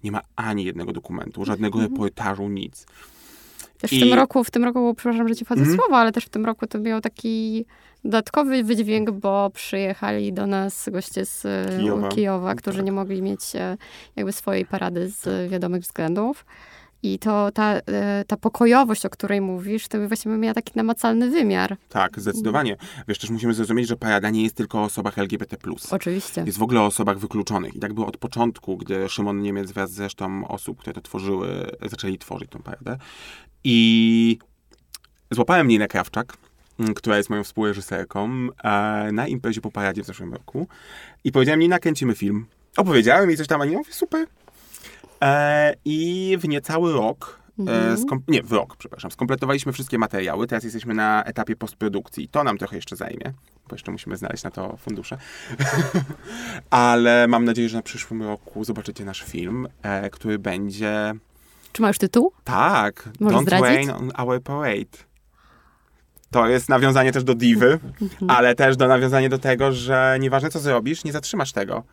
Nie 0.03 0.11
ma 0.11 0.21
ani 0.35 0.63
jednego 0.65 0.91
dokumentu, 0.93 1.45
żadnego 1.45 1.81
reportażu, 1.81 2.49
nic. 2.49 2.85
Też 3.77 3.91
w 3.91 3.93
I- 3.93 3.99
tym 3.99 4.13
roku, 4.13 4.43
w 4.43 4.51
tym 4.51 4.63
roku, 4.63 4.93
przepraszam, 4.97 5.27
że 5.27 5.35
ci 5.35 5.45
wchodzę 5.45 5.61
Mhm. 5.61 5.77
słowo, 5.79 5.97
ale 5.97 6.11
też 6.11 6.25
w 6.25 6.29
tym 6.29 6.45
roku 6.45 6.67
to 6.67 6.79
miał 6.79 7.01
taki 7.01 7.65
dodatkowy 8.03 8.63
wydźwięk, 8.63 9.11
bo 9.11 9.49
przyjechali 9.49 10.33
do 10.33 10.47
nas 10.47 10.89
goście 10.91 11.25
z 11.25 11.45
e, 11.45 11.77
Kijowa. 11.79 12.09
Kijowa, 12.09 12.55
którzy 12.55 12.77
Tak. 12.77 12.85
nie 12.85 12.91
mogli 12.91 13.21
mieć 13.21 13.55
e, 13.55 13.77
jakby 14.15 14.31
swojej 14.31 14.65
parady 14.65 15.09
z 15.09 15.51
wiadomych 15.51 15.81
względów. 15.81 16.45
I 17.03 17.19
to 17.19 17.51
ta, 17.51 17.73
e, 17.73 18.23
ta 18.27 18.37
pokojowość, 18.37 19.05
o 19.05 19.09
której 19.09 19.41
mówisz, 19.41 19.87
to 19.87 20.07
właśnie 20.07 20.31
miała 20.31 20.53
taki 20.53 20.71
namacalny 20.75 21.29
wymiar. 21.29 21.77
Tak, 21.89 22.19
zdecydowanie. 22.19 22.77
Wiesz, 23.07 23.19
też 23.19 23.29
musimy 23.29 23.53
zrozumieć, 23.53 23.87
że 23.87 23.95
parada 23.95 24.29
nie 24.29 24.43
jest 24.43 24.55
tylko 24.55 24.79
o 24.79 24.83
osobach 24.83 25.19
LGBT+. 25.19 25.57
Oczywiście. 25.91 26.43
Jest 26.45 26.57
w 26.57 26.63
ogóle 26.63 26.81
o 26.81 26.85
osobach 26.85 27.19
wykluczonych. 27.19 27.75
I 27.75 27.79
tak 27.79 27.93
było 27.93 28.07
od 28.07 28.17
początku, 28.17 28.77
gdy 28.77 29.09
Szymon 29.09 29.41
Niemiec 29.41 29.71
wraz 29.71 29.91
z 29.91 29.99
resztą 29.99 30.47
osób, 30.47 30.79
które 30.79 30.93
to 30.93 31.01
tworzyły, 31.01 31.71
zaczęli 31.81 32.17
tworzyć 32.17 32.49
tą 32.49 32.59
paradę. 32.59 32.97
I 33.63 34.37
złapałem 35.31 35.67
Ninę 35.67 35.87
Krawczak, 35.87 36.37
która 36.95 37.17
jest 37.17 37.29
moją 37.29 37.43
współreżyserką, 37.43 38.47
e, 38.63 39.09
na 39.11 39.27
imprezie 39.27 39.61
po 39.61 39.71
paradzie 39.71 40.03
w 40.03 40.05
zeszłym 40.05 40.33
roku. 40.33 40.67
I 41.23 41.31
powiedziałem, 41.31 41.59
Nina, 41.59 41.79
kręcimy 41.79 42.15
film. 42.15 42.45
Opowiedziałem 42.77 43.29
jej 43.29 43.37
coś 43.37 43.47
tam, 43.47 43.61
a 43.61 43.65
Nina 43.65 43.77
mówi, 43.77 43.93
super. 43.93 44.27
E, 45.21 45.73
I 45.85 46.37
w 46.39 46.47
niecały 46.47 46.93
rok, 46.93 47.39
e, 47.67 47.97
skom- 47.97 48.19
nie, 48.27 48.43
w 48.43 48.51
rok, 48.51 48.75
przepraszam, 48.77 49.11
skompletowaliśmy 49.11 49.73
wszystkie 49.73 49.97
materiały. 49.97 50.47
Teraz 50.47 50.63
jesteśmy 50.63 50.93
na 50.93 51.23
etapie 51.23 51.55
postprodukcji. 51.55 52.27
To 52.27 52.43
nam 52.43 52.57
trochę 52.57 52.75
jeszcze 52.75 52.95
zajmie, 52.95 53.33
bo 53.69 53.75
jeszcze 53.75 53.91
musimy 53.91 54.17
znaleźć 54.17 54.43
na 54.43 54.51
to 54.51 54.77
fundusze. 54.77 55.17
Ale 56.69 57.27
mam 57.27 57.45
nadzieję, 57.45 57.69
że 57.69 57.77
na 57.77 57.83
przyszłym 57.83 58.23
roku 58.23 58.63
zobaczycie 58.63 59.05
nasz 59.05 59.23
film, 59.23 59.67
e, 59.81 60.09
który 60.09 60.39
będzie... 60.39 61.13
Czy 61.71 61.81
ma 61.81 61.87
już 61.87 61.97
tytuł? 61.97 62.31
Tak, 62.43 63.09
Możesz 63.19 63.39
Don't 63.39 63.41
zdradzić? 63.41 63.67
Rain 63.67 63.89
on 63.89 64.11
Our 64.17 64.41
Parade. 64.43 65.08
To 66.31 66.47
jest 66.47 66.69
nawiązanie 66.69 67.11
też 67.11 67.23
do 67.23 67.35
Divy, 67.35 67.79
ale 68.27 68.55
też 68.55 68.77
do 68.77 68.87
nawiązanie 68.87 69.29
do 69.29 69.37
tego, 69.37 69.71
że 69.71 70.17
nieważne 70.19 70.49
co 70.49 70.59
zrobisz, 70.59 71.03
nie 71.03 71.11
zatrzymasz 71.11 71.51
tego. 71.51 71.83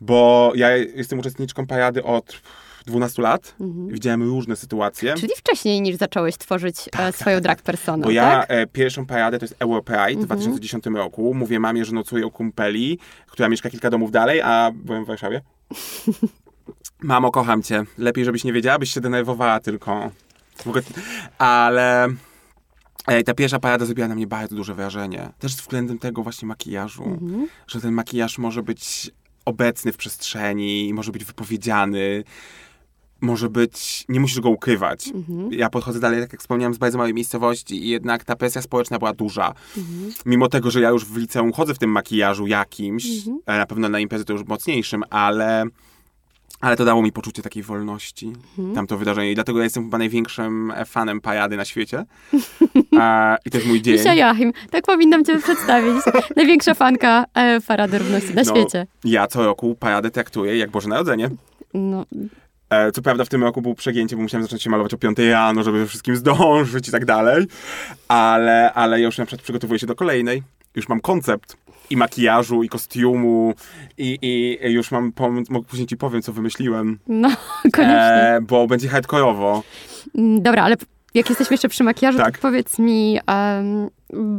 Bo 0.00 0.52
ja 0.54 0.76
jestem 0.76 1.18
uczestniczką 1.18 1.66
parady 1.66 2.04
od 2.04 2.42
12 2.86 3.22
lat. 3.22 3.54
Widziałem 3.88 4.22
różne 4.22 4.56
sytuacje. 4.56 5.14
Czyli 5.14 5.32
wcześniej 5.36 5.80
niż 5.80 5.96
zacząłeś 5.96 6.36
tworzyć 6.36 6.76
e, 6.98 7.12
swoją 7.12 7.40
drag 7.40 7.62
personę, 7.62 8.04
Bo 8.04 8.10
ja 8.10 8.30
tak? 8.30 8.46
e, 8.48 8.66
pierwszą 8.66 9.06
paradę 9.06 9.38
to 9.38 9.44
jest 9.44 9.56
Euro 9.58 9.82
Pride 9.82 10.22
w 10.22 10.24
2010 10.24 10.84
roku. 10.86 11.34
Mówię 11.34 11.60
mamie, 11.60 11.84
że 11.84 11.92
nocuję 11.92 12.26
u 12.26 12.30
kumpeli, 12.30 12.98
która 13.26 13.48
mieszka 13.48 13.70
kilka 13.70 13.90
domów 13.90 14.10
dalej, 14.10 14.40
a 14.40 14.70
byłem 14.74 15.04
w 15.04 15.06
Warszawie. 15.06 15.40
Mamo, 17.02 17.30
kocham 17.30 17.62
cię. 17.62 17.84
Lepiej, 17.98 18.24
żebyś 18.24 18.44
nie 18.44 18.52
wiedziała, 18.52 18.78
byś 18.78 18.94
się 18.94 19.00
denerwowała 19.00 19.60
tylko. 19.60 20.10
Ale 21.38 22.08
e, 23.06 23.22
ta 23.22 23.34
pierwsza 23.34 23.58
parada 23.58 23.84
zrobiła 23.84 24.08
na 24.08 24.14
mnie 24.14 24.26
bardzo 24.26 24.56
duże 24.56 24.74
wrażenie. 24.74 25.32
Też 25.38 25.56
względem 25.56 25.98
tego 25.98 26.22
właśnie 26.22 26.48
makijażu, 26.48 27.18
że 27.66 27.80
ten 27.80 27.94
makijaż 27.94 28.38
może 28.38 28.62
być 28.62 29.10
obecny 29.44 29.92
w 29.92 29.96
przestrzeni, 29.96 30.94
może 30.94 31.12
być 31.12 31.24
wypowiedziany, 31.24 32.24
może 33.20 33.50
być, 33.50 34.04
nie 34.08 34.20
musisz 34.20 34.40
go 34.40 34.50
ukrywać. 34.50 35.10
Ja 35.50 35.70
podchodzę 35.70 36.00
dalej, 36.00 36.20
tak 36.20 36.32
jak 36.32 36.40
wspomniałem, 36.40 36.74
z 36.74 36.78
bardzo 36.78 36.98
małej 36.98 37.14
miejscowości 37.14 37.84
i 37.84 37.88
jednak 37.88 38.24
ta 38.24 38.36
presja 38.36 38.62
społeczna 38.62 38.98
była 38.98 39.12
duża. 39.12 39.54
Mimo 40.26 40.48
tego, 40.48 40.70
że 40.70 40.80
ja 40.80 40.90
już 40.90 41.04
w 41.04 41.16
liceum 41.16 41.52
chodzę 41.52 41.74
w 41.74 41.78
tym 41.78 41.90
makijażu 41.90 42.46
jakimś, 42.46 43.06
e, 43.46 43.58
na 43.58 43.66
pewno 43.66 43.88
na 43.88 44.00
imprezy 44.00 44.24
to 44.24 44.32
już 44.32 44.44
mocniejszym, 44.44 45.04
ale, 45.10 45.64
ale 46.60 46.76
to 46.76 46.84
dało 46.84 47.02
mi 47.02 47.12
poczucie 47.12 47.42
takiej 47.42 47.62
wolności, 47.62 48.32
tamto 48.74 48.96
wydarzenie. 48.98 49.32
I 49.32 49.34
dlatego 49.34 49.58
ja 49.58 49.64
jestem 49.64 49.84
chyba 49.84 49.98
największym 49.98 50.70
e, 50.70 50.84
fanem 50.84 51.20
parady 51.20 51.56
na 51.56 51.64
świecie. 51.64 52.04
E, 53.00 53.36
I 53.46 53.50
to 53.50 53.56
jest 53.58 53.68
mój 53.68 53.82
dzień. 53.82 53.98
Misia 53.98 54.14
Joachim, 54.14 54.52
tak 54.70 54.84
powinnam 54.84 55.24
cię 55.24 55.38
przedstawić. 55.38 56.02
Największa 56.36 56.74
fanka 56.74 57.24
e, 57.34 57.60
Parady 57.60 57.98
Równości 57.98 58.34
na 58.34 58.42
No, 58.42 58.50
świecie. 58.50 58.86
Ja 59.04 59.26
co 59.26 59.44
roku 59.46 59.74
paradę 59.74 60.10
traktuję 60.10 60.56
jak 60.58 60.70
Boże 60.70 60.88
Narodzenie. 60.88 61.30
No, 61.74 62.04
E, 62.70 62.92
Co 62.92 63.02
prawda 63.02 63.24
w 63.24 63.28
tym 63.28 63.44
roku 63.44 63.62
był 63.62 63.74
przegięcie, 63.74 64.16
bo 64.16 64.22
musiałem 64.22 64.42
zacząć 64.42 64.62
się 64.62 64.70
malować 64.70 64.94
o 64.94 64.98
5 64.98 65.18
rano, 65.18 65.62
żeby 65.62 65.86
wszystkim 65.86 66.16
zdążyć 66.16 66.88
i 66.88 66.92
tak 66.92 67.04
dalej. 67.04 67.46
Ale, 68.08 68.72
ale 68.72 69.00
już 69.00 69.18
na 69.18 69.26
przykład 69.26 69.42
przygotowuję 69.42 69.78
się 69.78 69.86
do 69.86 69.94
kolejnej. 69.94 70.42
Już 70.74 70.88
mam 70.88 71.00
koncept 71.00 71.56
i 71.90 71.96
makijażu, 71.96 72.62
i 72.62 72.68
kostiumu, 72.68 73.54
i, 73.98 74.18
i 74.22 74.72
już 74.72 74.90
mam, 74.90 75.12
pom- 75.12 75.44
mo- 75.50 75.62
później 75.62 75.86
ci 75.86 75.96
powiem, 75.96 76.22
co 76.22 76.32
wymyśliłem. 76.32 76.98
no 77.08 77.28
koniecznie. 77.72 77.94
E, 78.36 78.40
bo 78.42 78.66
będzie 78.66 78.88
hardkorowo. 78.88 79.62
Mm, 80.18 80.42
Dobra, 80.42 80.62
ale 80.64 80.76
jak 81.14 81.28
jesteśmy 81.28 81.54
jeszcze 81.54 81.68
przy 81.68 81.84
makijażu, 81.84 82.18
Tak. 82.18 82.36
to 82.38 82.42
powiedz 82.42 82.78
mi 82.78 83.18
em, 83.26 83.88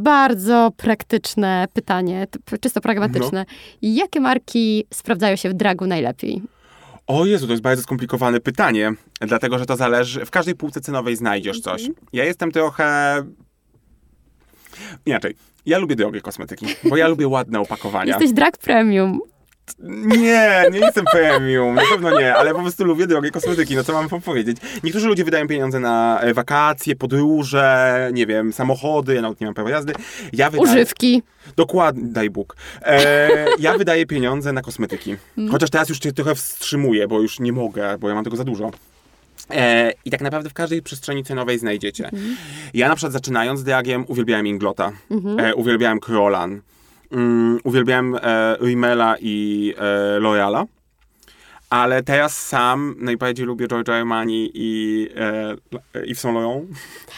bardzo 0.02 0.72
praktyczne 0.76 1.66
pytanie, 1.72 2.26
czysto 2.60 2.80
pragmatyczne. 2.80 3.44
No. 3.48 3.54
Jakie 3.82 4.20
marki 4.20 4.84
sprawdzają 4.94 5.36
się 5.36 5.48
w 5.50 5.54
dragu 5.54 5.86
najlepiej? 5.86 6.42
O 7.06 7.26
Jezu, 7.26 7.46
to 7.46 7.52
jest 7.52 7.62
bardzo 7.62 7.82
skomplikowane 7.82 8.40
pytanie, 8.40 8.92
dlatego 9.20 9.58
że 9.58 9.66
to 9.66 9.76
zależy, 9.76 10.24
w 10.24 10.30
każdej 10.30 10.54
półce 10.54 10.80
cenowej 10.80 11.16
znajdziesz 11.16 11.60
coś. 11.60 11.82
Ja 12.12 12.24
jestem 12.24 12.52
trochę... 12.52 13.16
Inaczej, 15.06 15.34
ja 15.66 15.78
lubię 15.78 15.96
drogie 15.96 16.20
kosmetyki, 16.20 16.66
bo 16.84 16.96
ja 16.96 17.08
lubię 17.08 17.28
ładne 17.28 17.60
opakowania. 17.60 18.08
Jesteś 18.08 18.32
drag 18.32 18.58
premium. 18.58 19.20
Nie, 19.78 20.64
nie 20.72 20.78
jestem 20.78 21.04
premium, 21.12 21.74
na 21.74 21.82
pewno 21.90 22.20
nie, 22.20 22.34
ale 22.34 22.54
po 22.54 22.60
prostu 22.60 22.84
lubię 22.84 23.06
drogie 23.06 23.30
kosmetyki, 23.30 23.76
no 23.76 23.84
co 23.84 23.92
mam 23.92 24.08
wam 24.08 24.20
powiedzieć. 24.20 24.56
Niektórzy 24.84 25.08
ludzie 25.08 25.24
wydają 25.24 25.48
pieniądze 25.48 25.80
na 25.80 26.20
e, 26.20 26.34
wakacje, 26.34 26.96
podróże, 26.96 28.10
nie 28.12 28.26
wiem, 28.26 28.52
samochody, 28.52 29.14
ja 29.14 29.22
nawet 29.22 29.40
nie 29.40 29.46
mam 29.46 29.54
prawa 29.54 29.70
jazdy. 29.70 29.92
Ja 30.32 30.50
wydaję... 30.50 30.70
Używki. 30.70 31.22
Dokładnie, 31.56 32.02
daj 32.06 32.30
Bóg. 32.30 32.56
E, 32.82 33.28
ja 33.58 33.78
wydaję 33.78 34.06
pieniądze 34.06 34.52
na 34.52 34.62
kosmetyki. 34.62 35.16
Chociaż 35.50 35.70
teraz 35.70 35.88
już 35.88 36.02
się 36.02 36.12
trochę 36.12 36.34
wstrzymuję, 36.34 37.08
bo 37.08 37.20
już 37.20 37.40
nie 37.40 37.52
mogę, 37.52 37.98
bo 37.98 38.08
ja 38.08 38.14
mam 38.14 38.24
tego 38.24 38.36
za 38.36 38.44
dużo. 38.44 38.70
E, 39.50 39.92
I 40.04 40.10
tak 40.10 40.20
naprawdę 40.20 40.50
w 40.50 40.54
każdej 40.54 40.82
przestrzeni 40.82 41.24
cenowej 41.24 41.58
znajdziecie. 41.58 42.10
Ja 42.74 42.88
na 42.88 42.94
przykład 42.96 43.12
zaczynając 43.12 43.60
z 43.60 43.64
dragiem 43.64 44.04
uwielbiałem 44.08 44.46
Inglota, 44.46 44.92
e, 45.38 45.54
uwielbiałem 45.54 46.00
Krolan, 46.00 46.60
mm, 47.12 47.58
uwielbiałem 47.64 48.14
e, 48.22 48.56
Rimmela 48.60 49.16
i 49.20 49.74
e, 49.78 50.18
L'Oreala. 50.20 50.64
Ale 51.70 52.02
teraz 52.02 52.46
sam 52.48 52.94
najbardziej 52.98 53.46
lubię 53.46 53.66
Giorgio 53.68 53.94
Armani 53.96 54.50
i 54.54 55.08
e, 55.94 56.00
Yves 56.06 56.18
Saint 56.20 56.34
Laurent 56.38 56.68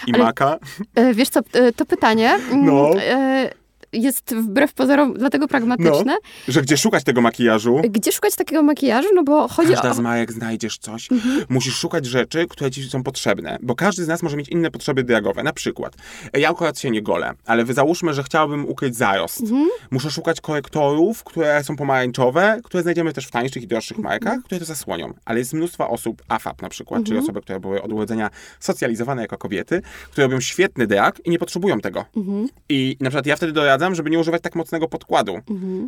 i 0.06 0.14
Ale- 0.14 0.24
Maca. 0.24 0.58
E, 0.94 1.14
Wiesz 1.14 1.28
co, 1.28 1.40
e, 1.52 1.72
to 1.72 1.86
pytanie 1.86 2.30
mm, 2.34 2.64
No. 2.64 2.90
e, 3.00 3.50
jest 3.94 4.34
wbrew 4.34 4.74
pozorom 4.74 5.14
dlatego 5.14 5.48
pragmatyczne. 5.48 6.04
No, 6.04 6.16
że 6.48 6.62
gdzie 6.62 6.76
szukać 6.76 7.04
tego 7.04 7.20
makijażu? 7.20 7.82
Gdzie 7.90 8.12
szukać 8.12 8.34
takiego 8.34 8.62
makijażu? 8.62 9.08
No 9.14 9.22
bo 9.24 9.48
chodzi 9.48 9.72
Każda 9.72 9.90
o... 9.90 9.94
z 9.94 9.98
marek 9.98 10.32
znajdziesz 10.32 10.78
coś. 10.78 11.08
Musisz 11.48 11.74
szukać 11.74 12.06
rzeczy, 12.06 12.46
które 12.48 12.70
ci 12.70 12.84
są 12.84 13.02
potrzebne, 13.02 13.58
bo 13.62 13.74
każdy 13.74 14.04
z 14.04 14.08
nas 14.08 14.22
może 14.22 14.36
mieć 14.36 14.48
inne 14.48 14.70
potrzeby 14.70 15.04
diagowe. 15.04 15.42
Na 15.42 15.52
przykład, 15.52 15.96
ja 16.32 16.50
akurat 16.50 16.78
się 16.78 16.90
nie 16.90 17.02
golę, 17.02 17.32
ale 17.46 17.64
wy 17.64 17.74
załóżmy, 17.74 18.14
że 18.14 18.22
chciałabym 18.22 18.68
ukryć 18.68 18.96
zarost. 18.96 19.42
Muszę 19.90 20.10
szukać 20.10 20.40
korektorów, 20.40 21.24
które 21.24 21.64
są 21.64 21.76
pomarańczowe, 21.76 22.60
które 22.64 22.82
znajdziemy 22.82 23.12
też 23.12 23.26
w 23.26 23.30
tańszych 23.30 23.62
i 23.62 23.66
droższych 23.66 23.98
markach, 23.98 24.38
które 24.44 24.60
to 24.60 24.66
zasłonią. 24.66 25.14
Ale 25.24 25.38
jest 25.38 25.52
mnóstwo 25.52 25.90
osób, 25.90 26.22
AFAP 26.28 26.62
na 26.62 26.68
przykład, 26.68 27.04
czyli 27.04 27.18
osoby, 27.18 27.40
które 27.40 27.60
były 27.60 27.82
od 27.82 27.92
urodzenia 27.92 28.30
socjalizowane 28.60 29.22
jako 29.22 29.38
kobiety, 29.38 29.82
które 30.10 30.26
robią 30.26 30.40
świetny 30.40 30.86
deak 30.86 31.20
i 31.24 31.30
nie 31.30 31.38
potrzebują 31.38 31.80
tego. 31.80 32.04
I 32.68 32.96
na 33.00 33.10
przykład 33.10 33.26
ja 33.26 33.36
wtedy 33.36 33.52
doradzam, 33.52 33.83
żeby 33.92 34.10
nie 34.10 34.18
używać 34.18 34.42
tak 34.42 34.54
mocnego 34.54 34.88
podkładu. 34.88 35.38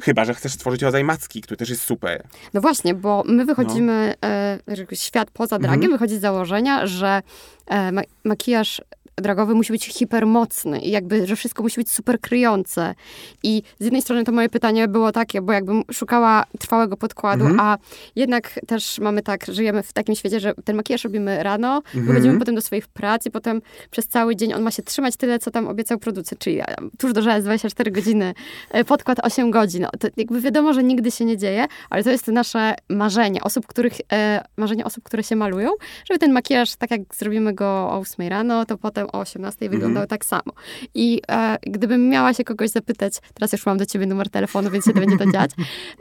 Chyba, 0.02 0.24
że 0.24 0.34
chcesz 0.34 0.52
stworzyć 0.52 0.82
rodzaj 0.82 1.04
macki, 1.04 1.40
który 1.40 1.56
też 1.56 1.70
jest 1.70 1.82
super. 1.82 2.26
No 2.54 2.60
właśnie, 2.60 2.94
bo 2.94 3.22
my 3.26 3.44
wychodzimy, 3.44 4.14
e, 4.24 4.58
że 4.68 4.86
świat 4.92 5.30
poza 5.30 5.58
dragiem 5.58 5.82
Mhm. 5.82 5.92
wychodzi 5.92 6.16
z 6.16 6.20
założenia, 6.20 6.86
że 6.86 7.22
e, 7.66 7.92
ma- 7.92 8.02
makijaż 8.24 8.82
dragowy 9.20 9.54
musi 9.54 9.72
być 9.72 9.86
hipermocny 9.86 10.80
i 10.80 10.90
jakby, 10.90 11.26
że 11.26 11.36
wszystko 11.36 11.62
musi 11.62 11.80
być 11.80 11.90
super 11.90 12.20
kryjące. 12.20 12.94
I 13.42 13.62
z 13.80 13.84
jednej 13.84 14.02
strony 14.02 14.24
to 14.24 14.32
moje 14.32 14.48
pytanie 14.48 14.88
było 14.88 15.12
takie, 15.12 15.42
bo 15.42 15.52
jakbym 15.52 15.82
szukała 15.92 16.44
trwałego 16.58 16.96
podkładu, 16.96 17.44
Mhm. 17.46 17.60
a 17.60 17.78
jednak 18.16 18.60
też 18.66 18.98
mamy 18.98 19.22
tak, 19.22 19.46
żyjemy 19.48 19.82
w 19.82 19.92
takim 19.92 20.14
świecie, 20.14 20.40
że 20.40 20.54
ten 20.64 20.76
makijaż 20.76 21.04
robimy 21.04 21.42
rano, 21.42 21.76
Mhm. 21.76 22.06
wychodzimy 22.06 22.38
potem 22.38 22.54
do 22.54 22.60
swoich 22.60 22.88
prac 22.88 23.26
i 23.26 23.30
potem 23.30 23.62
przez 23.90 24.08
cały 24.08 24.36
dzień 24.36 24.54
on 24.54 24.62
ma 24.62 24.70
się 24.70 24.82
trzymać 24.82 25.16
tyle, 25.16 25.38
co 25.38 25.50
tam 25.50 25.68
obiecał 25.68 25.98
producent, 25.98 26.40
czyli 26.40 26.60
e, 26.60 26.64
tuż 26.98 27.12
do 27.12 27.22
żela 27.22 27.34
jest 27.34 27.46
24 27.46 27.90
godziny, 27.90 28.34
e, 28.70 28.84
podkład 28.84 29.18
8 29.22 29.50
godzin. 29.50 29.82
No, 29.82 29.88
to 30.00 30.08
jakby 30.16 30.40
wiadomo, 30.40 30.72
że 30.72 30.84
nigdy 30.84 31.10
się 31.10 31.24
nie 31.24 31.36
dzieje, 31.36 31.66
ale 31.90 32.04
to 32.04 32.10
jest 32.10 32.28
nasze 32.28 32.74
marzenie 32.88 33.42
osób, 33.42 33.66
których, 33.66 33.92
e, 34.12 34.44
marzenie 34.56 34.84
osób, 34.84 35.04
które 35.04 35.22
się 35.22 35.36
malują, 35.36 35.70
żeby 36.08 36.18
ten 36.18 36.32
makijaż, 36.32 36.76
tak 36.76 36.90
jak 36.90 37.00
zrobimy 37.14 37.52
go 37.54 37.66
o 37.66 37.98
8 37.98 38.28
rano, 38.28 38.64
to 38.66 38.78
potem 38.78 39.05
o 39.12 39.20
18 39.20 39.68
wyglądał 39.68 40.06
tak 40.06 40.24
samo. 40.24 40.52
I 40.94 41.22
e, 41.28 41.56
gdybym 41.62 42.08
miała 42.08 42.34
się 42.34 42.44
kogoś 42.44 42.70
zapytać, 42.70 43.12
teraz 43.34 43.52
już 43.52 43.66
mam 43.66 43.78
do 43.78 43.86
ciebie 43.86 44.06
numer 44.06 44.30
telefonu, 44.30 44.70
więc 44.70 44.84
się 44.84 44.92
to 44.92 45.00
będzie 45.00 45.16
to 45.18 45.32
dziać, 45.32 45.50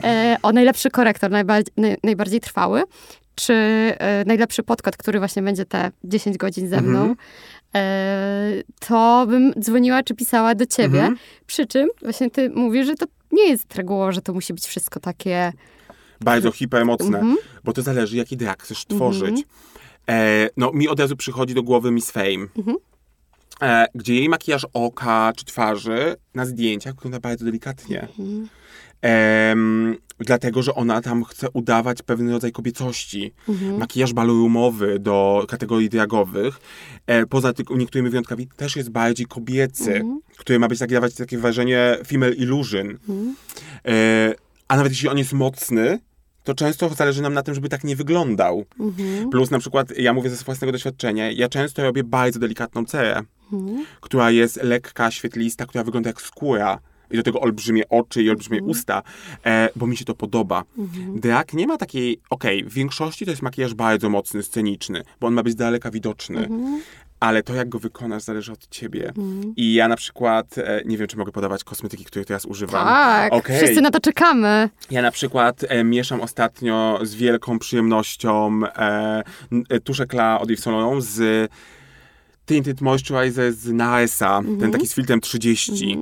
e, 0.03 0.37
o 0.43 0.51
najlepszy 0.51 0.89
korektor, 0.89 1.31
najbardziej, 1.31 1.73
naj, 1.77 1.97
najbardziej 2.03 2.39
trwały, 2.39 2.83
czy 3.35 3.53
e, 3.53 4.23
najlepszy 4.25 4.63
podkład, 4.63 4.97
który 4.97 5.19
właśnie 5.19 5.41
będzie 5.41 5.65
te 5.65 5.91
10 6.03 6.37
godzin 6.37 6.69
ze 6.69 6.81
mną, 6.81 7.15
e, 7.75 8.51
to 8.87 9.25
bym 9.29 9.53
dzwoniła 9.59 10.03
czy 10.03 10.15
pisała 10.15 10.55
do 10.55 10.65
ciebie. 10.65 10.99
Mhm. 10.99 11.17
Przy 11.47 11.65
czym 11.65 11.89
właśnie 12.01 12.29
ty 12.31 12.49
mówisz, 12.49 12.85
że 12.87 12.95
to 12.95 13.05
nie 13.31 13.49
jest 13.49 13.75
reguło, 13.75 14.11
że 14.11 14.21
to 14.21 14.33
musi 14.33 14.53
być 14.53 14.65
wszystko 14.65 14.99
takie... 14.99 15.53
bardzo 16.21 16.51
hipermocne, 16.51 17.19
Mhm. 17.19 17.37
bo 17.63 17.73
to 17.73 17.81
zależy, 17.81 18.17
jaki 18.17 18.37
drag 18.37 18.63
chcesz 18.63 18.85
tworzyć. 18.85 19.43
E, 20.09 20.49
no, 20.57 20.71
mi 20.73 20.87
od 20.87 20.99
razu 20.99 21.15
przychodzi 21.15 21.53
do 21.53 21.63
głowy 21.63 21.91
Miss 21.91 22.11
Fame, 22.11 22.47
Mhm. 22.57 22.77
E, 23.61 23.85
gdzie 23.95 24.15
jej 24.15 24.29
makijaż 24.29 24.67
oka 24.73 25.33
czy 25.35 25.45
twarzy 25.45 26.15
na 26.33 26.45
zdjęciach 26.45 26.95
wygląda 26.95 27.19
bardzo 27.19 27.45
delikatnie. 27.45 28.01
Mhm. 28.01 28.47
Em, 29.01 29.95
dlatego, 30.19 30.63
że 30.63 30.75
ona 30.75 31.01
tam 31.01 31.23
chce 31.23 31.47
udawać 31.53 32.01
pewien 32.01 32.29
rodzaj 32.29 32.51
kobiecości. 32.51 33.33
Mhm. 33.49 33.77
Makijaż 33.77 34.13
balorumowy 34.13 34.99
do 34.99 35.45
kategorii 35.47 35.89
dragowych, 35.89 36.59
e, 37.07 37.25
poza 37.25 37.53
tylko 37.53 37.77
niektórymi 37.77 38.09
wyjątkami, 38.09 38.47
też 38.47 38.75
jest 38.75 38.89
bardziej 38.89 39.25
kobiecy, 39.25 39.95
Mhm. 39.95 40.19
który 40.37 40.59
ma 40.59 40.67
być 40.67 40.79
taki, 40.79 40.93
dawać 40.93 41.15
takie 41.15 41.37
wrażenie 41.37 41.97
female 42.07 42.33
illusion. 42.33 42.97
E, 43.87 44.33
a 44.67 44.75
nawet 44.77 44.91
jeśli 44.91 45.09
on 45.09 45.17
jest 45.17 45.33
mocny, 45.33 45.99
to 46.43 46.53
często 46.53 46.89
zależy 46.89 47.21
nam 47.21 47.33
na 47.33 47.43
tym, 47.43 47.55
żeby 47.55 47.69
tak 47.69 47.83
nie 47.83 47.95
wyglądał. 47.95 48.65
Mhm. 48.79 49.29
Plus 49.29 49.51
na 49.51 49.59
przykład, 49.59 49.97
ja 49.97 50.13
mówię 50.13 50.29
ze 50.29 50.43
własnego 50.43 50.71
doświadczenia, 50.71 51.31
ja 51.31 51.49
często 51.49 51.83
robię 51.83 52.03
bardzo 52.03 52.39
delikatną 52.39 52.85
cerę, 52.85 53.21
Mhm. 53.53 53.85
która 54.01 54.31
jest 54.31 54.63
lekka, 54.63 55.11
świetlista, 55.11 55.65
która 55.65 55.83
wygląda 55.83 56.09
jak 56.09 56.21
skóra. 56.21 56.79
I 57.11 57.17
do 57.17 57.23
tego 57.23 57.39
olbrzymie 57.41 57.89
oczy 57.89 58.23
i 58.23 58.29
olbrzymie 58.29 58.63
usta, 58.63 59.01
e, 59.45 59.69
bo 59.75 59.87
mi 59.87 59.97
się 59.97 60.05
to 60.05 60.15
podoba. 60.15 60.63
Drag 61.15 61.53
nie 61.53 61.67
ma 61.67 61.77
takiej, 61.77 62.19
okej, 62.29 62.63
w 62.63 62.73
większości 62.73 63.25
to 63.25 63.31
jest 63.31 63.41
makijaż 63.41 63.73
bardzo 63.73 64.09
mocny, 64.09 64.43
sceniczny, 64.43 65.03
bo 65.19 65.27
on 65.27 65.33
ma 65.33 65.43
być 65.43 65.53
z 65.53 65.55
daleka 65.55 65.91
widoczny. 65.91 66.49
Ale 67.19 67.43
to, 67.43 67.53
jak 67.53 67.69
go 67.69 67.79
wykonasz, 67.79 68.23
zależy 68.23 68.51
od 68.51 68.67
ciebie. 68.67 69.13
I 69.55 69.73
ja 69.73 69.87
na 69.87 69.95
przykład, 69.95 70.57
e, 70.57 70.81
nie 70.85 70.97
wiem, 70.97 71.07
czy 71.07 71.17
mogę 71.17 71.31
podawać 71.31 71.63
kosmetyki, 71.63 72.05
których 72.05 72.27
teraz 72.27 72.45
używam. 72.45 72.85
Tak, 72.87 73.33
Okej. 73.33 73.57
wszyscy 73.57 73.81
na 73.81 73.91
to 73.91 73.99
czekamy. 73.99 74.69
Ja 74.91 75.01
na 75.01 75.11
przykład 75.11 75.65
e, 75.69 75.83
mieszam 75.83 76.21
ostatnio 76.21 76.99
z 77.03 77.15
wielką 77.15 77.59
przyjemnością 77.59 78.61
e, 78.65 79.23
e, 79.69 79.79
tuszek 79.79 80.13
La 80.13 80.39
od 80.39 80.51
Yves 80.51 80.63
Saint 80.63 80.79
Laurent 80.79 81.03
z 81.03 81.51
Tinted 82.45 82.81
Moisturizer 82.81 83.53
z 83.53 83.73
Naesa, 83.73 84.41
ten 84.59 84.71
taki 84.71 84.87
z 84.87 84.93
filtrem 84.93 85.21
30. 85.21 85.97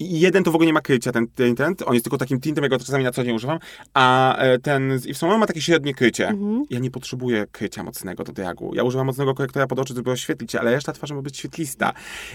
I 0.00 0.20
jeden 0.20 0.44
to 0.44 0.50
w 0.50 0.54
ogóle 0.54 0.66
nie 0.66 0.72
ma 0.72 0.80
krycia, 0.80 1.12
ten 1.12 1.26
tint, 1.28 1.82
on 1.86 1.94
jest 1.94 2.04
tylko 2.04 2.18
takim 2.18 2.40
tintem, 2.40 2.64
jak 2.64 2.70
go 2.70 2.78
czasami 2.78 3.04
na 3.04 3.10
co 3.10 3.24
dzień 3.24 3.34
używam, 3.36 3.58
a 3.94 4.36
e, 4.36 4.58
ten 4.58 4.98
z 4.98 5.22
Laurent 5.22 5.40
ma 5.40 5.46
takie 5.46 5.60
średnie 5.60 5.94
krycie. 5.94 6.34
Ja 6.70 6.78
nie 6.78 6.90
potrzebuję 6.90 7.46
krycia 7.52 7.82
mocnego 7.82 8.24
do 8.24 8.32
diagu. 8.32 8.74
Ja 8.74 8.82
używam 8.82 9.06
mocnego 9.06 9.34
korektora 9.34 9.66
pod 9.66 9.78
oczy, 9.78 9.94
żeby 9.94 10.10
oświetlić, 10.10 10.54
ale 10.54 10.70
reszta 10.70 10.92
twarzy 10.92 11.14
ma 11.14 11.22
być 11.22 11.36
świetlista. 11.38 11.92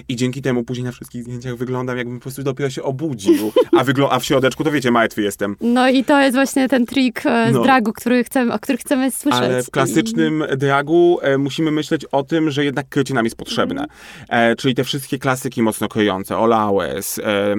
I 0.10 0.16
dzięki 0.16 0.42
temu 0.42 0.64
później 0.64 0.86
na 0.86 0.92
wszystkich 0.92 1.24
zdjęciach 1.24 1.56
wyglądam, 1.56 1.98
jakbym 1.98 2.18
po 2.18 2.22
prostu 2.24 2.44
dopiero 2.44 2.70
się 2.70 2.84
obudził. 2.84 3.52
A, 3.78 3.84
wygl- 3.84 4.08
a 4.12 4.20
w 4.20 4.26
środeczku 4.26 4.64
to 4.64 4.72
wiecie, 4.72 4.92
martwy 4.92 5.22
jestem. 5.22 5.56
No 5.62 5.90
i 5.90 6.04
to 6.04 6.22
jest 6.22 6.36
właśnie 6.36 6.70
ten 6.70 6.86
trik 6.86 7.26
e, 7.26 7.52
z 7.52 7.54
No. 7.54 7.64
dragu, 7.64 7.94
który 7.94 8.24
chcemy, 8.24 8.54
o 8.54 8.60
którym 8.60 8.78
chcemy 8.80 9.12
słyszeć. 9.12 9.42
Ale 9.42 9.64
w 9.64 9.72
klasycznym 9.72 10.44
dragu 10.58 11.20
e, 11.22 11.38
musimy 11.38 11.72
myśleć 11.72 12.06
o 12.06 12.24
tym, 12.24 12.52
że 12.52 12.66
jednak 12.66 12.90
krycie 12.90 13.14
nam 13.14 13.26
jest 13.26 13.36
potrzebne. 13.38 13.86
E, 14.30 14.56
czyli 14.56 14.76
te 14.76 14.84
wszystkie 14.84 15.20
klasyki 15.20 15.62
mocno 15.62 15.88
kryjące, 15.88 16.38
Olawes, 16.38 17.20
em, 17.24 17.53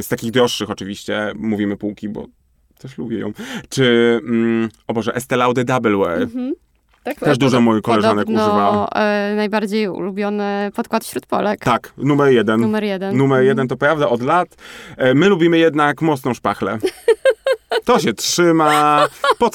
z 0.00 0.08
takich 0.08 0.30
droższych 0.30 0.70
oczywiście, 0.70 1.32
mówimy 1.36 1.76
półki, 1.76 2.08
bo 2.08 2.26
też 2.78 2.98
lubię 2.98 3.18
ją. 3.18 3.32
Czy, 3.68 4.20
mm, 4.24 4.68
o 4.86 4.92
Boże, 4.94 5.14
Estee 5.14 5.36
Lauder 5.36 5.64
Double 5.64 5.96
Wear. 5.96 6.28
Tak, 7.04 7.18
Też 7.20 7.38
dużo 7.38 7.60
moich 7.60 7.82
koleżanek 7.82 8.28
używa. 8.28 8.88
E, 8.94 9.34
najbardziej 9.36 9.88
ulubiony 9.88 10.70
podkład 10.76 11.04
wśród 11.04 11.26
Polek. 11.26 11.60
Tak, 11.60 11.92
numer 11.96 12.32
jeden. 12.32 12.60
Numer 12.60 12.84
jeden. 12.84 13.16
Numer 13.16 13.36
Mhm. 13.38 13.46
jeden 13.46 13.68
to 13.68 13.76
prawda, 13.76 14.08
od 14.08 14.22
lat. 14.22 14.48
E, 14.96 15.14
My 15.14 15.28
lubimy 15.28 15.58
jednak 15.58 16.02
mocną 16.02 16.34
szpachlę. 16.34 16.78
To 17.84 17.98
się 17.98 18.12
trzyma. 18.14 19.06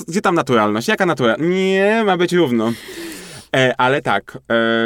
Gdzie 0.07 0.21
tam 0.21 0.35
naturalność? 0.35 0.87
Jaka 0.87 1.05
naturalność? 1.05 1.49
Nie, 1.51 2.03
ma 2.05 2.17
być 2.17 2.33
równo. 2.33 2.71
E, 3.55 3.73
ale 3.77 4.01
tak, 4.01 4.37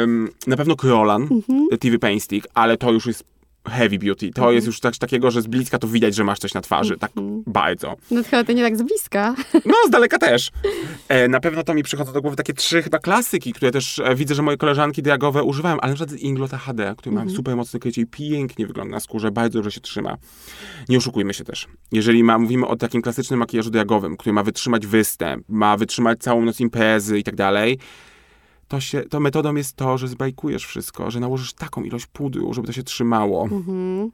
em, 0.02 0.28
na 0.46 0.56
pewno 0.56 0.76
Krolan, 0.76 1.22
Mhm. 1.22 1.68
TV 1.80 1.98
Paint 1.98 2.22
Stick, 2.22 2.46
ale 2.54 2.76
to 2.76 2.92
już 2.92 3.06
jest 3.06 3.24
heavy 3.70 3.98
beauty. 3.98 4.30
To 4.30 4.40
Mhm. 4.40 4.54
jest 4.54 4.66
już 4.66 4.80
coś 4.80 4.98
takiego, 4.98 5.30
że 5.30 5.42
z 5.42 5.46
bliska 5.46 5.78
to 5.78 5.88
widać, 5.88 6.14
że 6.14 6.24
masz 6.24 6.38
coś 6.38 6.54
na 6.54 6.60
twarzy. 6.60 6.96
Tak 6.98 7.10
Mhm. 7.16 7.42
bardzo. 7.46 7.96
No 8.10 8.22
chyba 8.24 8.44
to 8.44 8.52
nie 8.52 8.62
tak 8.62 8.76
z 8.76 8.82
bliska. 8.82 9.34
No, 9.66 9.74
z 9.86 9.90
daleka 9.90 10.18
też. 10.18 10.50
E, 11.08 11.28
na 11.28 11.40
pewno 11.40 11.62
to 11.64 11.74
mi 11.74 11.82
przychodzą 11.82 12.12
do 12.12 12.20
głowy 12.22 12.36
takie 12.36 12.52
trzy 12.54 12.82
chyba 12.82 12.98
klasyki, 12.98 13.52
które 13.52 13.70
też 13.70 13.98
e, 13.98 14.14
widzę, 14.14 14.34
że 14.34 14.42
moje 14.42 14.56
koleżanki 14.56 15.02
diagowe 15.02 15.42
używają, 15.42 15.80
ale 15.80 15.92
na 15.92 15.96
przykład 15.96 16.20
Inglota 16.20 16.58
HD, 16.58 16.94
który 16.98 17.10
Mhm. 17.12 17.28
ma 17.30 17.36
super 17.36 17.56
mocne 17.56 17.80
krycie 17.80 18.02
i 18.02 18.06
pięknie 18.06 18.66
wygląda 18.66 18.90
na 18.90 19.00
skórze, 19.00 19.30
bardzo 19.30 19.58
dobrze 19.58 19.70
się 19.72 19.80
trzyma. 19.80 20.16
Nie 20.88 20.98
oszukujmy 20.98 21.34
się 21.34 21.44
też. 21.44 21.66
Jeżeli 21.92 22.24
ma, 22.24 22.38
mówimy 22.38 22.66
o 22.66 22.76
takim 22.76 23.02
klasycznym 23.02 23.38
makijażu 23.40 23.70
diagowym, 23.70 24.16
który 24.16 24.32
ma 24.32 24.42
wytrzymać 24.42 24.86
występ, 24.86 25.44
ma 25.48 25.76
wytrzymać 25.76 26.18
całą 26.18 26.44
noc 26.44 26.60
imprezy 26.60 27.18
i 27.18 27.22
tak 27.22 27.36
dalej, 27.36 27.78
to, 28.72 28.80
się, 28.80 29.02
to 29.02 29.20
metodą 29.20 29.54
jest 29.54 29.76
to, 29.76 29.98
że 29.98 30.08
zbajkujesz 30.08 30.66
wszystko, 30.66 31.10
że 31.10 31.20
nałożysz 31.20 31.52
taką 31.52 31.82
ilość 31.82 32.06
pudru, 32.06 32.54
żeby 32.54 32.66
to 32.66 32.72
się 32.72 32.82
trzymało. 32.82 33.42
Mhm. 33.42 34.10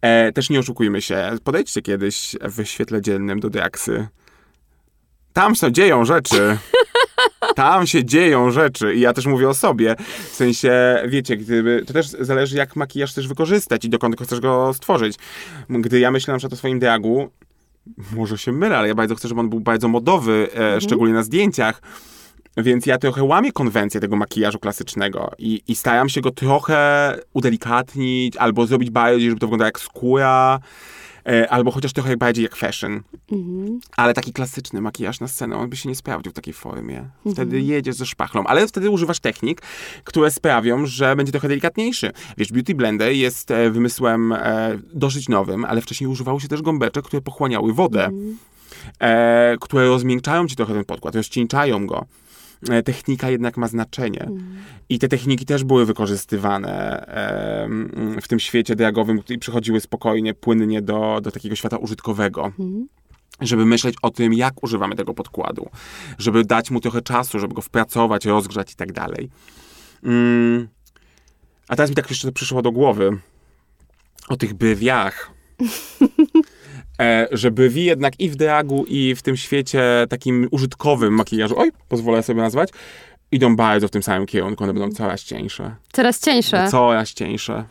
E, 0.00 0.32
też 0.32 0.50
nie 0.50 0.58
oszukujmy 0.58 1.02
się. 1.02 1.30
Podejdźcie 1.44 1.82
kiedyś 1.82 2.36
w 2.42 2.64
świetle 2.64 3.02
dziennym 3.02 3.40
do 3.40 3.50
Diaksy. 3.50 4.08
Tam 5.32 5.54
się 5.54 5.72
dzieją 5.72 6.04
rzeczy. 6.04 6.58
Tam 7.56 7.86
się 7.86 8.04
dzieją 8.04 8.50
rzeczy. 8.50 8.94
I 8.94 9.00
ja 9.00 9.12
też 9.12 9.26
mówię 9.26 9.48
o 9.48 9.54
sobie. 9.54 9.96
W 10.30 10.34
sensie, 10.34 11.02
wiecie, 11.08 11.36
gdyby, 11.36 11.84
to 11.86 11.92
też 11.92 12.08
zależy, 12.08 12.56
jak 12.56 12.76
makijaż 12.76 13.12
chcesz 13.12 13.28
wykorzystać 13.28 13.84
i 13.84 13.88
dokąd 13.88 14.20
chcesz 14.20 14.40
go 14.40 14.74
stworzyć. 14.74 15.16
Gdy 15.68 16.00
ja 16.00 16.10
myślę 16.10 16.32
na 16.32 16.38
przykład 16.38 16.52
o 16.52 16.56
swoim 16.56 16.78
diagu, 16.78 17.30
może 18.12 18.38
się 18.38 18.52
mylę, 18.52 18.78
ale 18.78 18.88
ja 18.88 18.94
bardzo 18.94 19.14
chcę, 19.14 19.28
żeby 19.28 19.40
on 19.40 19.48
był 19.48 19.60
bardzo 19.60 19.88
modowy, 19.88 20.48
e, 20.54 20.80
szczególnie 20.80 21.14
na 21.14 21.22
zdjęciach. 21.22 21.82
Więc 22.62 22.86
ja 22.86 22.98
trochę 22.98 23.22
łamię 23.22 23.52
konwencję 23.52 24.00
tego 24.00 24.16
makijażu 24.16 24.58
klasycznego 24.58 25.30
i, 25.38 25.62
i 25.68 25.76
staram 25.76 26.08
się 26.08 26.20
go 26.20 26.30
trochę 26.30 27.18
udelikatnić 27.32 28.36
albo 28.36 28.66
zrobić 28.66 28.90
bardziej, 28.90 29.28
żeby 29.28 29.40
to 29.40 29.46
wyglądało 29.46 29.66
jak 29.66 29.80
skóra, 29.80 30.60
e, 31.26 31.50
albo 31.50 31.70
chociaż 31.70 31.92
trochę 31.92 32.16
bardziej 32.16 32.42
jak 32.42 32.56
fashion. 32.56 33.02
Mhm. 33.32 33.80
Ale 33.96 34.14
taki 34.14 34.32
klasyczny 34.32 34.80
makijaż 34.80 35.20
na 35.20 35.28
scenę, 35.28 35.56
on 35.56 35.68
by 35.70 35.76
się 35.76 35.88
nie 35.88 35.94
sprawdził 35.94 36.32
w 36.32 36.34
takiej 36.34 36.54
formie. 36.54 37.04
Wtedy 37.32 37.60
jedziesz 37.60 37.94
ze 37.94 38.06
szpachlą, 38.06 38.44
ale 38.44 38.68
wtedy 38.68 38.90
używasz 38.90 39.20
technik, 39.20 39.62
które 40.04 40.30
sprawią, 40.30 40.86
że 40.86 41.16
będzie 41.16 41.32
trochę 41.32 41.48
delikatniejszy. 41.48 42.10
Wiesz, 42.36 42.52
Beauty 42.52 42.74
Blender 42.74 43.12
jest 43.12 43.50
e, 43.50 43.70
wymysłem 43.70 44.32
e, 44.32 44.78
dosyć 44.94 45.28
nowym, 45.28 45.64
ale 45.64 45.80
wcześniej 45.80 46.08
używało 46.10 46.40
się 46.40 46.48
też 46.48 46.62
gąbeczek, 46.62 47.04
które 47.04 47.22
pochłaniały 47.22 47.72
wodę, 47.72 48.10
e, 49.00 49.56
które 49.60 49.86
rozmiękczają 49.86 50.46
ci 50.46 50.56
trochę 50.56 50.74
ten 50.74 50.84
podkład, 50.84 51.14
rozcieńczają 51.14 51.86
go. 51.86 52.06
E, 52.68 52.82
Technika 52.82 53.30
jednak 53.30 53.56
ma 53.56 53.68
znaczenie. 53.68 54.28
I 54.88 54.98
te 54.98 55.08
techniki 55.08 55.46
też 55.46 55.64
były 55.64 55.86
wykorzystywane 55.86 57.06
w 58.22 58.28
tym 58.28 58.40
świecie 58.40 58.76
diagowym 58.76 59.20
i 59.28 59.38
przychodziły 59.38 59.80
spokojnie, 59.80 60.34
płynnie 60.34 60.82
do, 60.82 61.20
do 61.22 61.30
takiego 61.30 61.56
świata 61.56 61.76
użytkowego 61.76 62.44
Mhm. 62.44 62.88
żeby 63.40 63.66
myśleć 63.66 63.94
o 64.02 64.10
tym, 64.10 64.34
jak 64.34 64.64
używamy 64.64 64.96
tego 64.96 65.14
podkładu, 65.14 65.68
żeby 66.18 66.44
dać 66.44 66.70
mu 66.70 66.80
trochę 66.80 67.02
czasu, 67.02 67.38
żeby 67.38 67.54
go 67.54 67.62
wpracować, 67.62 68.24
rozgrzać 68.24 68.72
i 68.72 68.76
tak 68.76 68.92
dalej. 68.92 69.30
Mm. 70.04 70.68
A 71.68 71.76
teraz 71.76 71.90
mi 71.90 71.96
tak 71.96 72.10
jeszcze 72.10 72.32
przyszło 72.32 72.62
do 72.62 72.72
głowy 72.72 73.18
o 74.28 74.36
tych 74.36 74.54
bywiach. 74.54 75.30
E, 77.00 77.28
że 77.32 77.50
bywi 77.50 77.84
jednak 77.84 78.20
i 78.20 78.30
w 78.30 78.36
dragu, 78.36 78.84
i 78.88 79.14
w 79.14 79.22
tym 79.22 79.36
świecie 79.36 79.82
takim 80.08 80.48
użytkowym 80.50 81.14
makijażu, 81.14 81.58
oj, 81.58 81.72
pozwolę 81.88 82.22
sobie 82.22 82.42
nazwać, 82.42 82.68
idą 83.32 83.56
bardzo 83.56 83.88
w 83.88 83.90
tym 83.90 84.02
samym 84.02 84.26
kierunku, 84.26 84.64
one 84.64 84.74
będą 84.74 84.90
coraz 84.90 85.22
cieńsze. 85.22 85.74
Coraz 85.92 86.20
cieńsze. 86.20 86.68
Coraz 86.70 87.14
cieńsze. 87.14 87.64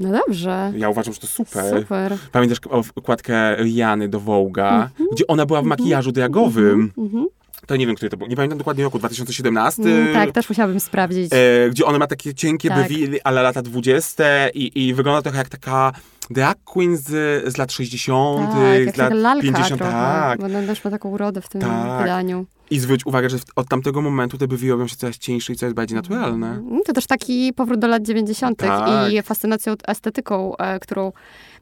No 0.00 0.12
dobrze. 0.12 0.72
Ja 0.76 0.88
uważam, 0.88 1.14
że 1.14 1.20
to 1.20 1.26
super. 1.26 1.80
Super. 1.80 2.16
Pamiętasz 2.32 2.58
okładkę 2.94 3.56
Riany 3.56 4.08
do 4.08 4.20
Vogue'a, 4.20 4.86
gdzie 5.12 5.26
ona 5.26 5.46
była 5.46 5.62
w 5.62 5.64
makijażu 5.64 6.12
diagowym. 6.12 6.92
Mhm. 6.98 7.26
To 7.68 7.76
nie 7.76 7.86
wiem, 7.86 7.96
który 7.96 8.10
to 8.10 8.16
był. 8.16 8.26
Nie 8.26 8.36
pamiętam 8.36 8.58
dokładnie 8.58 8.84
roku, 8.84 8.98
2017. 8.98 9.82
Mm, 9.82 10.12
tak, 10.14 10.32
też 10.32 10.48
musiałabym 10.48 10.80
sprawdzić. 10.80 11.32
e, 11.32 11.70
gdzie 11.70 11.84
ona 11.84 11.98
ma 11.98 12.06
takie 12.06 12.34
cienkie 12.34 12.68
Tak. 12.68 12.78
brwi, 12.78 13.20
ale 13.24 13.42
lata 13.42 13.62
20 13.62 14.24
i, 14.48 14.86
i 14.88 14.94
wygląda 14.94 15.22
trochę 15.22 15.38
jak 15.38 15.48
taka 15.48 15.92
drag 16.30 16.58
queen 16.64 16.96
z, 16.96 17.04
z 17.52 17.56
lat 17.56 17.72
60., 17.72 18.50
tak, 18.86 18.94
z 18.94 18.96
lat 18.96 19.12
lalka 19.14 19.42
50. 19.42 19.78
trochę, 19.78 19.92
Tak. 19.92 20.40
bo 20.40 20.46
ona 20.46 20.62
też 20.62 20.84
ma 20.84 20.90
taką 20.90 21.08
urodę 21.08 21.40
w 21.40 21.48
tym 21.48 21.60
Tak. 21.60 21.98
wydaniu. 22.00 22.46
I 22.70 22.78
zwróć 22.78 23.06
uwagę, 23.06 23.30
że 23.30 23.38
od 23.56 23.68
tamtego 23.68 24.02
momentu 24.02 24.38
te 24.38 24.48
brwi 24.48 24.70
robią 24.70 24.86
się 24.86 24.96
coraz 24.96 25.18
cieńsze 25.18 25.52
i 25.52 25.56
coraz 25.56 25.74
bardziej 25.74 25.96
naturalne. 25.96 26.46
Mm, 26.50 26.80
To 26.86 26.92
też 26.92 27.06
taki 27.06 27.52
powrót 27.52 27.80
do 27.80 27.86
lat 27.86 28.02
90. 28.02 28.58
Tak. 28.58 29.12
i 29.12 29.22
fascynacją 29.22 29.74
estetyką, 29.88 30.56
e, 30.56 30.80
którą 30.80 31.12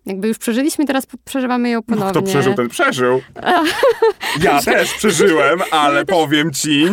jakby 0.07 0.29
już 0.29 0.39
przeżyliśmy, 0.39 0.85
teraz 0.87 1.07
przeżywamy 1.25 1.71
ją 1.71 1.83
ponownie. 1.83 2.05
No, 2.05 2.11
kto 2.11 2.23
przeżył, 2.23 2.55
ten 2.55 2.69
przeżył. 2.69 3.21
Ja 4.43 4.63
też 4.63 4.93
przeżyłem, 4.95 5.59
ale 5.71 6.05
powiem 6.05 6.53
ci, 6.53 6.85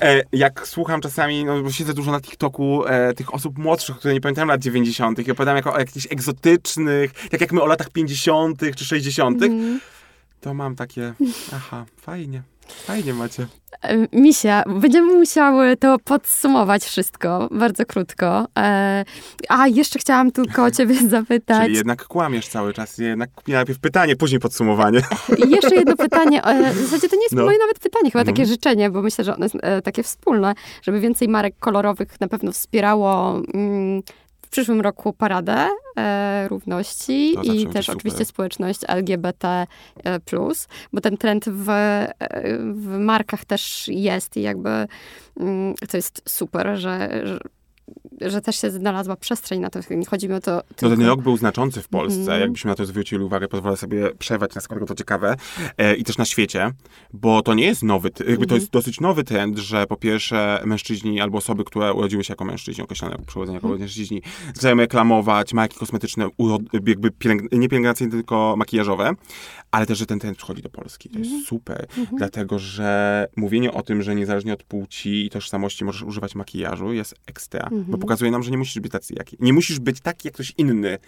e, 0.00 0.22
jak 0.32 0.68
słucham 0.68 1.00
czasami, 1.00 1.44
no 1.44 1.62
bo 1.62 1.72
siedzę 1.72 1.94
dużo 1.94 2.12
na 2.12 2.20
TikToku 2.20 2.86
e, 2.86 3.14
tych 3.14 3.34
osób 3.34 3.58
młodszych, 3.58 3.96
które 3.96 4.14
nie 4.14 4.20
pamiętają 4.20 4.46
lat 4.46 4.60
90. 4.60 5.28
i 5.28 5.30
opowiadam 5.30 5.56
jako 5.56 5.72
o 5.74 5.78
jakichś 5.78 6.06
egzotycznych, 6.10 7.12
tak 7.30 7.40
jak 7.40 7.52
my 7.52 7.62
o 7.62 7.66
latach 7.66 7.90
50. 7.90 8.60
czy 8.76 8.84
60., 8.84 9.42
Mhm. 9.42 9.80
to 10.40 10.54
mam 10.54 10.76
takie, 10.76 11.14
aha, 11.52 11.84
fajnie, 12.00 12.42
fajnie 12.68 13.14
macie. 13.14 13.46
E, 13.82 14.06
Misia, 14.12 14.62
będziemy 14.80 15.14
musiały 15.14 15.76
to 15.76 15.96
podsumować 16.04 16.84
wszystko, 16.84 17.48
bardzo 17.50 17.86
krótko. 17.86 18.46
E, 18.58 19.04
a, 19.48 19.68
jeszcze 19.68 19.98
chciałam 19.98 20.32
tylko 20.32 20.64
o 20.64 20.70
ciebie 20.70 20.94
zapytać. 21.08 21.62
Czyli 21.64 21.76
jednak 21.76 22.04
kłamiesz 22.04 22.48
cały 22.48 22.72
czas, 22.72 22.98
jednak 22.98 23.30
najpierw 23.48 23.78
pytanie, 23.78 24.16
później 24.16 24.40
podsumowanie. 24.40 25.00
I 25.46 25.50
jeszcze 25.50 25.74
jedno 25.74 25.96
pytanie. 25.96 26.44
E, 26.44 26.72
w 26.72 26.78
zasadzie 26.78 27.08
to 27.08 27.16
nie 27.16 27.22
jest 27.22 27.34
No. 27.34 27.44
moje 27.44 27.58
nawet 27.58 27.78
pytanie, 27.78 28.10
chyba 28.10 28.20
Mhm. 28.20 28.36
takie 28.36 28.46
życzenie, 28.46 28.90
bo 28.90 29.02
myślę, 29.02 29.24
że 29.24 29.34
ono 29.36 29.44
jest 29.44 29.56
e, 29.62 29.82
takie 29.82 30.02
wspólne, 30.02 30.54
żeby 30.82 31.00
więcej 31.00 31.28
marek 31.28 31.54
kolorowych 31.58 32.20
na 32.20 32.28
pewno 32.28 32.52
wspierało 32.52 33.40
mm, 33.54 34.02
przyszłym 34.54 34.80
roku 34.80 35.12
paradę 35.12 35.68
e, 35.96 36.48
równości 36.48 37.34
zawsze 37.34 37.52
i 37.52 37.66
też 37.66 37.88
oczywiście 37.88 38.24
społeczność 38.24 38.80
LGBT+, 38.88 39.66
e, 40.04 40.20
bo 40.92 41.00
ten 41.00 41.16
trend 41.16 41.44
w, 41.48 41.68
e, 41.70 42.12
w 42.58 42.98
markach 42.98 43.44
też 43.44 43.88
jest 43.88 44.36
i 44.36 44.42
jakby 44.42 44.86
mm, 45.40 45.74
to 45.90 45.96
jest 45.96 46.22
super, 46.28 46.76
że, 46.76 47.20
że, 47.26 47.38
że 48.20 48.40
też 48.40 48.60
się 48.60 48.70
znalazła 48.70 49.16
przestrzeń 49.16 49.60
na 49.60 49.70
to. 49.70 49.80
Nie 49.90 50.06
chodzi 50.06 50.28
mi 50.28 50.34
o 50.34 50.40
to 50.40 50.50
No 50.54 50.62
tylko... 50.76 50.96
ten 50.96 51.06
rok 51.06 51.20
był 51.22 51.36
znaczący 51.36 51.82
w 51.82 51.88
Polsce, 51.88 52.20
Mhm. 52.20 52.40
jakbyśmy 52.40 52.68
na 52.68 52.74
to 52.74 52.86
zwrócili 52.86 53.24
uwagę, 53.24 53.48
pozwolę 53.48 53.76
sobie 53.76 54.10
przerwać 54.18 54.54
na 54.54 54.60
sekundę, 54.60 54.86
to 54.86 54.94
ciekawe, 54.94 55.36
e, 55.78 55.94
i 55.94 56.04
też 56.04 56.18
na 56.18 56.24
świecie, 56.24 56.70
bo 57.12 57.42
to 57.42 57.54
nie 57.54 57.64
jest 57.64 57.82
nowy, 57.82 58.10
jakby 58.28 58.46
to 58.46 58.54
jest 58.54 58.70
dosyć 58.70 59.00
nowy 59.00 59.24
trend, 59.24 59.58
że 59.58 59.86
po 59.86 59.96
pierwsze 59.96 60.62
mężczyźni 60.64 61.20
albo 61.20 61.38
osoby, 61.38 61.64
które 61.64 61.92
urodziły 61.92 62.24
się 62.24 62.32
jako 62.32 62.44
mężczyźni, 62.44 62.84
określone 62.84 63.12
jako 63.14 63.24
przyrodzenie 63.24 63.54
jako 63.56 63.68
mężczyźni, 63.68 64.22
zaczynają 64.54 64.76
reklamować 64.76 65.54
marki 65.54 65.78
kosmetyczne, 65.78 66.26
uro- 66.26 66.58
jakby 66.72 67.10
nie 67.52 67.68
pielęgnacyjne, 67.68 68.10
tylko 68.12 68.54
makijażowe, 68.58 69.10
ale 69.74 69.86
też, 69.86 69.98
że 69.98 70.06
ten 70.06 70.18
trend 70.18 70.36
przychodzi 70.36 70.62
do 70.62 70.70
Polski. 70.70 71.10
To 71.10 71.18
jest 71.18 71.46
super, 71.46 71.86
dlatego 72.16 72.58
że 72.58 73.28
mówienie 73.36 73.72
o 73.72 73.82
tym, 73.82 74.02
że 74.02 74.14
niezależnie 74.14 74.52
od 74.52 74.62
płci 74.62 75.26
i 75.26 75.30
tożsamości 75.30 75.84
możesz 75.84 76.02
używać 76.02 76.34
makijażu 76.34 76.92
jest 76.92 77.14
ekstra, 77.26 77.68
bo 77.72 77.98
pokazuje 77.98 78.30
nam, 78.30 78.42
że 78.42 78.50
nie 78.50 78.58
musisz 78.58 78.80
być 78.80 78.92
tacy 78.92 79.14
jak, 79.16 79.40
nie 79.40 79.52
musisz 79.52 79.78
być 79.78 80.00
taki 80.00 80.28
jak 80.28 80.34
ktoś 80.34 80.52
inny. 80.58 80.98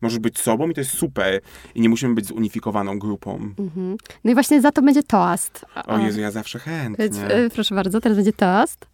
Możesz 0.00 0.18
być 0.18 0.38
sobą 0.38 0.68
i 0.68 0.74
to 0.74 0.80
jest 0.80 0.90
super. 0.90 1.40
I 1.74 1.80
nie 1.80 1.88
musimy 1.88 2.14
być 2.14 2.26
zunifikowaną 2.26 2.98
grupą. 2.98 3.54
Mhm. 3.58 3.96
No 4.24 4.30
i 4.30 4.34
właśnie 4.34 4.60
za 4.60 4.72
to 4.72 4.82
będzie 4.82 5.02
toast. 5.02 5.64
O 5.86 5.98
Jezu, 5.98 6.20
ja 6.20 6.30
zawsze 6.30 6.58
chętnie. 6.58 7.04
E, 7.04 7.50
proszę 7.50 7.74
bardzo, 7.74 8.00
teraz 8.00 8.16
będzie 8.16 8.32
toast. 8.32 8.86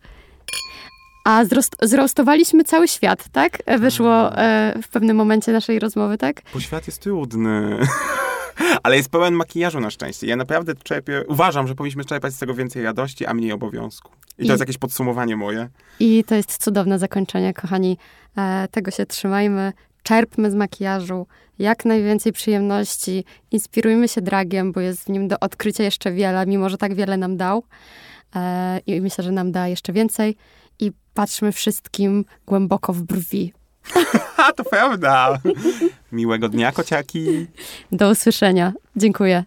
A 1.24 1.44
zrost, 1.44 1.76
zroastowaliśmy 1.82 2.64
cały 2.64 2.88
świat, 2.88 3.28
tak? 3.32 3.58
E, 3.66 3.78
Wyszło 3.78 4.38
e, 4.38 4.74
w 4.82 4.88
pewnym 4.88 5.16
momencie 5.16 5.52
naszej 5.52 5.78
rozmowy, 5.78 6.18
tak? 6.18 6.42
Bo 6.54 6.60
świat 6.60 6.86
jest 6.86 7.02
trudny. 7.02 7.78
Ale 8.82 8.96
jest 8.96 9.08
pełen 9.08 9.34
makijażu 9.34 9.80
na 9.80 9.90
szczęście. 9.90 10.26
Ja 10.26 10.36
naprawdę 10.36 10.74
czerpię, 10.74 11.24
uważam, 11.28 11.66
że 11.68 11.74
powinniśmy 11.74 12.04
czerpać 12.04 12.34
z 12.34 12.38
tego 12.38 12.54
więcej 12.54 12.82
radości, 12.82 13.26
a 13.26 13.34
mniej 13.34 13.52
obowiązku. 13.52 14.10
I 14.12 14.36
to 14.36 14.42
I- 14.44 14.46
jest 14.48 14.60
jakieś 14.60 14.78
podsumowanie 14.78 15.36
moje. 15.36 15.68
I 16.00 16.24
to 16.26 16.34
jest 16.34 16.62
cudowne 16.64 16.98
zakończenie, 16.98 17.54
kochani. 17.54 17.98
E, 18.38 18.68
tego 18.70 18.90
się 18.90 19.06
trzymajmy. 19.06 19.72
Czerpmy 20.02 20.50
z 20.50 20.54
makijażu 20.54 21.26
jak 21.58 21.84
najwięcej 21.84 22.32
przyjemności. 22.32 23.24
Inspirujmy 23.50 24.08
się 24.08 24.20
dragiem, 24.20 24.72
bo 24.72 24.80
jest 24.80 25.04
w 25.04 25.08
nim 25.08 25.28
do 25.28 25.40
odkrycia 25.40 25.84
jeszcze 25.84 26.12
wiele, 26.12 26.46
mimo 26.46 26.68
że 26.68 26.78
tak 26.78 26.94
wiele 26.94 27.16
nam 27.16 27.36
dał. 27.36 27.64
E, 28.36 28.78
I 28.86 29.00
myślę, 29.00 29.24
że 29.24 29.32
nam 29.32 29.52
da 29.52 29.68
jeszcze 29.68 29.92
więcej. 29.92 30.36
I 30.80 30.92
patrzmy 31.14 31.52
wszystkim 31.52 32.24
głęboko 32.46 32.92
w 32.92 33.02
brwi. 33.02 33.52
To 34.56 34.64
prawda. 34.64 35.38
Miłego 36.12 36.48
dnia, 36.48 36.72
kociaki. 36.72 37.46
Do 37.92 38.10
usłyszenia. 38.10 38.72
Dziękuję. 38.96 39.44